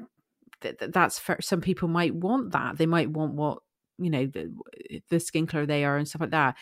th- 0.62 0.78
th- 0.78 0.90
that's 0.90 1.18
for 1.18 1.38
some 1.40 1.60
people 1.60 1.88
might 1.88 2.14
want 2.14 2.52
that. 2.52 2.78
They 2.78 2.86
might 2.86 3.10
want 3.10 3.34
what 3.34 3.58
you 3.98 4.10
know 4.10 4.26
the, 4.26 4.52
eh, 4.90 4.98
the 5.10 5.20
skin 5.20 5.46
color 5.46 5.66
they 5.66 5.84
are 5.84 5.96
and 5.96 6.08
stuff 6.08 6.22
like 6.22 6.30
that. 6.30 6.56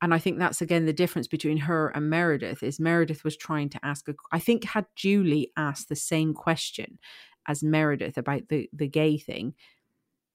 And 0.00 0.14
I 0.14 0.18
think 0.18 0.38
that's 0.38 0.62
again 0.62 0.86
the 0.86 0.92
difference 0.92 1.26
between 1.26 1.58
her 1.58 1.88
and 1.88 2.08
Meredith 2.08 2.62
is 2.62 2.78
Meredith 2.78 3.24
was 3.24 3.36
trying 3.36 3.68
to 3.70 3.80
ask 3.84 4.08
a 4.08 4.14
I 4.30 4.38
think 4.38 4.64
had 4.64 4.86
Julie 4.94 5.52
asked 5.56 5.88
the 5.88 5.96
same 5.96 6.34
question 6.34 6.98
as 7.46 7.62
Meredith 7.62 8.16
about 8.16 8.48
the 8.48 8.68
the 8.72 8.88
gay 8.88 9.18
thing, 9.18 9.54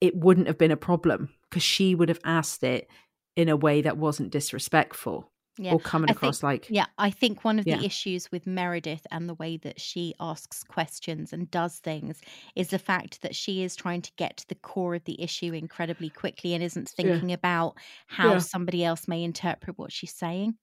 it 0.08 0.16
wouldn't 0.16 0.47
have 0.47 0.58
been 0.58 0.72
a 0.72 0.78
problem 0.89 1.30
because 1.49 1.64
she 1.64 1.95
would 1.95 2.10
have 2.10 2.20
asked 2.26 2.64
it 2.64 2.89
in 3.36 3.47
a 3.49 3.56
way 3.56 3.82
that 3.82 3.97
wasn't 3.97 4.32
disrespectful 4.32 5.32
Yeah. 5.58 5.74
or 5.74 5.80
coming 5.80 6.10
I 6.10 6.14
across 6.14 6.39
think- 6.41 6.64
like 6.64 6.68
yeah 6.70 6.88
i 6.97 7.10
think 7.12 7.43
one 7.43 7.58
of 7.60 7.66
Yeah. 7.68 7.78
the 7.78 7.86
issues 7.86 8.32
with 8.32 8.45
meredith 8.47 9.06
and 9.12 9.30
the 9.30 9.34
way 9.43 9.58
that 9.66 9.80
she 9.80 10.14
asks 10.20 10.64
questions 10.64 11.32
and 11.34 11.49
does 11.60 11.76
things 11.80 12.22
is 12.56 12.68
the 12.70 12.80
fact 12.80 13.22
that 13.22 13.36
she 13.36 13.64
is 13.64 13.76
trying 13.76 14.01
to 14.08 14.12
get 14.18 14.38
to 14.38 14.47
the 14.49 14.56
core 14.70 14.95
of 14.95 15.04
the 15.06 15.22
issue 15.22 15.54
incredibly 15.54 16.10
quickly 16.10 16.54
and 16.54 16.64
isn't 16.64 16.91
Yeah. 16.97 17.04
thinking 17.04 17.32
about 17.32 17.76
how 18.08 18.34
Yeah. 18.34 18.38
somebody 18.39 18.84
else 18.84 19.08
may 19.08 19.24
interpret 19.24 19.78
what 19.78 19.91
she's 19.91 20.14
saying 20.14 20.56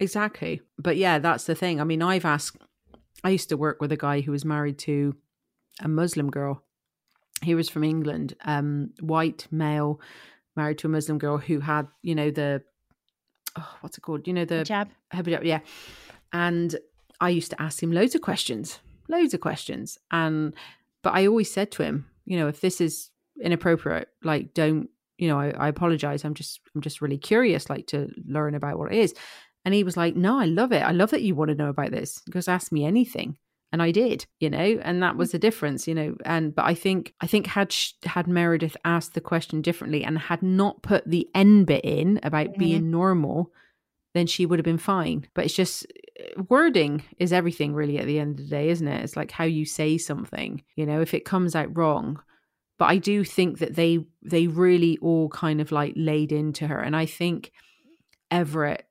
Exactly. 0.00 0.60
But 0.78 0.96
yeah, 0.96 1.18
that's 1.18 1.44
the 1.46 1.56
thing. 1.56 1.80
I 1.80 1.84
mean, 1.84 2.02
I've 2.02 2.24
asked, 2.24 2.56
I 3.24 3.30
used 3.30 3.48
to 3.48 3.56
work 3.56 3.80
with 3.80 3.90
a 3.90 3.96
guy 3.96 4.20
who 4.20 4.30
was 4.30 4.44
married 4.44 4.78
to 4.86 5.16
a 5.80 5.88
Muslim 5.88 6.30
girl. 6.30 6.62
He 7.42 7.54
was 7.54 7.68
from 7.68 7.84
England, 7.84 8.34
um, 8.44 8.90
white 9.00 9.46
male, 9.50 10.00
married 10.56 10.78
to 10.78 10.88
a 10.88 10.90
Muslim 10.90 11.18
girl 11.18 11.38
who 11.38 11.60
had, 11.60 11.86
you 12.02 12.14
know, 12.14 12.30
the, 12.30 12.62
oh, 13.56 13.76
what's 13.80 13.96
it 13.96 14.00
called? 14.00 14.26
You 14.26 14.32
know, 14.32 14.44
the 14.44 14.64
Hijab? 14.64 14.88
hijab, 15.12 15.44
yeah. 15.44 15.60
And 16.32 16.76
I 17.20 17.30
used 17.30 17.50
to 17.50 17.62
ask 17.62 17.82
him 17.82 17.92
loads 17.92 18.14
of 18.14 18.22
questions, 18.22 18.80
loads 19.08 19.34
of 19.34 19.40
questions. 19.40 19.98
And, 20.10 20.54
but 21.02 21.14
I 21.14 21.26
always 21.26 21.50
said 21.50 21.70
to 21.72 21.82
him, 21.82 22.06
you 22.24 22.36
know, 22.36 22.48
if 22.48 22.60
this 22.60 22.80
is 22.80 23.10
inappropriate, 23.40 24.08
like, 24.22 24.52
don't, 24.54 24.90
you 25.16 25.28
know, 25.28 25.38
I, 25.38 25.50
I 25.50 25.68
apologize. 25.68 26.24
I'm 26.24 26.34
just, 26.34 26.60
I'm 26.74 26.80
just 26.80 27.00
really 27.00 27.18
curious, 27.18 27.70
like, 27.70 27.86
to 27.88 28.10
learn 28.26 28.54
about 28.54 28.78
what 28.78 28.92
it 28.92 28.98
is. 28.98 29.14
And 29.64 29.74
he 29.74 29.84
was 29.84 29.96
like, 29.96 30.16
No, 30.16 30.38
I 30.38 30.46
love 30.46 30.72
it. 30.72 30.82
I 30.82 30.92
love 30.92 31.10
that 31.10 31.22
you 31.22 31.34
want 31.34 31.50
to 31.50 31.54
know 31.54 31.68
about 31.68 31.90
this. 31.90 32.22
Because 32.24 32.48
Ask 32.48 32.72
me 32.72 32.84
anything. 32.84 33.36
And 33.70 33.82
I 33.82 33.90
did, 33.90 34.24
you 34.40 34.48
know, 34.48 34.80
and 34.82 35.02
that 35.02 35.16
was 35.16 35.32
the 35.32 35.38
difference, 35.38 35.86
you 35.86 35.94
know. 35.94 36.16
And 36.24 36.54
but 36.54 36.64
I 36.64 36.74
think 36.74 37.14
I 37.20 37.26
think 37.26 37.46
had 37.46 37.74
had 38.04 38.26
Meredith 38.26 38.76
asked 38.84 39.14
the 39.14 39.20
question 39.20 39.60
differently 39.60 40.04
and 40.04 40.18
had 40.18 40.42
not 40.42 40.82
put 40.82 41.04
the 41.06 41.28
end 41.34 41.66
bit 41.66 41.84
in 41.84 42.18
about 42.22 42.56
being 42.56 42.90
normal, 42.90 43.52
then 44.14 44.26
she 44.26 44.46
would 44.46 44.58
have 44.58 44.64
been 44.64 44.78
fine. 44.78 45.26
But 45.34 45.44
it's 45.44 45.54
just 45.54 45.86
uh, 46.18 46.42
wording 46.48 47.02
is 47.18 47.32
everything, 47.32 47.74
really. 47.74 47.98
At 47.98 48.06
the 48.06 48.18
end 48.18 48.40
of 48.40 48.46
the 48.46 48.50
day, 48.50 48.70
isn't 48.70 48.88
it? 48.88 49.04
It's 49.04 49.16
like 49.16 49.30
how 49.30 49.44
you 49.44 49.66
say 49.66 49.98
something. 49.98 50.62
You 50.74 50.86
know, 50.86 51.02
if 51.02 51.12
it 51.12 51.26
comes 51.26 51.54
out 51.54 51.76
wrong, 51.76 52.22
but 52.78 52.86
I 52.86 52.96
do 52.96 53.22
think 53.22 53.58
that 53.58 53.74
they 53.74 53.98
they 54.22 54.46
really 54.46 54.96
all 55.02 55.28
kind 55.28 55.60
of 55.60 55.72
like 55.72 55.92
laid 55.94 56.32
into 56.32 56.68
her, 56.68 56.80
and 56.80 56.96
I 56.96 57.04
think 57.04 57.52
Everett 58.30 58.86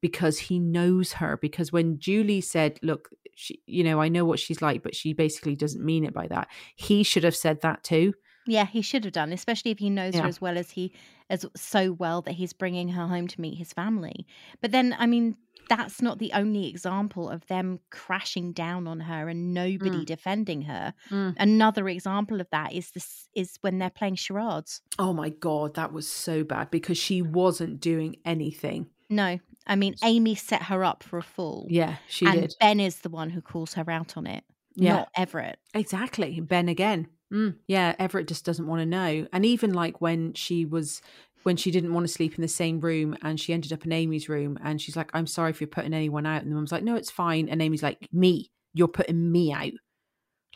because 0.00 0.38
he 0.38 0.58
knows 0.58 1.14
her. 1.14 1.36
Because 1.36 1.70
when 1.70 1.98
Julie 2.00 2.40
said, 2.40 2.80
"Look, 2.82 3.10
she, 3.36 3.60
you 3.66 3.84
know, 3.84 4.00
I 4.00 4.08
know 4.08 4.24
what 4.24 4.40
she's 4.40 4.60
like, 4.60 4.82
but 4.82 4.94
she 4.96 5.12
basically 5.12 5.54
doesn't 5.54 5.84
mean 5.84 6.04
it 6.04 6.12
by 6.12 6.26
that," 6.28 6.48
he 6.74 7.02
should 7.04 7.22
have 7.24 7.36
said 7.36 7.60
that 7.62 7.84
too. 7.84 8.14
yeah 8.48 8.64
he 8.66 8.80
should 8.80 9.02
have 9.04 9.12
done 9.12 9.32
especially 9.32 9.72
if 9.72 9.78
he 9.80 9.90
knows 9.90 10.14
her 10.14 10.24
as 10.28 10.40
well 10.40 10.56
as 10.56 10.70
he 10.70 10.92
as 11.28 11.44
so 11.56 11.92
well 11.92 12.22
that 12.22 12.34
he's 12.34 12.52
bringing 12.52 12.88
her 12.90 13.08
home 13.08 13.26
to 13.26 13.40
meet 13.40 13.58
his 13.58 13.72
family 13.72 14.24
but 14.60 14.70
then 14.70 14.94
i 15.00 15.06
mean 15.14 15.36
that's 15.68 16.00
not 16.00 16.20
the 16.20 16.30
only 16.32 16.68
example 16.68 17.28
of 17.28 17.44
them 17.48 17.80
crashing 17.90 18.52
down 18.52 18.86
on 18.86 19.00
her 19.00 19.28
and 19.28 19.52
nobody 19.52 20.02
Mm. 20.04 20.06
defending 20.06 20.62
her 20.62 20.94
Mm. 21.10 21.34
another 21.38 21.88
example 21.88 22.40
of 22.40 22.48
that 22.50 22.72
is 22.72 22.92
this 22.92 23.28
is 23.34 23.58
when 23.62 23.78
they're 23.78 23.90
playing 24.00 24.14
charades 24.14 24.80
Oh 24.98 25.12
my 25.12 25.28
god, 25.30 25.74
that 25.74 25.92
was 25.92 26.06
so 26.08 26.42
bad 26.44 26.70
because 26.70 26.96
she 27.06 27.20
wasn't 27.20 27.80
doing 27.80 28.16
anything. 28.24 28.86
no 29.10 29.38
i 29.66 29.76
mean 29.76 29.94
amy 30.04 30.34
set 30.34 30.62
her 30.64 30.84
up 30.84 31.02
for 31.02 31.18
a 31.18 31.22
fall 31.22 31.66
Yeah, 31.68 31.96
she 32.08 32.26
and 32.26 32.40
did. 32.42 32.54
ben 32.60 32.80
is 32.80 33.00
the 33.00 33.08
one 33.10 33.30
who 33.30 33.40
calls 33.40 33.74
her 33.74 33.88
out 33.90 34.16
on 34.16 34.26
it 34.26 34.44
Yeah. 34.74 34.92
not 34.96 35.08
everett 35.16 35.58
Exactly. 35.74 36.40
Ben 36.40 36.68
again. 36.68 37.08
Mm. 37.32 37.56
Yeah, 37.66 37.94
Everett 37.98 38.28
just 38.28 38.44
doesn't 38.44 38.68
want 38.68 38.80
to 38.80 38.86
know. 38.86 39.26
And 39.32 39.44
even 39.44 39.74
like 39.74 40.00
when 40.00 40.32
she 40.34 40.64
was 40.64 41.02
when 41.42 41.56
she 41.56 41.70
didn't 41.72 41.92
want 41.92 42.06
to 42.06 42.12
sleep 42.12 42.36
in 42.36 42.40
the 42.42 42.46
same 42.48 42.78
room 42.80 43.16
and 43.22 43.38
she 43.40 43.52
ended 43.52 43.72
up 43.72 43.84
in 43.84 43.92
Amy's 43.92 44.28
room 44.28 44.56
and 44.62 44.80
she's 44.80 44.96
like, 44.96 45.10
I'm 45.12 45.26
sorry 45.26 45.50
if 45.50 45.60
you're 45.60 45.66
putting 45.68 45.92
anyone 45.92 46.24
out. 46.24 46.42
And 46.42 46.50
the 46.52 46.54
mum's 46.56 46.70
like, 46.72 46.84
No, 46.84 46.94
it's 46.94 47.10
fine. 47.10 47.48
And 47.48 47.60
Amy's 47.60 47.82
like, 47.82 48.08
Me, 48.12 48.50
you're 48.74 48.86
putting 48.88 49.32
me 49.32 49.52
out. 49.52 49.72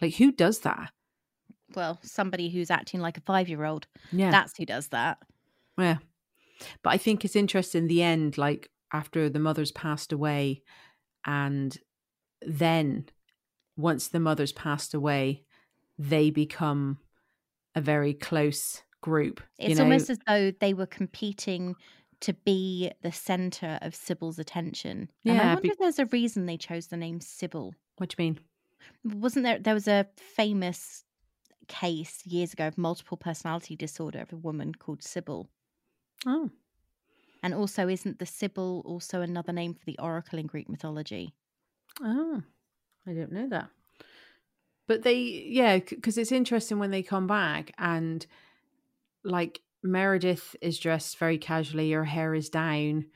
Like, 0.00 0.14
who 0.14 0.30
does 0.32 0.60
that? 0.60 0.90
well 1.76 1.98
somebody 2.02 2.50
who's 2.50 2.70
acting 2.70 3.00
like 3.00 3.16
a 3.16 3.20
five-year-old 3.20 3.86
Yeah. 4.12 4.30
that's 4.32 4.56
who 4.56 4.64
does 4.66 4.88
that 4.88 5.18
Yeah. 5.78 5.98
But 6.82 6.90
I 6.90 6.96
think 6.98 7.24
it's 7.24 7.36
interesting 7.36 7.86
the 7.88 8.02
end, 8.02 8.38
like 8.38 8.70
after 8.92 9.28
the 9.28 9.38
mother's 9.38 9.72
passed 9.72 10.12
away, 10.12 10.62
and 11.26 11.76
then 12.46 13.06
once 13.76 14.08
the 14.08 14.20
mother's 14.20 14.52
passed 14.52 14.94
away, 14.94 15.44
they 15.98 16.30
become 16.30 16.98
a 17.74 17.80
very 17.80 18.14
close 18.14 18.82
group. 19.00 19.40
you 19.58 19.68
It's 19.68 19.78
know? 19.78 19.84
almost 19.84 20.10
as 20.10 20.18
though 20.26 20.50
they 20.50 20.74
were 20.74 20.86
competing 20.86 21.74
to 22.20 22.34
be 22.34 22.90
the 23.02 23.12
center 23.12 23.78
of 23.80 23.94
Sybil's 23.94 24.38
attention. 24.38 25.10
and 25.24 25.40
I 25.40 25.46
wonder 25.54 25.62
be- 25.62 25.68
if 25.70 25.78
there's 25.78 25.98
a 25.98 26.06
reason 26.06 26.44
they 26.46 26.58
chose 26.58 26.88
the 26.88 26.96
name 26.96 27.20
Sybil. 27.20 27.74
What 27.96 28.10
do 28.10 28.22
you 28.22 28.24
mean? 28.32 28.40
Wasn't 29.20 29.44
there? 29.44 29.58
There 29.58 29.74
was 29.74 29.88
a 29.88 30.06
famous 30.16 31.04
case 31.68 32.26
years 32.26 32.52
ago 32.52 32.66
of 32.66 32.76
multiple 32.76 33.16
personality 33.16 33.76
disorder 33.76 34.20
of 34.20 34.32
a 34.32 34.36
woman 34.36 34.74
called 34.74 35.02
Sybil. 35.02 35.48
Oh. 36.26 36.50
And 37.42 37.54
also, 37.54 37.88
isn't 37.88 38.18
the 38.18 38.26
Sibyl 38.26 38.82
also 38.84 39.22
another 39.22 39.52
name 39.52 39.74
for 39.74 39.84
the 39.86 39.98
oracle 39.98 40.38
in 40.38 40.46
Greek 40.46 40.68
mythology? 40.68 41.34
Oh, 42.02 42.42
I 43.06 43.12
don't 43.12 43.32
know 43.32 43.48
that. 43.48 43.68
But 44.86 45.02
they, 45.02 45.16
yeah, 45.16 45.78
because 45.78 46.18
it's 46.18 46.32
interesting 46.32 46.78
when 46.78 46.90
they 46.90 47.02
come 47.02 47.26
back 47.26 47.72
and 47.78 48.26
like 49.24 49.60
Meredith 49.82 50.56
is 50.60 50.78
dressed 50.78 51.18
very 51.18 51.38
casually, 51.38 51.92
her 51.92 52.04
hair 52.04 52.34
is 52.34 52.50
down, 52.50 53.06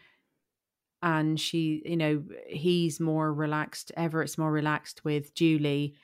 and 1.03 1.39
she, 1.39 1.83
you 1.85 1.97
know, 1.97 2.23
he's 2.47 3.01
more 3.01 3.33
relaxed. 3.33 3.93
Everett's 3.97 4.39
more 4.39 4.51
relaxed 4.51 5.05
with 5.05 5.35
Julie, 5.35 5.95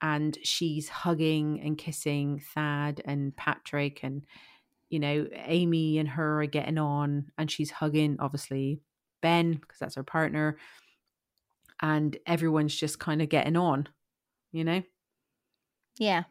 and 0.00 0.38
she's 0.42 0.88
hugging 0.88 1.60
and 1.60 1.76
kissing 1.76 2.40
Thad 2.54 3.00
and 3.04 3.36
Patrick, 3.36 4.00
and 4.04 4.24
you 4.88 4.98
know, 4.98 5.26
Amy 5.32 5.98
and 5.98 6.08
her 6.08 6.42
are 6.42 6.46
getting 6.46 6.78
on, 6.78 7.30
and 7.36 7.50
she's 7.50 7.70
hugging 7.70 8.16
obviously 8.20 8.80
Ben 9.20 9.54
because 9.54 9.78
that's 9.78 9.96
her 9.96 10.02
partner, 10.02 10.58
and 11.80 12.16
everyone's 12.26 12.74
just 12.74 12.98
kind 12.98 13.22
of 13.22 13.28
getting 13.28 13.56
on, 13.56 13.88
you 14.52 14.64
know. 14.64 14.82
Yeah. 15.98 16.24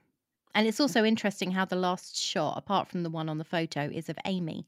And 0.56 0.68
it's 0.68 0.78
mm. 0.78 0.82
also 0.82 1.04
interesting 1.04 1.52
how 1.52 1.66
the 1.66 1.76
last 1.76 2.18
shot, 2.18 2.58
apart 2.58 2.88
from 2.88 3.04
the 3.04 3.10
one 3.10 3.30
on 3.30 3.38
the 3.38 3.44
photo, 3.44 3.90
is 3.92 4.10
of 4.10 4.18
Amy. 4.26 4.66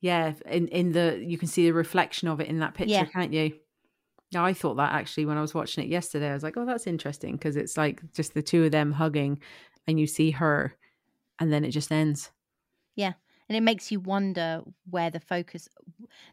Yeah, 0.00 0.34
in 0.46 0.68
in 0.68 0.92
the 0.92 1.22
you 1.24 1.38
can 1.38 1.48
see 1.48 1.64
the 1.64 1.72
reflection 1.72 2.28
of 2.28 2.40
it 2.40 2.48
in 2.48 2.58
that 2.60 2.74
picture, 2.74 2.92
Yeah. 2.92 3.04
can't 3.06 3.32
you? 3.32 3.54
Yeah, 4.30 4.44
I 4.44 4.52
thought 4.52 4.74
that 4.74 4.92
actually 4.92 5.26
when 5.26 5.38
I 5.38 5.40
was 5.40 5.54
watching 5.54 5.84
it 5.84 5.90
yesterday. 5.90 6.30
I 6.30 6.34
was 6.34 6.42
like, 6.42 6.56
"Oh, 6.56 6.66
that's 6.66 6.86
interesting" 6.86 7.36
because 7.36 7.56
it's 7.56 7.76
like 7.76 8.02
just 8.12 8.34
the 8.34 8.42
two 8.42 8.64
of 8.64 8.72
them 8.72 8.92
hugging, 8.92 9.40
and 9.86 9.98
you 9.98 10.06
see 10.06 10.32
her, 10.32 10.76
and 11.38 11.52
then 11.52 11.64
it 11.64 11.70
just 11.70 11.92
ends. 11.92 12.30
Yeah. 12.96 13.14
And 13.48 13.56
it 13.56 13.60
makes 13.62 13.92
you 13.92 14.00
wonder 14.00 14.62
where 14.88 15.10
the 15.10 15.20
focus 15.20 15.68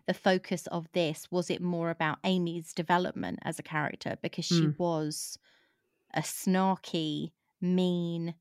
the 0.08 0.14
focus 0.14 0.68
of 0.68 0.92
this 0.94 1.30
was 1.32 1.50
it 1.50 1.62
more 1.62 1.90
about 1.90 2.20
Amy's 2.24 2.74
development 2.74 3.40
as 3.44 3.60
a 3.60 3.64
character 3.64 4.18
because 4.22 4.46
she 4.46 4.68
Mm. 4.68 4.78
was 4.78 5.38
a 6.14 6.22
snarky, 6.22 7.32
mean 7.62 8.36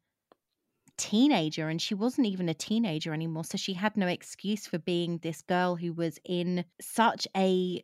teenager 0.97 1.69
and 1.69 1.81
she 1.81 1.95
wasn't 1.95 2.27
even 2.27 2.49
a 2.49 2.55
teenager 2.55 3.15
anymore 3.15 3.45
so 3.45 3.57
she 3.57 3.73
had 3.73 3.97
no 3.97 4.07
excuse 4.07 4.67
for 4.67 4.79
being 4.79 5.19
this 5.19 5.41
girl 5.41 5.77
who 5.77 5.93
was 5.95 6.19
in 6.25 6.63
such 6.81 7.27
a 7.35 7.83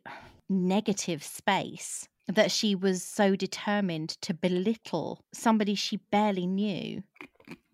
negative 0.49 1.23
space 1.23 2.07
that 2.27 2.51
she 2.51 2.75
was 2.75 3.01
so 3.03 3.35
determined 3.35 4.09
to 4.21 4.33
belittle 4.35 5.25
somebody 5.33 5.73
she 5.73 5.97
barely 6.11 6.45
knew 6.45 7.01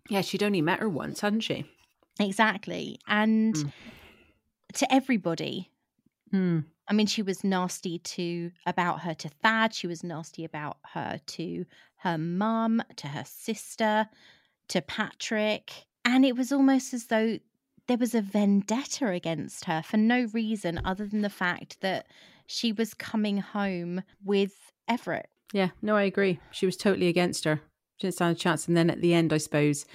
Yeah, 0.08 0.22
she'd 0.22 0.42
only 0.42 0.62
met 0.62 0.80
her 0.80 0.88
once, 0.88 1.20
hadn't 1.20 1.40
she? 1.40 1.64
Exactly. 2.20 2.98
And 3.06 3.54
Mm. 3.54 3.72
to 4.74 4.92
everybody. 4.92 5.70
Hmm. 6.30 6.60
I 6.86 6.92
mean, 6.92 7.06
she 7.06 7.22
was 7.22 7.44
nasty 7.44 7.98
to 7.98 8.50
about 8.66 9.00
her 9.00 9.14
to 9.14 9.28
Thad. 9.28 9.72
She 9.74 9.86
was 9.86 10.04
nasty 10.04 10.44
about 10.44 10.76
her 10.92 11.20
to 11.26 11.64
her 11.98 12.18
mum, 12.18 12.82
to 12.96 13.06
her 13.08 13.24
sister, 13.24 14.08
to 14.68 14.82
Patrick. 14.82 15.86
And 16.04 16.24
it 16.26 16.36
was 16.36 16.52
almost 16.52 16.92
as 16.92 17.06
though 17.06 17.38
there 17.86 17.96
was 17.96 18.14
a 18.14 18.20
vendetta 18.20 19.08
against 19.08 19.64
her 19.66 19.82
for 19.82 19.96
no 19.96 20.24
reason 20.34 20.80
other 20.84 21.06
than 21.06 21.22
the 21.22 21.30
fact 21.30 21.80
that 21.80 22.06
she 22.46 22.72
was 22.72 22.92
coming 22.94 23.38
home 23.38 24.02
with 24.22 24.72
Everett. 24.88 25.30
Yeah, 25.52 25.70
no, 25.80 25.96
I 25.96 26.02
agree. 26.02 26.40
She 26.50 26.66
was 26.66 26.76
totally 26.76 27.08
against 27.08 27.44
her. 27.44 27.60
She 27.96 28.06
didn't 28.06 28.16
stand 28.16 28.36
a 28.36 28.38
chance. 28.38 28.66
And 28.68 28.76
then 28.76 28.90
at 28.90 29.00
the 29.00 29.14
end, 29.14 29.32
I 29.32 29.38
suppose, 29.38 29.86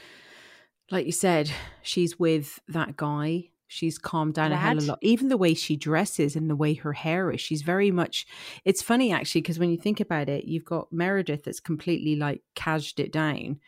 like 0.92 1.06
you 1.06 1.12
said, 1.12 1.52
she's 1.82 2.18
with 2.20 2.60
that 2.68 2.98
guy. 2.98 3.50
She's 3.68 4.00
calmed 4.00 4.34
down 4.34 4.52
a 4.52 4.58
hell 4.58 4.78
of 4.78 4.84
a 4.84 4.88
lot. 4.88 5.00
Even 5.04 5.28
the 5.28 5.38
way 5.38 5.54
she 5.54 5.76
dresses 5.76 6.36
and 6.36 6.50
the 6.50 6.56
way 6.56 6.74
her 6.74 6.94
hair 6.94 7.30
is, 7.32 7.40
she's 7.40 7.62
very 7.62 7.92
much. 7.92 8.26
It's 8.66 8.82
funny 8.82 9.12
actually 9.14 9.42
because 9.42 9.60
when 9.60 9.70
you 9.70 9.78
think 9.78 10.00
about 10.00 10.28
it, 10.28 10.46
you've 10.46 10.66
got 10.66 10.92
Meredith 10.92 11.44
that's 11.44 11.60
completely 11.60 12.16
like 12.16 12.42
cashed 12.56 13.00
it 13.00 13.12
down, 13.12 13.60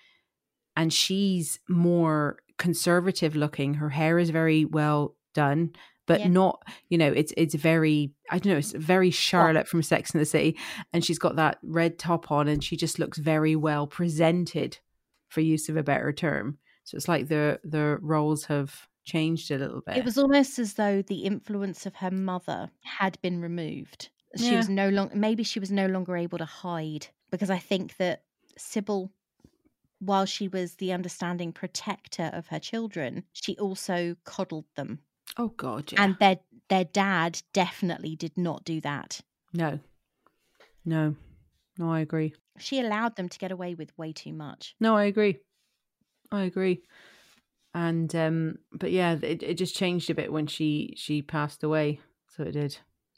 and 0.76 0.92
she's 0.92 1.60
more 1.70 2.40
conservative 2.58 3.36
looking. 3.36 3.76
Her 3.76 3.90
hair 3.90 4.18
is 4.18 4.32
very 4.32 4.66
well 4.66 5.16
done, 5.36 5.74
but 6.08 6.22
Yeah. 6.22 6.30
not. 6.30 6.64
You 6.90 6.98
know, 6.98 7.12
it's 7.12 7.32
it's 7.38 7.54
very. 7.54 8.12
I 8.32 8.40
don't 8.40 8.54
know. 8.54 8.58
It's 8.58 8.72
very 8.72 9.12
Charlotte 9.12 9.68
from 9.68 9.84
Sex 9.84 10.12
and 10.12 10.22
the 10.22 10.26
City, 10.26 10.58
and 10.92 11.06
she's 11.06 11.20
got 11.20 11.36
that 11.36 11.60
red 11.62 12.00
top 12.00 12.32
on, 12.32 12.48
and 12.48 12.64
she 12.64 12.76
just 12.76 12.98
looks 12.98 13.20
very 13.20 13.56
well 13.56 13.86
presented, 13.86 14.80
for 15.30 15.42
use 15.42 15.70
of 15.70 15.78
a 15.78 15.84
better 15.84 16.12
term. 16.12 16.58
So 16.84 16.96
it's 16.98 17.08
like 17.08 17.28
the 17.28 17.60
the 17.64 17.98
roles 18.02 18.46
have 18.46 18.88
changed 19.04 19.52
a 19.52 19.58
little 19.58 19.82
bit. 19.82 19.98
It 19.98 20.06
was 20.06 20.18
almost 20.18 20.60
as 20.60 20.76
though 20.76 21.02
the 21.02 21.24
influence 21.24 21.86
of 21.86 21.96
her 21.96 22.12
mother 22.12 22.70
had 22.84 23.20
been 23.22 23.42
removed. 23.42 24.10
She 24.38 24.56
was 24.56 24.70
no 24.70 24.88
longer, 24.90 25.14
maybe 25.16 25.44
she 25.44 25.60
was 25.60 25.72
no 25.72 25.88
longer 25.88 26.16
able 26.16 26.38
to 26.38 26.46
hide 26.46 27.08
because 27.32 27.50
I 27.50 27.58
think 27.58 27.98
that 27.98 28.24
Sybil, 28.58 29.12
while 30.00 30.26
she 30.26 30.48
was 30.48 30.76
the 30.76 30.94
understanding 30.94 31.52
protector 31.52 32.30
of 32.32 32.48
her 32.48 32.60
children, 32.60 33.24
she 33.34 33.58
also 33.58 34.16
coddled 34.24 34.66
them. 34.76 35.00
oh 35.38 35.50
God, 35.50 35.92
yeah. 35.92 36.04
And 36.04 36.16
their 36.20 36.38
their 36.70 36.86
dad 36.86 37.42
definitely 37.54 38.16
did 38.16 38.38
not 38.38 38.64
do 38.64 38.80
that. 38.82 39.20
no, 39.54 39.80
no, 40.86 41.16
no. 41.78 41.92
I 41.92 42.00
agree. 42.00 42.34
She 42.58 42.80
allowed 42.80 43.16
them 43.16 43.28
to 43.30 43.38
get 43.40 43.52
away 43.52 43.76
with 43.76 43.98
way 43.98 44.14
too 44.14 44.34
much. 44.34 44.76
No, 44.80 44.96
I 44.96 45.06
agree. 45.06 45.40
I 46.32 46.44
agree. 46.44 46.82
And 47.74 48.14
um, 48.16 48.56
but 48.72 48.92
yeah, 48.92 49.18
it 49.22 49.44
it 49.44 49.58
just 49.58 49.76
changed 49.76 50.10
a 50.10 50.16
bit 50.16 50.32
when 50.32 50.48
she 50.48 50.94
she 50.98 51.22
passed 51.22 51.64
away. 51.64 52.02
So 52.30 52.44
it 52.44 52.52
did. 52.52 52.78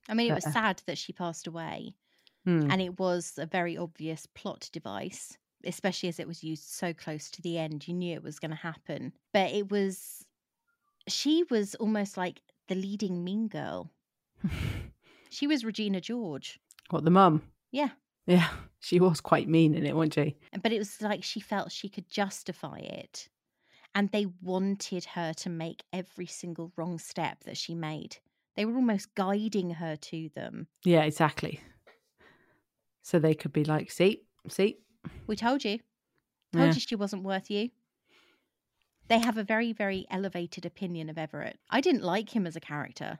I 0.10 0.14
mean, 0.14 0.32
it 0.32 0.36
was 0.36 0.46
uh, 0.48 0.52
sad 0.52 0.84
that 0.86 0.98
she 0.98 1.14
passed 1.14 1.48
away. 1.48 1.96
Hmm. 2.46 2.70
and 2.70 2.82
it 2.82 3.00
was 3.00 3.36
a 3.38 3.46
very 3.46 3.78
obvious 3.78 4.26
plot 4.26 4.70
device 4.74 5.38
especially 5.64 6.10
as 6.10 6.20
it 6.20 6.28
was 6.28 6.44
used 6.44 6.66
so 6.68 6.94
close 6.94 7.32
to 7.32 7.42
the 7.42 7.58
end 7.58 7.88
you 7.88 7.94
knew 7.94 8.14
it 8.14 8.22
was 8.22 8.38
going 8.38 8.52
to 8.52 8.58
happen 8.58 9.14
but 9.32 9.50
it 9.54 9.72
was 9.72 10.26
she 11.08 11.46
was 11.50 11.74
almost 11.76 12.18
like 12.18 12.42
the 12.68 12.76
leading 12.76 13.24
mean 13.24 13.48
girl 13.48 13.90
she 15.30 15.48
was 15.48 15.64
regina 15.64 16.02
george 16.02 16.60
What 16.90 17.06
the 17.06 17.12
mum? 17.12 17.44
yeah 17.72 17.92
Yeah, 18.26 18.48
she 18.80 19.00
was 19.00 19.20
quite 19.22 19.48
mean 19.50 19.76
in 19.76 19.86
it, 19.86 19.96
wasn't 19.96 20.14
she? 20.16 20.36
but 20.62 20.72
it 20.72 20.80
was 20.80 21.02
like 21.02 21.24
she 21.24 21.40
felt 21.40 21.72
she 21.72 21.90
could 21.90 22.08
justify 22.10 22.78
it 22.78 23.28
and 23.96 24.10
they 24.12 24.28
wanted 24.42 25.06
her 25.06 25.34
to 25.34 25.50
make 25.50 25.84
every 25.92 26.26
single 26.26 26.72
wrong 26.78 26.98
step 27.00 27.44
that 27.44 27.58
she 27.58 27.76
made 27.76 28.18
they 28.56 28.66
were 28.66 28.76
almost 28.76 29.14
guiding 29.16 29.72
her 29.72 29.96
to 29.96 30.30
them 30.36 30.68
Yeah, 30.86 31.02
exactly. 31.04 31.60
So 33.02 33.20
they 33.20 33.34
could 33.34 33.52
be 33.52 33.66
like, 33.66 33.92
see, 33.92 34.22
see, 34.48 34.78
We 35.28 35.36
told 35.36 35.64
you. 35.66 35.80
Told 36.54 36.68
Yeah. 36.68 36.74
you 36.74 36.80
she 36.80 36.96
wasn't 36.96 37.24
worth 37.24 37.50
you. 37.52 37.72
They 39.10 39.20
have 39.20 39.38
a 39.38 39.44
very, 39.44 39.74
very 39.74 40.06
elevated 40.10 40.66
opinion 40.66 41.10
of 41.10 41.18
Everett. 41.18 41.60
I 41.70 41.82
didn't 41.82 42.04
like 42.04 42.34
him 42.36 42.48
as 42.48 42.56
a 42.56 42.62
character. 42.62 43.20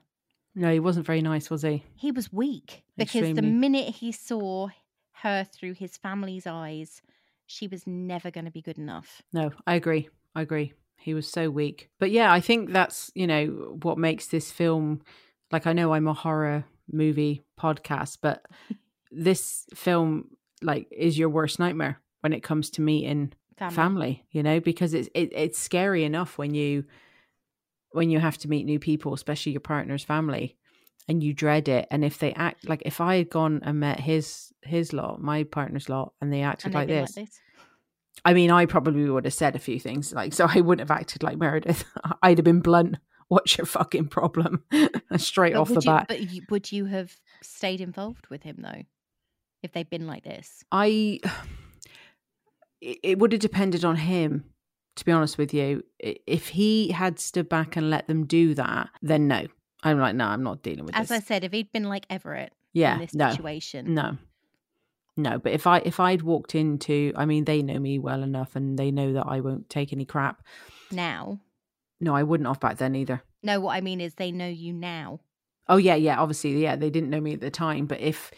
no, 0.54 0.72
he 0.72 0.80
wasn't 0.80 1.04
very 1.06 1.20
nice, 1.20 1.50
was 1.50 1.62
he? 1.62 1.84
He 1.96 2.10
was 2.10 2.32
weak 2.32 2.84
because 2.96 3.34
the 3.34 3.42
minute 3.42 3.96
he 3.96 4.10
saw 4.12 4.68
her 5.22 5.44
through 5.44 5.74
his 5.74 5.96
family's 5.96 6.46
eyes, 6.46 7.02
she 7.46 7.66
was 7.66 7.86
never 7.86 8.30
going 8.30 8.44
to 8.46 8.50
be 8.50 8.62
good 8.62 8.78
enough. 8.78 9.22
No, 9.32 9.50
I 9.66 9.74
agree. 9.74 10.08
I 10.34 10.42
agree. 10.42 10.72
He 10.96 11.14
was 11.14 11.28
so 11.28 11.50
weak. 11.50 11.90
But 11.98 12.10
yeah, 12.10 12.32
I 12.32 12.40
think 12.40 12.72
that's, 12.72 13.10
you 13.14 13.26
know, 13.26 13.78
what 13.82 13.98
makes 13.98 14.26
this 14.28 14.50
film 14.50 15.02
like 15.52 15.66
I 15.66 15.72
know 15.72 15.92
I'm 15.92 16.08
a 16.08 16.14
horror 16.14 16.64
movie 16.90 17.42
podcast, 17.60 18.18
but 18.22 18.44
this 19.10 19.66
film 19.74 20.30
like 20.62 20.88
is 20.90 21.18
your 21.18 21.28
worst 21.28 21.58
nightmare 21.58 22.00
when 22.20 22.32
it 22.32 22.42
comes 22.42 22.70
to 22.70 22.82
meeting 22.82 23.32
Family. 23.56 23.74
family, 23.74 24.24
you 24.30 24.42
know, 24.42 24.58
because 24.58 24.94
it's 24.94 25.08
it, 25.14 25.30
it's 25.32 25.58
scary 25.58 26.02
enough 26.02 26.38
when 26.38 26.54
you 26.54 26.84
when 27.90 28.10
you 28.10 28.18
have 28.18 28.36
to 28.38 28.48
meet 28.48 28.64
new 28.64 28.80
people, 28.80 29.14
especially 29.14 29.52
your 29.52 29.60
partner's 29.60 30.02
family, 30.02 30.56
and 31.08 31.22
you 31.22 31.34
dread 31.34 31.68
it. 31.68 31.86
And 31.90 32.04
if 32.04 32.18
they 32.18 32.32
act 32.34 32.68
like 32.68 32.82
if 32.84 33.00
I 33.00 33.16
had 33.16 33.30
gone 33.30 33.60
and 33.64 33.80
met 33.80 34.00
his 34.00 34.52
his 34.62 34.92
lot, 34.92 35.20
my 35.20 35.44
partner's 35.44 35.88
lot, 35.88 36.12
and 36.20 36.32
they 36.32 36.42
acted 36.42 36.66
And 36.66 36.74
like 36.74 36.88
this, 36.88 37.16
like 37.16 37.26
this. 37.26 37.40
I 38.24 38.32
mean, 38.32 38.50
I 38.50 38.66
probably 38.66 39.08
would 39.10 39.24
have 39.24 39.34
said 39.34 39.54
a 39.54 39.58
few 39.58 39.78
things 39.78 40.12
like, 40.12 40.32
so 40.32 40.46
I 40.48 40.60
wouldn't 40.60 40.88
have 40.88 40.96
acted 40.96 41.22
like 41.22 41.36
Meredith. 41.36 41.84
I'd 42.22 42.38
have 42.38 42.44
been 42.44 42.60
blunt. 42.60 42.96
What's 43.28 43.56
your 43.56 43.66
fucking 43.66 44.08
problem? 44.08 44.64
Straight 45.16 45.54
But 45.54 45.60
off 45.60 45.68
the 45.68 45.74
you, 45.74 45.80
bat. 45.80 46.06
But 46.08 46.30
you, 46.30 46.42
would 46.50 46.70
you 46.70 46.84
have 46.86 47.14
stayed 47.42 47.80
involved 47.80 48.26
with 48.28 48.42
him 48.42 48.56
though, 48.58 48.82
if 49.62 49.72
they'd 49.72 49.88
been 49.88 50.06
like 50.06 50.24
this? 50.24 50.62
I, 50.70 51.20
it 52.80 52.98
it 53.02 53.18
would 53.18 53.32
have 53.32 53.40
depended 53.40 53.84
on 53.84 53.96
him, 53.96 54.44
to 54.96 55.04
be 55.04 55.12
honest 55.12 55.38
with 55.38 55.52
you. 55.52 55.82
If 55.98 56.48
he 56.48 56.92
had 56.92 57.18
stood 57.18 57.48
back 57.48 57.76
and 57.76 57.90
let 57.90 58.08
them 58.08 58.26
do 58.26 58.54
that, 58.54 58.90
then 59.02 59.26
no. 59.26 59.46
I'm 59.84 59.98
like, 59.98 60.14
no, 60.16 60.24
I'm 60.26 60.42
not 60.42 60.62
dealing 60.62 60.84
with 60.86 60.94
this. 60.94 61.10
As 61.10 61.10
I 61.10 61.20
said, 61.20 61.44
if 61.44 61.52
he'd 61.52 61.70
been 61.72 61.84
like 61.84 62.06
Everett 62.10 62.52
yeah, 62.72 62.94
in 62.94 63.00
this 63.00 63.14
no, 63.14 63.30
situation, 63.30 63.94
no, 63.94 64.16
no. 65.16 65.38
But 65.38 65.52
if 65.52 65.66
I 65.66 65.78
if 65.78 66.00
I'd 66.00 66.22
walked 66.22 66.54
into, 66.54 67.12
I 67.16 67.26
mean, 67.26 67.44
they 67.44 67.62
know 67.62 67.78
me 67.78 67.98
well 67.98 68.22
enough, 68.22 68.56
and 68.56 68.78
they 68.78 68.90
know 68.90 69.12
that 69.12 69.26
I 69.26 69.40
won't 69.40 69.68
take 69.70 69.92
any 69.92 70.04
crap. 70.04 70.42
now, 70.90 71.38
No, 72.00 72.16
I 72.16 72.22
wouldn't 72.22 72.46
off 72.48 72.60
back 72.60 72.78
then 72.78 72.94
either. 72.96 73.22
no, 73.42 73.60
what 73.60 73.76
I 73.76 73.80
mean 73.80 74.00
is 74.00 74.14
they 74.14 74.32
know 74.32 74.48
you 74.48 74.72
now. 74.72 75.20
Oh 75.68 75.76
yeah, 75.76 75.94
yeah. 75.94 76.18
Obviously, 76.20 76.62
yeah. 76.62 76.76
They 76.76 76.90
didn't 76.90 77.10
know 77.10 77.20
me 77.20 77.34
at 77.34 77.40
the 77.40 77.50
time, 77.50 77.86
but 77.86 78.00
if 78.00 78.30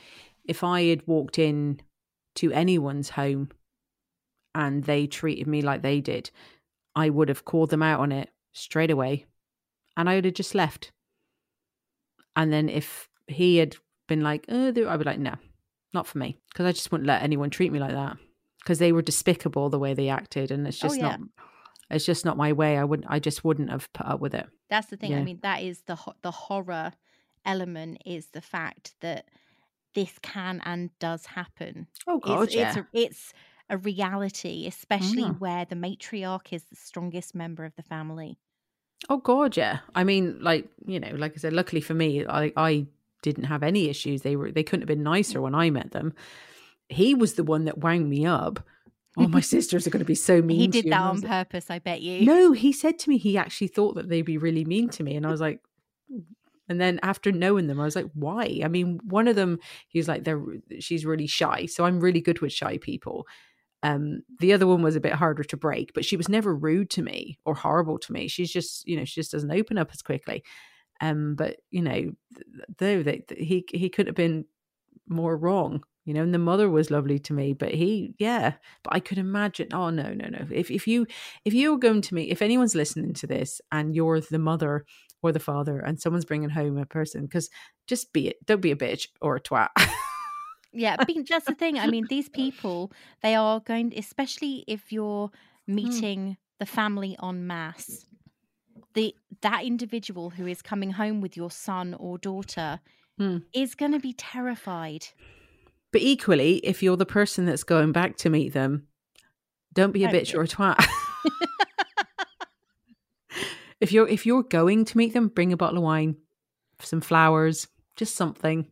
if 0.44 0.62
I 0.64 0.82
had 0.84 1.06
walked 1.06 1.38
in 1.38 1.80
to 2.36 2.52
anyone's 2.52 3.10
home 3.10 3.50
and 4.54 4.84
they 4.84 5.06
treated 5.06 5.46
me 5.46 5.62
like 5.62 5.82
they 5.82 6.00
did, 6.00 6.30
I 6.94 7.08
would 7.10 7.28
have 7.28 7.44
called 7.44 7.70
them 7.70 7.82
out 7.82 8.00
on 8.00 8.12
it 8.12 8.30
straight 8.52 8.90
away, 8.90 9.26
and 9.96 10.08
I 10.08 10.16
would 10.16 10.24
have 10.24 10.34
just 10.34 10.54
left. 10.54 10.92
And 12.36 12.52
then 12.52 12.68
if 12.68 13.08
he 13.26 13.56
had 13.56 13.76
been 14.08 14.20
like, 14.20 14.44
oh, 14.48 14.68
I'd 14.68 14.74
be 14.74 14.82
like, 15.04 15.18
no, 15.18 15.34
not 15.92 16.06
for 16.06 16.18
me, 16.18 16.36
because 16.52 16.66
I 16.66 16.72
just 16.72 16.92
wouldn't 16.92 17.08
let 17.08 17.22
anyone 17.22 17.50
treat 17.50 17.72
me 17.72 17.78
like 17.80 17.92
that 17.92 18.16
because 18.60 18.78
they 18.78 18.92
were 18.92 19.02
despicable 19.02 19.70
the 19.70 19.78
way 19.78 19.94
they 19.94 20.08
acted, 20.08 20.50
and 20.50 20.66
it's 20.66 20.82
Oh, 20.84 20.88
just 20.88 20.98
yeah. 20.98 21.08
not. 21.16 21.20
It's 21.88 22.04
just 22.04 22.24
not 22.24 22.36
my 22.36 22.52
way. 22.52 22.76
I 22.76 22.84
wouldn't. 22.84 23.08
I 23.10 23.18
just 23.20 23.44
wouldn't 23.44 23.70
have 23.70 23.92
put 23.92 24.06
up 24.06 24.20
with 24.20 24.34
it. 24.34 24.46
That's 24.68 24.88
the 24.88 24.96
thing. 24.96 25.14
I 25.14 25.22
mean, 25.22 25.38
that 25.42 25.62
is 25.62 25.82
the 25.86 25.94
ho- 25.94 26.16
the 26.22 26.32
horror 26.32 26.92
element 27.44 28.02
is 28.04 28.26
the 28.32 28.40
fact 28.40 28.94
that 29.00 29.26
this 29.94 30.12
can 30.20 30.60
and 30.64 30.90
does 30.98 31.26
happen. 31.26 31.86
Oh 32.06 32.18
God, 32.18 32.42
it's, 32.44 32.54
yeah. 32.54 32.68
it's 32.68 32.76
a, 32.76 32.86
it's 32.92 33.32
a 33.70 33.78
reality, 33.78 34.66
especially 34.66 35.22
Mm. 35.22 35.38
where 35.40 35.64
the 35.64 35.76
matriarch 35.76 36.52
is 36.52 36.64
the 36.64 36.76
strongest 36.76 37.34
member 37.36 37.64
of 37.64 37.74
the 37.76 37.82
family. 37.84 38.38
Oh 39.08 39.18
God, 39.18 39.56
yeah. 39.56 39.80
I 39.94 40.04
mean, 40.04 40.38
like 40.40 40.68
you 40.86 41.00
know, 41.00 41.12
like 41.16 41.32
I 41.34 41.36
said, 41.36 41.52
luckily 41.52 41.80
for 41.80 41.94
me, 41.94 42.26
I 42.26 42.52
I 42.56 42.86
didn't 43.22 43.44
have 43.44 43.62
any 43.62 43.88
issues. 43.88 44.22
They 44.22 44.36
were 44.36 44.50
they 44.50 44.62
couldn't 44.62 44.82
have 44.82 44.88
been 44.88 45.02
nicer 45.02 45.40
when 45.40 45.54
I 45.54 45.70
met 45.70 45.92
them. 45.92 46.14
He 46.88 47.14
was 47.14 47.34
the 47.34 47.44
one 47.44 47.64
that 47.64 47.78
wound 47.78 48.08
me 48.08 48.26
up. 48.26 48.60
Oh, 49.16 49.28
my 49.28 49.40
sisters 49.54 49.86
are 49.86 49.90
going 49.90 50.00
to 50.00 50.06
be 50.06 50.14
so 50.14 50.42
mean. 50.42 50.58
He 50.58 50.68
did 50.68 50.86
that 50.86 51.00
on 51.00 51.22
purpose, 51.22 51.70
I 51.70 51.78
bet 51.78 52.02
you. 52.02 52.24
No, 52.24 52.52
he 52.52 52.72
said 52.72 52.98
to 53.00 53.10
me 53.10 53.18
he 53.18 53.38
actually 53.38 53.68
thought 53.68 53.94
that 53.96 54.08
they'd 54.08 54.22
be 54.22 54.38
really 54.38 54.64
mean 54.64 54.88
to 54.90 55.02
me, 55.02 55.16
and 55.16 55.26
I 55.26 55.30
was 55.30 55.40
like, 55.40 55.60
mm. 56.12 56.22
and 56.68 56.80
then 56.80 57.00
after 57.02 57.32
knowing 57.32 57.66
them, 57.66 57.80
I 57.80 57.84
was 57.84 57.96
like, 57.96 58.10
why? 58.14 58.60
I 58.64 58.68
mean, 58.68 59.00
one 59.04 59.28
of 59.28 59.36
them, 59.36 59.58
he 59.88 59.98
was 59.98 60.08
like, 60.08 60.24
they're 60.24 60.42
she's 60.80 61.06
really 61.06 61.26
shy, 61.26 61.66
so 61.66 61.84
I'm 61.84 62.00
really 62.00 62.20
good 62.20 62.40
with 62.40 62.52
shy 62.52 62.78
people. 62.78 63.26
Um, 63.86 64.22
the 64.40 64.52
other 64.52 64.66
one 64.66 64.82
was 64.82 64.96
a 64.96 65.00
bit 65.00 65.12
harder 65.12 65.44
to 65.44 65.56
break, 65.56 65.94
but 65.94 66.04
she 66.04 66.16
was 66.16 66.28
never 66.28 66.52
rude 66.52 66.90
to 66.90 67.02
me 67.02 67.38
or 67.44 67.54
horrible 67.54 68.00
to 68.00 68.12
me. 68.12 68.26
She's 68.26 68.50
just, 68.50 68.86
you 68.88 68.96
know, 68.96 69.04
she 69.04 69.20
just 69.20 69.30
doesn't 69.30 69.52
open 69.52 69.78
up 69.78 69.90
as 69.92 70.02
quickly. 70.02 70.42
Um, 71.00 71.36
but 71.36 71.58
you 71.70 71.82
know, 71.82 72.10
though 72.78 73.04
they, 73.04 73.22
he 73.36 73.64
he 73.72 73.88
could 73.88 74.08
have 74.08 74.16
been 74.16 74.44
more 75.08 75.36
wrong, 75.36 75.84
you 76.04 76.14
know. 76.14 76.22
And 76.22 76.34
the 76.34 76.38
mother 76.38 76.68
was 76.68 76.90
lovely 76.90 77.20
to 77.20 77.32
me, 77.32 77.52
but 77.52 77.72
he, 77.72 78.16
yeah. 78.18 78.54
But 78.82 78.94
I 78.94 78.98
could 78.98 79.18
imagine. 79.18 79.68
Oh 79.72 79.90
no, 79.90 80.12
no, 80.14 80.28
no. 80.30 80.48
If 80.50 80.68
if 80.70 80.88
you 80.88 81.06
if 81.44 81.54
you're 81.54 81.78
going 81.78 82.00
to 82.00 82.14
me, 82.14 82.24
if 82.30 82.42
anyone's 82.42 82.74
listening 82.74 83.14
to 83.14 83.28
this 83.28 83.60
and 83.70 83.94
you're 83.94 84.20
the 84.20 84.40
mother 84.40 84.84
or 85.22 85.30
the 85.30 85.38
father, 85.38 85.78
and 85.78 86.00
someone's 86.00 86.24
bringing 86.24 86.50
home 86.50 86.76
a 86.76 86.86
person, 86.86 87.22
because 87.22 87.50
just 87.86 88.12
be 88.12 88.26
it. 88.26 88.44
Don't 88.46 88.62
be 88.62 88.72
a 88.72 88.76
bitch 88.76 89.06
or 89.20 89.36
a 89.36 89.40
twat. 89.40 89.68
Yeah, 90.72 90.96
that's 91.28 91.46
the 91.46 91.54
thing. 91.54 91.78
I 91.78 91.86
mean, 91.86 92.06
these 92.08 92.28
people, 92.28 92.92
they 93.22 93.34
are 93.34 93.60
going, 93.60 93.92
especially 93.96 94.64
if 94.66 94.92
you're 94.92 95.30
meeting 95.66 96.36
the 96.60 96.66
family 96.66 97.16
en 97.22 97.46
masse, 97.46 98.06
the 98.94 99.14
that 99.42 99.64
individual 99.64 100.30
who 100.30 100.46
is 100.46 100.62
coming 100.62 100.92
home 100.92 101.20
with 101.20 101.36
your 101.36 101.50
son 101.50 101.94
or 101.94 102.18
daughter 102.18 102.80
Hmm. 103.18 103.38
is 103.54 103.74
going 103.74 103.92
to 103.92 103.98
be 103.98 104.12
terrified. 104.12 105.06
But 105.90 106.02
equally, 106.02 106.56
if 106.58 106.82
you're 106.82 106.98
the 106.98 107.06
person 107.06 107.46
that's 107.46 107.64
going 107.64 107.92
back 107.92 108.16
to 108.18 108.28
meet 108.30 108.52
them, 108.52 108.86
don't 109.72 109.92
be 109.92 110.04
a 110.04 110.08
Don't 110.10 110.20
bitch 110.20 110.32
be. 110.32 110.36
or 110.38 110.42
a 110.42 110.46
twat. 110.48 110.86
if 113.80 113.92
you're 113.92 114.08
if 114.08 114.26
you're 114.26 114.42
going 114.42 114.84
to 114.84 114.98
meet 114.98 115.12
them, 115.14 115.28
bring 115.28 115.52
a 115.52 115.56
bottle 115.56 115.78
of 115.78 115.84
wine, 115.84 116.16
some 116.80 117.00
flowers, 117.00 117.68
just 117.96 118.14
something. 118.16 118.66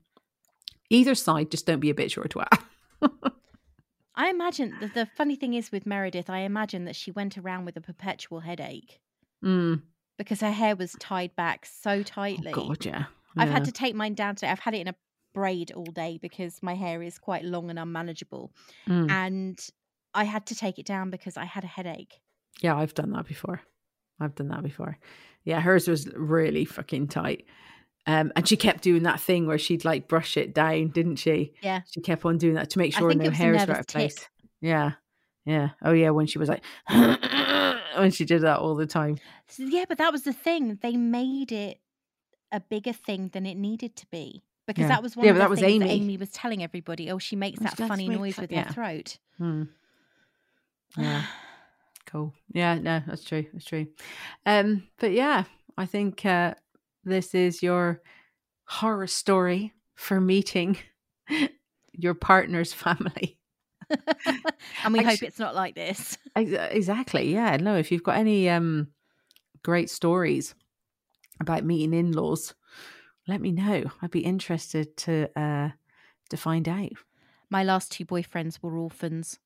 Either 0.90 1.14
side, 1.14 1.50
just 1.50 1.66
don't 1.66 1.80
be 1.80 1.90
a 1.90 1.94
bitch 1.94 2.16
or 2.18 2.22
a 2.22 2.28
twat. 2.28 2.60
I 4.16 4.30
imagine 4.30 4.74
the, 4.80 4.86
the 4.88 5.06
funny 5.16 5.34
thing 5.34 5.54
is 5.54 5.72
with 5.72 5.86
Meredith, 5.86 6.30
I 6.30 6.40
imagine 6.40 6.84
that 6.84 6.94
she 6.94 7.10
went 7.10 7.36
around 7.36 7.64
with 7.64 7.76
a 7.76 7.80
perpetual 7.80 8.40
headache 8.40 9.00
Mm. 9.42 9.82
because 10.16 10.40
her 10.40 10.52
hair 10.52 10.74
was 10.74 10.96
tied 11.00 11.34
back 11.36 11.66
so 11.66 12.02
tightly. 12.02 12.50
Oh 12.54 12.68
God, 12.68 12.84
yeah. 12.86 13.04
I've 13.36 13.50
had 13.50 13.64
to 13.66 13.72
take 13.72 13.94
mine 13.94 14.14
down 14.14 14.36
today. 14.36 14.50
I've 14.50 14.60
had 14.60 14.72
it 14.74 14.80
in 14.80 14.88
a 14.88 14.94
braid 15.34 15.72
all 15.72 15.84
day 15.84 16.18
because 16.22 16.62
my 16.62 16.74
hair 16.74 17.02
is 17.02 17.18
quite 17.18 17.44
long 17.44 17.68
and 17.68 17.78
unmanageable. 17.78 18.52
Mm. 18.88 19.10
And 19.10 19.68
I 20.14 20.24
had 20.24 20.46
to 20.46 20.54
take 20.54 20.78
it 20.78 20.86
down 20.86 21.10
because 21.10 21.36
I 21.36 21.44
had 21.44 21.64
a 21.64 21.66
headache. 21.66 22.20
Yeah, 22.62 22.76
I've 22.76 22.94
done 22.94 23.10
that 23.12 23.26
before. 23.26 23.60
I've 24.20 24.34
done 24.36 24.48
that 24.48 24.62
before. 24.62 24.96
Yeah, 25.44 25.60
hers 25.60 25.88
was 25.88 26.08
really 26.14 26.64
fucking 26.64 27.08
tight. 27.08 27.44
Um, 28.06 28.32
and 28.36 28.46
she 28.46 28.56
kept 28.56 28.82
doing 28.82 29.04
that 29.04 29.18
thing 29.20 29.46
where 29.46 29.56
she'd 29.58 29.84
like 29.84 30.08
brush 30.08 30.36
it 30.36 30.52
down, 30.54 30.88
didn't 30.88 31.16
she? 31.16 31.54
Yeah. 31.62 31.80
She 31.90 32.00
kept 32.00 32.24
on 32.24 32.36
doing 32.38 32.54
that 32.54 32.70
to 32.70 32.78
make 32.78 32.92
sure 32.94 33.08
no 33.14 33.24
it 33.24 33.28
was 33.28 33.28
a 33.28 33.30
hairs 33.32 33.52
were 33.54 33.58
nervous 33.58 33.74
out 33.74 33.80
of 33.80 33.86
place. 33.86 34.28
Yeah. 34.60 34.92
Yeah. 35.46 35.70
Oh 35.82 35.92
yeah, 35.92 36.10
when 36.10 36.26
she 36.26 36.38
was 36.38 36.48
like 36.48 36.62
when 36.88 38.10
she 38.10 38.24
did 38.24 38.42
that 38.42 38.58
all 38.58 38.74
the 38.74 38.86
time. 38.86 39.18
So, 39.48 39.62
yeah, 39.62 39.84
but 39.88 39.98
that 39.98 40.12
was 40.12 40.22
the 40.22 40.32
thing. 40.32 40.78
They 40.82 40.96
made 40.96 41.52
it 41.52 41.78
a 42.52 42.60
bigger 42.60 42.92
thing 42.92 43.28
than 43.32 43.46
it 43.46 43.56
needed 43.56 43.96
to 43.96 44.06
be. 44.10 44.42
Because 44.66 44.82
Yeah. 44.82 44.88
that 44.88 45.02
was 45.02 45.16
one 45.16 45.24
Yeah, 45.26 45.30
of 45.32 45.36
the 45.36 45.40
that 45.40 45.50
was 45.50 45.60
things 45.60 45.80
that 45.82 45.90
Amy. 45.90 46.02
Amy 46.04 46.16
was 46.16 46.30
telling 46.30 46.62
everybody. 46.62 47.10
Oh, 47.10 47.18
she 47.18 47.36
makes 47.36 47.60
that 47.60 47.76
funny 47.76 48.08
make 48.08 48.18
noise 48.18 48.36
that- 48.36 48.42
with 48.42 48.52
yeah. 48.52 48.64
her 48.64 48.72
throat. 48.72 49.18
Hmm. 49.38 49.62
Yeah. 50.96 51.24
cool. 52.06 52.32
Yeah, 52.52 52.74
no, 52.78 53.02
that's 53.06 53.24
true. 53.24 53.44
That's 53.52 53.64
true. 53.64 53.86
Um, 54.46 54.84
but 54.98 55.12
yeah, 55.12 55.44
I 55.76 55.86
think 55.86 56.24
uh 56.24 56.54
this 57.04 57.34
is 57.34 57.62
your 57.62 58.00
horror 58.66 59.06
story 59.06 59.72
for 59.94 60.20
meeting 60.20 60.76
your 61.92 62.14
partner's 62.14 62.72
family. 62.72 63.38
and 64.84 64.92
we 64.92 65.02
hope 65.02 65.22
it's 65.22 65.38
not 65.38 65.54
like 65.54 65.74
this. 65.74 66.18
Exactly. 66.36 67.32
Yeah. 67.32 67.56
No, 67.58 67.76
if 67.76 67.92
you've 67.92 68.02
got 68.02 68.16
any 68.16 68.48
um 68.50 68.88
great 69.62 69.88
stories 69.88 70.54
about 71.40 71.64
meeting 71.64 71.94
in-laws, 71.94 72.54
let 73.28 73.40
me 73.40 73.52
know. 73.52 73.84
I'd 74.02 74.10
be 74.10 74.24
interested 74.24 74.96
to 74.98 75.28
uh 75.38 75.70
to 76.30 76.36
find 76.36 76.68
out. 76.68 76.92
My 77.50 77.62
last 77.62 77.92
two 77.92 78.04
boyfriends 78.04 78.58
were 78.62 78.76
orphans. 78.76 79.38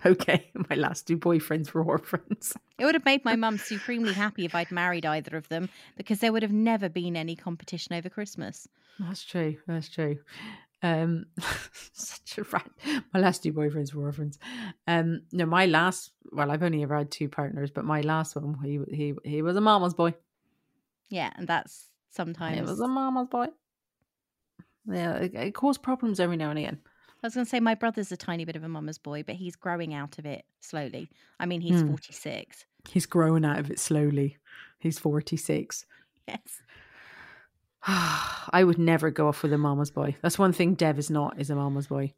okay. 0.06 0.50
My 0.68 0.76
last 0.76 1.06
two 1.06 1.18
boyfriends 1.18 1.72
were 1.72 1.82
orphans. 1.82 2.56
It 2.78 2.84
would 2.84 2.94
have 2.94 3.04
made 3.04 3.24
my 3.24 3.34
mum 3.34 3.58
supremely 3.58 4.12
happy 4.12 4.44
if 4.44 4.54
I'd 4.54 4.70
married 4.70 5.04
either 5.04 5.36
of 5.36 5.48
them 5.48 5.68
because 5.96 6.20
there 6.20 6.32
would 6.32 6.44
have 6.44 6.52
never 6.52 6.88
been 6.88 7.16
any 7.16 7.34
competition 7.34 7.96
over 7.96 8.08
Christmas. 8.08 8.68
That's 9.00 9.24
true. 9.24 9.56
That's 9.66 9.88
true. 9.88 10.18
Um, 10.80 11.26
such 11.92 12.38
a 12.38 12.44
rat. 12.44 12.70
My 13.12 13.18
last 13.18 13.42
two 13.42 13.52
boyfriends 13.52 13.92
were 13.92 14.04
orphans. 14.04 14.38
Um, 14.86 15.22
no, 15.32 15.44
my 15.44 15.66
last. 15.66 16.12
Well, 16.30 16.52
I've 16.52 16.62
only 16.62 16.84
ever 16.84 16.96
had 16.96 17.10
two 17.10 17.28
partners, 17.28 17.72
but 17.72 17.84
my 17.84 18.00
last 18.02 18.36
one, 18.36 18.56
he 18.62 18.78
he 18.94 19.14
he 19.24 19.42
was 19.42 19.56
a 19.56 19.60
mama's 19.60 19.94
boy. 19.94 20.14
Yeah, 21.08 21.32
and 21.34 21.48
that's 21.48 21.88
sometimes. 22.10 22.56
He 22.56 22.62
was 22.62 22.78
a 22.78 22.86
mama's 22.86 23.26
boy. 23.26 23.48
Yeah, 24.86 25.16
it, 25.16 25.34
it 25.34 25.54
caused 25.54 25.82
problems 25.82 26.20
every 26.20 26.36
now 26.36 26.50
and 26.50 26.58
again. 26.60 26.78
I 27.22 27.26
was 27.26 27.34
going 27.34 27.44
to 27.44 27.50
say 27.50 27.60
my 27.60 27.74
brother's 27.74 28.12
a 28.12 28.16
tiny 28.16 28.44
bit 28.44 28.54
of 28.56 28.62
a 28.62 28.68
mama's 28.68 28.98
boy, 28.98 29.22
but 29.24 29.34
he's 29.34 29.56
growing 29.56 29.92
out 29.92 30.18
of 30.18 30.26
it 30.26 30.44
slowly. 30.60 31.10
I 31.40 31.46
mean, 31.46 31.60
he's 31.60 31.80
Hmm. 31.80 31.88
46. 31.88 32.64
He's 32.88 33.06
growing 33.06 33.44
out 33.44 33.58
of 33.58 33.70
it 33.70 33.78
slowly. 33.78 34.36
He's 34.78 34.98
forty 34.98 35.36
six. 35.36 35.84
Yes. 36.28 36.60
I 37.86 38.62
would 38.64 38.78
never 38.78 39.10
go 39.10 39.28
off 39.28 39.42
with 39.42 39.52
a 39.52 39.58
mama's 39.58 39.90
boy. 39.90 40.14
That's 40.20 40.38
one 40.38 40.52
thing 40.52 40.74
Dev 40.74 40.98
is 40.98 41.08
not 41.10 41.40
is 41.40 41.48
a 41.48 41.54
mama's 41.54 41.86
boy. 41.86 42.12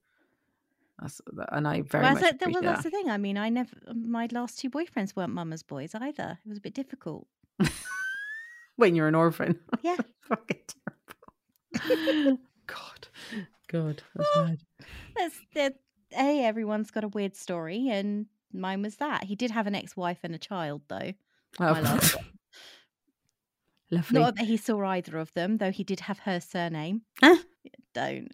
That's 1.00 1.20
and 1.52 1.66
I 1.68 1.82
very 1.82 2.02
well, 2.04 2.14
much 2.14 2.22
that's, 2.22 2.44
well, 2.44 2.60
that's 2.62 2.82
that. 2.82 2.90
the 2.90 2.90
thing. 2.90 3.08
I 3.08 3.16
mean, 3.18 3.38
I 3.38 3.48
never, 3.50 3.70
my 3.94 4.28
last 4.32 4.58
two 4.58 4.68
boyfriends 4.68 5.14
weren't 5.14 5.32
mama's 5.32 5.62
boys 5.62 5.94
either. 5.94 6.38
It 6.44 6.48
was 6.48 6.58
a 6.58 6.60
bit 6.60 6.74
difficult. 6.74 7.26
when 8.76 8.94
you're 8.96 9.08
an 9.08 9.14
orphan. 9.14 9.58
Yeah. 9.82 9.96
Fucking 10.22 10.58
terrible. 11.78 12.40
God. 12.66 13.08
God. 13.70 14.02
That's 14.14 14.36
mad. 14.36 14.58
That's, 15.16 15.40
that, 15.54 15.74
hey, 16.10 16.44
everyone's 16.44 16.90
got 16.90 17.04
a 17.04 17.08
weird 17.08 17.36
story, 17.36 17.88
and 17.88 18.26
mine 18.52 18.82
was 18.82 18.96
that. 18.96 19.24
He 19.24 19.36
did 19.36 19.50
have 19.50 19.66
an 19.66 19.74
ex 19.74 19.96
wife 19.96 20.18
and 20.22 20.34
a 20.34 20.38
child, 20.38 20.82
though. 20.88 21.12
Oh. 21.58 22.00
Lovely. 23.90 24.20
Not 24.20 24.36
that 24.36 24.46
he 24.46 24.56
saw 24.56 24.84
either 24.84 25.18
of 25.18 25.32
them, 25.34 25.56
though 25.56 25.72
he 25.72 25.82
did 25.82 26.00
have 26.00 26.20
her 26.20 26.40
surname. 26.40 27.02
Huh? 27.20 27.36
Don't. 27.92 28.28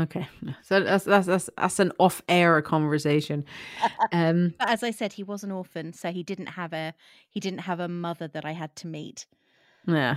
Okay. 0.00 0.26
So 0.62 0.80
that's 0.80 1.04
that's 1.04 1.26
that's, 1.26 1.50
that's 1.56 1.78
an 1.78 1.92
off 1.98 2.22
air 2.28 2.62
conversation. 2.62 3.44
Um 4.12 4.54
But 4.58 4.70
as 4.70 4.82
I 4.82 4.90
said, 4.90 5.12
he 5.12 5.22
was 5.22 5.44
an 5.44 5.52
orphan, 5.52 5.92
so 5.92 6.10
he 6.10 6.22
didn't 6.22 6.46
have 6.46 6.72
a 6.72 6.94
he 7.28 7.40
didn't 7.40 7.60
have 7.60 7.78
a 7.78 7.88
mother 7.88 8.26
that 8.28 8.46
I 8.46 8.52
had 8.52 8.74
to 8.76 8.86
meet. 8.86 9.26
yeah. 9.86 10.16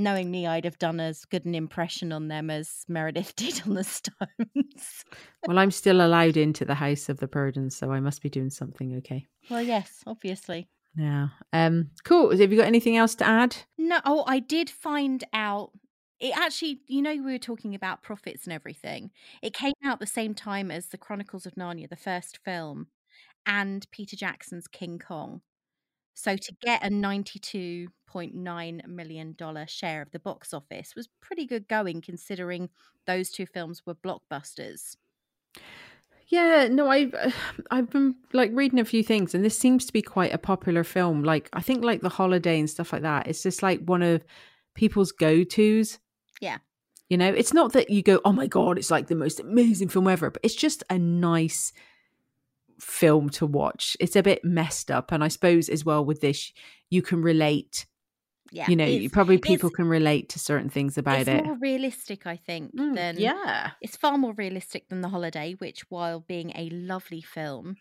Knowing 0.00 0.30
me, 0.30 0.46
I'd 0.46 0.64
have 0.64 0.78
done 0.78 1.00
as 1.00 1.24
good 1.24 1.44
an 1.44 1.56
impression 1.56 2.12
on 2.12 2.28
them 2.28 2.50
as 2.50 2.84
Meredith 2.86 3.34
did 3.36 3.60
on 3.66 3.74
the 3.74 3.82
Stones. 3.82 5.04
Well, 5.44 5.58
I'm 5.58 5.72
still 5.72 6.00
allowed 6.00 6.36
into 6.36 6.64
the 6.64 6.76
house 6.76 7.08
of 7.08 7.18
the 7.18 7.26
Purdens, 7.26 7.76
so 7.76 7.90
I 7.90 7.98
must 7.98 8.22
be 8.22 8.30
doing 8.30 8.48
something 8.48 8.96
okay. 8.98 9.26
well, 9.50 9.60
yes, 9.60 10.04
obviously. 10.06 10.68
Yeah. 10.96 11.28
Um 11.52 11.90
cool. 12.04 12.30
Have 12.30 12.52
you 12.52 12.58
got 12.58 12.66
anything 12.66 12.96
else 12.96 13.16
to 13.16 13.26
add? 13.26 13.56
No, 13.76 13.98
oh, 14.04 14.24
I 14.26 14.38
did 14.38 14.70
find 14.70 15.24
out. 15.32 15.72
It 16.20 16.36
actually, 16.36 16.80
you 16.86 17.02
know, 17.02 17.12
we 17.12 17.32
were 17.32 17.38
talking 17.38 17.74
about 17.74 18.02
profits 18.02 18.44
and 18.44 18.52
everything. 18.52 19.10
It 19.42 19.52
came 19.52 19.74
out 19.84 20.00
the 20.00 20.06
same 20.06 20.34
time 20.34 20.70
as 20.70 20.86
the 20.86 20.98
Chronicles 20.98 21.44
of 21.44 21.54
Narnia, 21.54 21.88
the 21.88 21.96
first 21.96 22.38
film, 22.44 22.86
and 23.46 23.84
Peter 23.90 24.16
Jackson's 24.16 24.68
King 24.68 24.98
Kong. 25.00 25.42
So 26.18 26.36
to 26.36 26.52
get 26.60 26.84
a 26.84 26.88
$92.9 26.88 28.86
million 28.88 29.36
share 29.68 30.02
of 30.02 30.10
the 30.10 30.18
box 30.18 30.52
office 30.52 30.96
was 30.96 31.08
pretty 31.20 31.46
good 31.46 31.68
going 31.68 32.00
considering 32.00 32.70
those 33.06 33.30
two 33.30 33.46
films 33.46 33.82
were 33.86 33.94
blockbusters. 33.94 34.96
Yeah, 36.26 36.66
no, 36.72 36.88
I've 36.88 37.14
uh, 37.14 37.30
I've 37.70 37.88
been 37.90 38.16
like 38.32 38.50
reading 38.52 38.80
a 38.80 38.84
few 38.84 39.04
things, 39.04 39.32
and 39.32 39.44
this 39.44 39.56
seems 39.56 39.86
to 39.86 39.92
be 39.92 40.02
quite 40.02 40.34
a 40.34 40.38
popular 40.38 40.82
film. 40.82 41.22
Like 41.22 41.48
I 41.52 41.62
think 41.62 41.84
like 41.84 42.00
the 42.00 42.08
holiday 42.08 42.58
and 42.58 42.68
stuff 42.68 42.92
like 42.92 43.02
that. 43.02 43.28
It's 43.28 43.44
just 43.44 43.62
like 43.62 43.80
one 43.84 44.02
of 44.02 44.24
people's 44.74 45.12
go 45.12 45.44
tos. 45.44 46.00
Yeah, 46.40 46.58
you 47.08 47.16
know, 47.16 47.28
it's 47.28 47.54
not 47.54 47.72
that 47.74 47.90
you 47.90 48.02
go, 48.02 48.20
oh 48.24 48.32
my 48.32 48.48
god, 48.48 48.76
it's 48.76 48.90
like 48.90 49.06
the 49.06 49.14
most 49.14 49.38
amazing 49.38 49.88
film 49.88 50.08
ever, 50.08 50.30
but 50.30 50.42
it's 50.44 50.56
just 50.56 50.82
a 50.90 50.98
nice 50.98 51.72
film 52.80 53.28
to 53.30 53.46
watch. 53.46 53.96
It's 54.00 54.16
a 54.16 54.22
bit 54.22 54.44
messed 54.44 54.90
up, 54.90 55.12
and 55.12 55.22
I 55.24 55.28
suppose 55.28 55.68
as 55.68 55.84
well 55.84 56.04
with 56.04 56.20
this, 56.20 56.52
you 56.90 57.02
can 57.02 57.22
relate. 57.22 57.86
Yeah, 58.50 58.66
you 58.68 58.76
know, 58.76 59.08
probably 59.12 59.36
people 59.36 59.68
can 59.68 59.86
relate 59.88 60.30
to 60.30 60.38
certain 60.38 60.70
things 60.70 60.96
about 60.96 61.20
it's 61.20 61.28
it. 61.28 61.44
more 61.44 61.58
realistic, 61.60 62.26
I 62.26 62.36
think, 62.36 62.72
than 62.74 63.18
yeah. 63.18 63.72
It's 63.82 63.96
far 63.96 64.16
more 64.16 64.32
realistic 64.32 64.88
than 64.88 65.02
The 65.02 65.10
Holiday, 65.10 65.52
which, 65.58 65.82
while 65.90 66.20
being 66.20 66.52
a 66.56 66.70
lovely 66.70 67.20
film, 67.20 67.76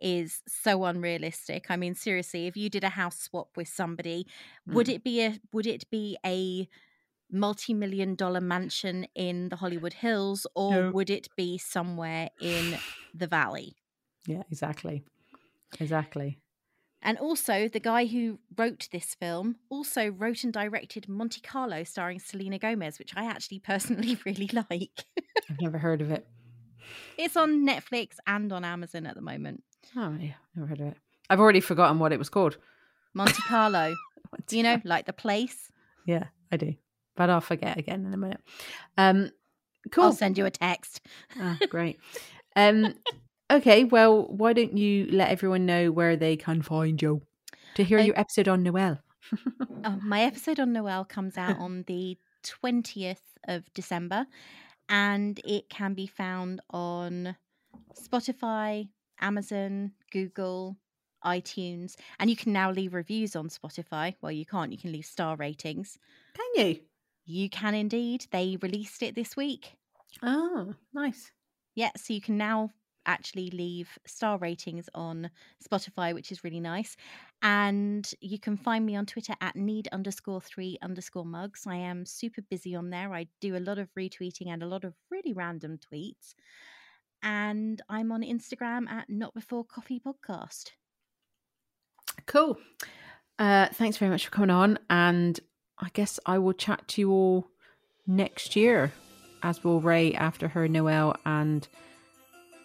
is 0.00 0.40
so 0.46 0.84
unrealistic. 0.84 1.66
I 1.70 1.76
mean, 1.76 1.96
seriously, 1.96 2.46
if 2.46 2.56
you 2.56 2.70
did 2.70 2.84
a 2.84 2.90
house 2.90 3.18
swap 3.18 3.56
with 3.56 3.66
somebody, 3.68 4.26
would 4.66 4.86
Mm. 4.86 4.94
it 4.94 5.02
be 5.04 5.22
a 5.22 5.40
would 5.52 5.66
it 5.66 5.90
be 5.90 6.16
a 6.24 6.68
multi-million 7.30 8.14
dollar 8.14 8.40
mansion 8.40 9.06
in 9.14 9.48
the 9.48 9.56
Hollywood 9.56 9.94
Hills, 9.94 10.46
or 10.54 10.70
No. 10.72 10.90
would 10.92 11.10
it 11.10 11.28
be 11.36 11.58
somewhere 11.58 12.30
in 12.40 12.78
the 13.14 13.26
Valley? 13.26 13.74
Yeah, 14.26 14.42
exactly, 14.50 15.04
exactly. 15.80 16.38
And 17.04 17.18
also, 17.18 17.68
the 17.68 17.80
guy 17.80 18.06
who 18.06 18.38
wrote 18.56 18.88
this 18.92 19.16
film 19.16 19.56
also 19.68 20.08
wrote 20.08 20.44
and 20.44 20.52
directed 20.52 21.08
Monte 21.08 21.40
Carlo, 21.40 21.82
starring 21.82 22.20
Selena 22.20 22.58
Gomez, 22.60 22.98
which 23.00 23.12
I 23.16 23.24
actually 23.24 23.58
personally 23.64 24.18
really 24.24 24.48
like. 24.52 25.04
I've 25.50 25.60
never 25.60 25.78
heard 25.78 26.00
of 26.00 26.10
it. 26.12 26.26
it's 27.18 27.36
on 27.36 27.66
Netflix 27.66 28.16
and 28.26 28.52
on 28.52 28.64
Amazon 28.64 29.06
at 29.06 29.16
the 29.16 29.20
moment. 29.20 29.64
Oh 29.96 30.14
yeah, 30.18 30.34
never 30.54 30.68
heard 30.68 30.80
of 30.80 30.86
it. 30.88 30.96
I've 31.28 31.40
already 31.40 31.60
forgotten 31.60 31.98
what 31.98 32.12
it 32.12 32.18
was 32.18 32.28
called. 32.28 32.56
Monte 33.14 33.42
Carlo. 33.42 33.94
Do 34.46 34.56
you 34.56 34.62
know, 34.62 34.80
like 34.84 35.06
the 35.06 35.12
place? 35.12 35.70
Yeah, 36.06 36.24
I 36.50 36.56
do, 36.56 36.74
but 37.16 37.28
I'll 37.30 37.40
forget 37.40 37.76
again 37.78 38.06
in 38.06 38.14
a 38.14 38.16
minute. 38.16 38.40
Um, 38.96 39.30
cool. 39.90 40.04
I'll 40.04 40.12
send 40.12 40.38
you 40.38 40.46
a 40.46 40.50
text. 40.50 41.00
Ah, 41.38 41.58
great. 41.68 41.98
Um, 42.56 42.94
okay. 43.52 43.84
Well, 43.84 44.24
why 44.26 44.52
don't 44.52 44.76
you 44.76 45.06
let 45.10 45.30
everyone 45.30 45.66
know 45.66 45.90
where 45.90 46.16
they 46.16 46.36
can 46.36 46.62
find 46.62 47.00
you 47.00 47.22
to 47.74 47.84
hear 47.84 47.98
I- 47.98 48.02
your 48.02 48.18
episode 48.18 48.48
on 48.48 48.62
Noel? 48.62 48.98
Oh, 49.84 49.98
my 50.02 50.22
episode 50.22 50.60
on 50.60 50.72
Noel 50.72 51.04
comes 51.04 51.38
out 51.38 51.56
on 51.58 51.84
the 51.86 52.18
20th 52.44 53.22
of 53.48 53.72
December 53.72 54.26
and 54.88 55.40
it 55.44 55.68
can 55.70 55.94
be 55.94 56.06
found 56.06 56.60
on 56.70 57.36
Spotify, 57.94 58.88
Amazon, 59.20 59.92
Google, 60.10 60.76
iTunes, 61.24 61.94
and 62.18 62.28
you 62.28 62.36
can 62.36 62.52
now 62.52 62.70
leave 62.72 62.94
reviews 62.94 63.36
on 63.36 63.48
Spotify. 63.48 64.14
Well, 64.20 64.32
you 64.32 64.44
can't, 64.44 64.72
you 64.72 64.78
can 64.78 64.92
leave 64.92 65.06
star 65.06 65.36
ratings. 65.36 65.98
Can 66.34 66.66
you? 66.66 66.80
You 67.24 67.48
can 67.48 67.74
indeed. 67.74 68.26
They 68.32 68.58
released 68.60 69.02
it 69.02 69.14
this 69.14 69.36
week. 69.36 69.72
Oh, 70.22 70.74
nice. 70.92 71.30
Yeah, 71.74 71.90
so 71.96 72.12
you 72.12 72.20
can 72.20 72.36
now 72.36 72.70
actually 73.06 73.50
leave 73.50 73.98
star 74.06 74.38
ratings 74.38 74.88
on 74.94 75.30
Spotify, 75.66 76.14
which 76.14 76.32
is 76.32 76.44
really 76.44 76.60
nice. 76.60 76.96
And 77.42 78.10
you 78.20 78.38
can 78.38 78.56
find 78.56 78.86
me 78.86 78.96
on 78.96 79.06
Twitter 79.06 79.34
at 79.40 79.56
need 79.56 79.88
underscore 79.92 80.40
three 80.40 80.78
underscore 80.82 81.26
mugs. 81.26 81.66
I 81.66 81.76
am 81.76 82.06
super 82.06 82.42
busy 82.42 82.74
on 82.74 82.90
there. 82.90 83.12
I 83.12 83.26
do 83.40 83.56
a 83.56 83.58
lot 83.58 83.78
of 83.78 83.88
retweeting 83.98 84.48
and 84.48 84.62
a 84.62 84.66
lot 84.66 84.84
of 84.84 84.94
really 85.10 85.32
random 85.32 85.78
tweets. 85.78 86.34
And 87.22 87.80
I'm 87.88 88.10
on 88.12 88.22
Instagram 88.22 88.88
at 88.88 89.08
not 89.08 89.34
before 89.34 89.64
coffee 89.64 90.00
podcast. 90.04 90.70
Cool. 92.26 92.58
Uh, 93.38 93.68
thanks 93.68 93.96
very 93.96 94.10
much 94.10 94.26
for 94.26 94.30
coming 94.30 94.50
on, 94.50 94.78
and 94.90 95.40
I 95.78 95.88
guess 95.92 96.20
I 96.26 96.38
will 96.38 96.52
chat 96.52 96.86
to 96.88 97.00
you 97.00 97.10
all 97.10 97.48
next 98.06 98.54
year, 98.54 98.92
as 99.42 99.64
will 99.64 99.80
Raye 99.80 100.14
after 100.14 100.48
her 100.48 100.68
Noel, 100.68 101.16
and 101.24 101.66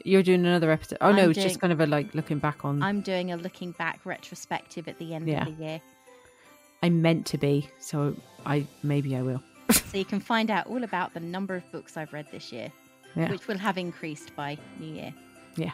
you're 0.08 0.24
doing 0.24 0.45
another 0.45 0.72
episode. 0.72 0.97
Oh 1.01 1.12
no, 1.12 1.24
I'm 1.24 1.32
it's 1.32 1.41
just 1.43 1.60
kind 1.60 1.74
of 1.74 1.80
a 1.80 1.86
like 1.86 2.16
looking 2.16 2.39
back 2.39 2.64
on. 2.66 2.82
I'm 2.82 3.01
doing 3.01 3.32
a 3.32 3.38
looking 3.38 3.72
back 3.72 3.99
retrospective 4.05 4.88
at 4.88 4.97
the 4.97 5.14
end 5.14 5.28
Yeah. 5.28 5.45
of 5.47 5.58
the 5.58 5.64
year. 5.64 5.82
I 6.82 6.89
meant 6.89 7.26
to 7.28 7.38
be, 7.38 7.70
so 7.80 8.16
I 8.45 8.66
maybe 8.84 9.16
I 9.16 9.22
will. 9.22 9.41
So 9.72 9.97
you 9.97 10.05
can 10.05 10.20
find 10.20 10.49
out 10.49 10.68
all 10.68 10.84
about 10.84 11.14
the 11.14 11.20
number 11.20 11.55
of 11.55 11.70
books 11.72 11.97
I've 11.97 12.14
read 12.14 12.28
this 12.32 12.51
year, 12.53 12.72
Yeah. 13.16 13.30
which 13.30 13.47
will 13.47 13.58
have 13.58 13.78
increased 13.78 14.36
by 14.36 14.58
New 14.80 14.93
Year. 14.93 15.14
Yeah. 15.55 15.72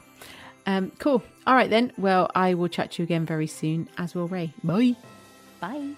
Um. 0.65 0.91
Cool. 0.99 1.21
All 1.45 1.55
right 1.55 1.69
then. 1.69 1.91
Well, 1.97 2.29
I 2.33 2.53
will 2.53 2.69
chat 2.69 2.91
to 2.93 3.01
you 3.01 3.03
again 3.03 3.25
very 3.25 3.47
soon, 3.47 3.89
as 3.97 4.15
will 4.15 4.27
Raye. 4.27 4.53
Bye. 4.63 4.95
Bye. 5.59 5.89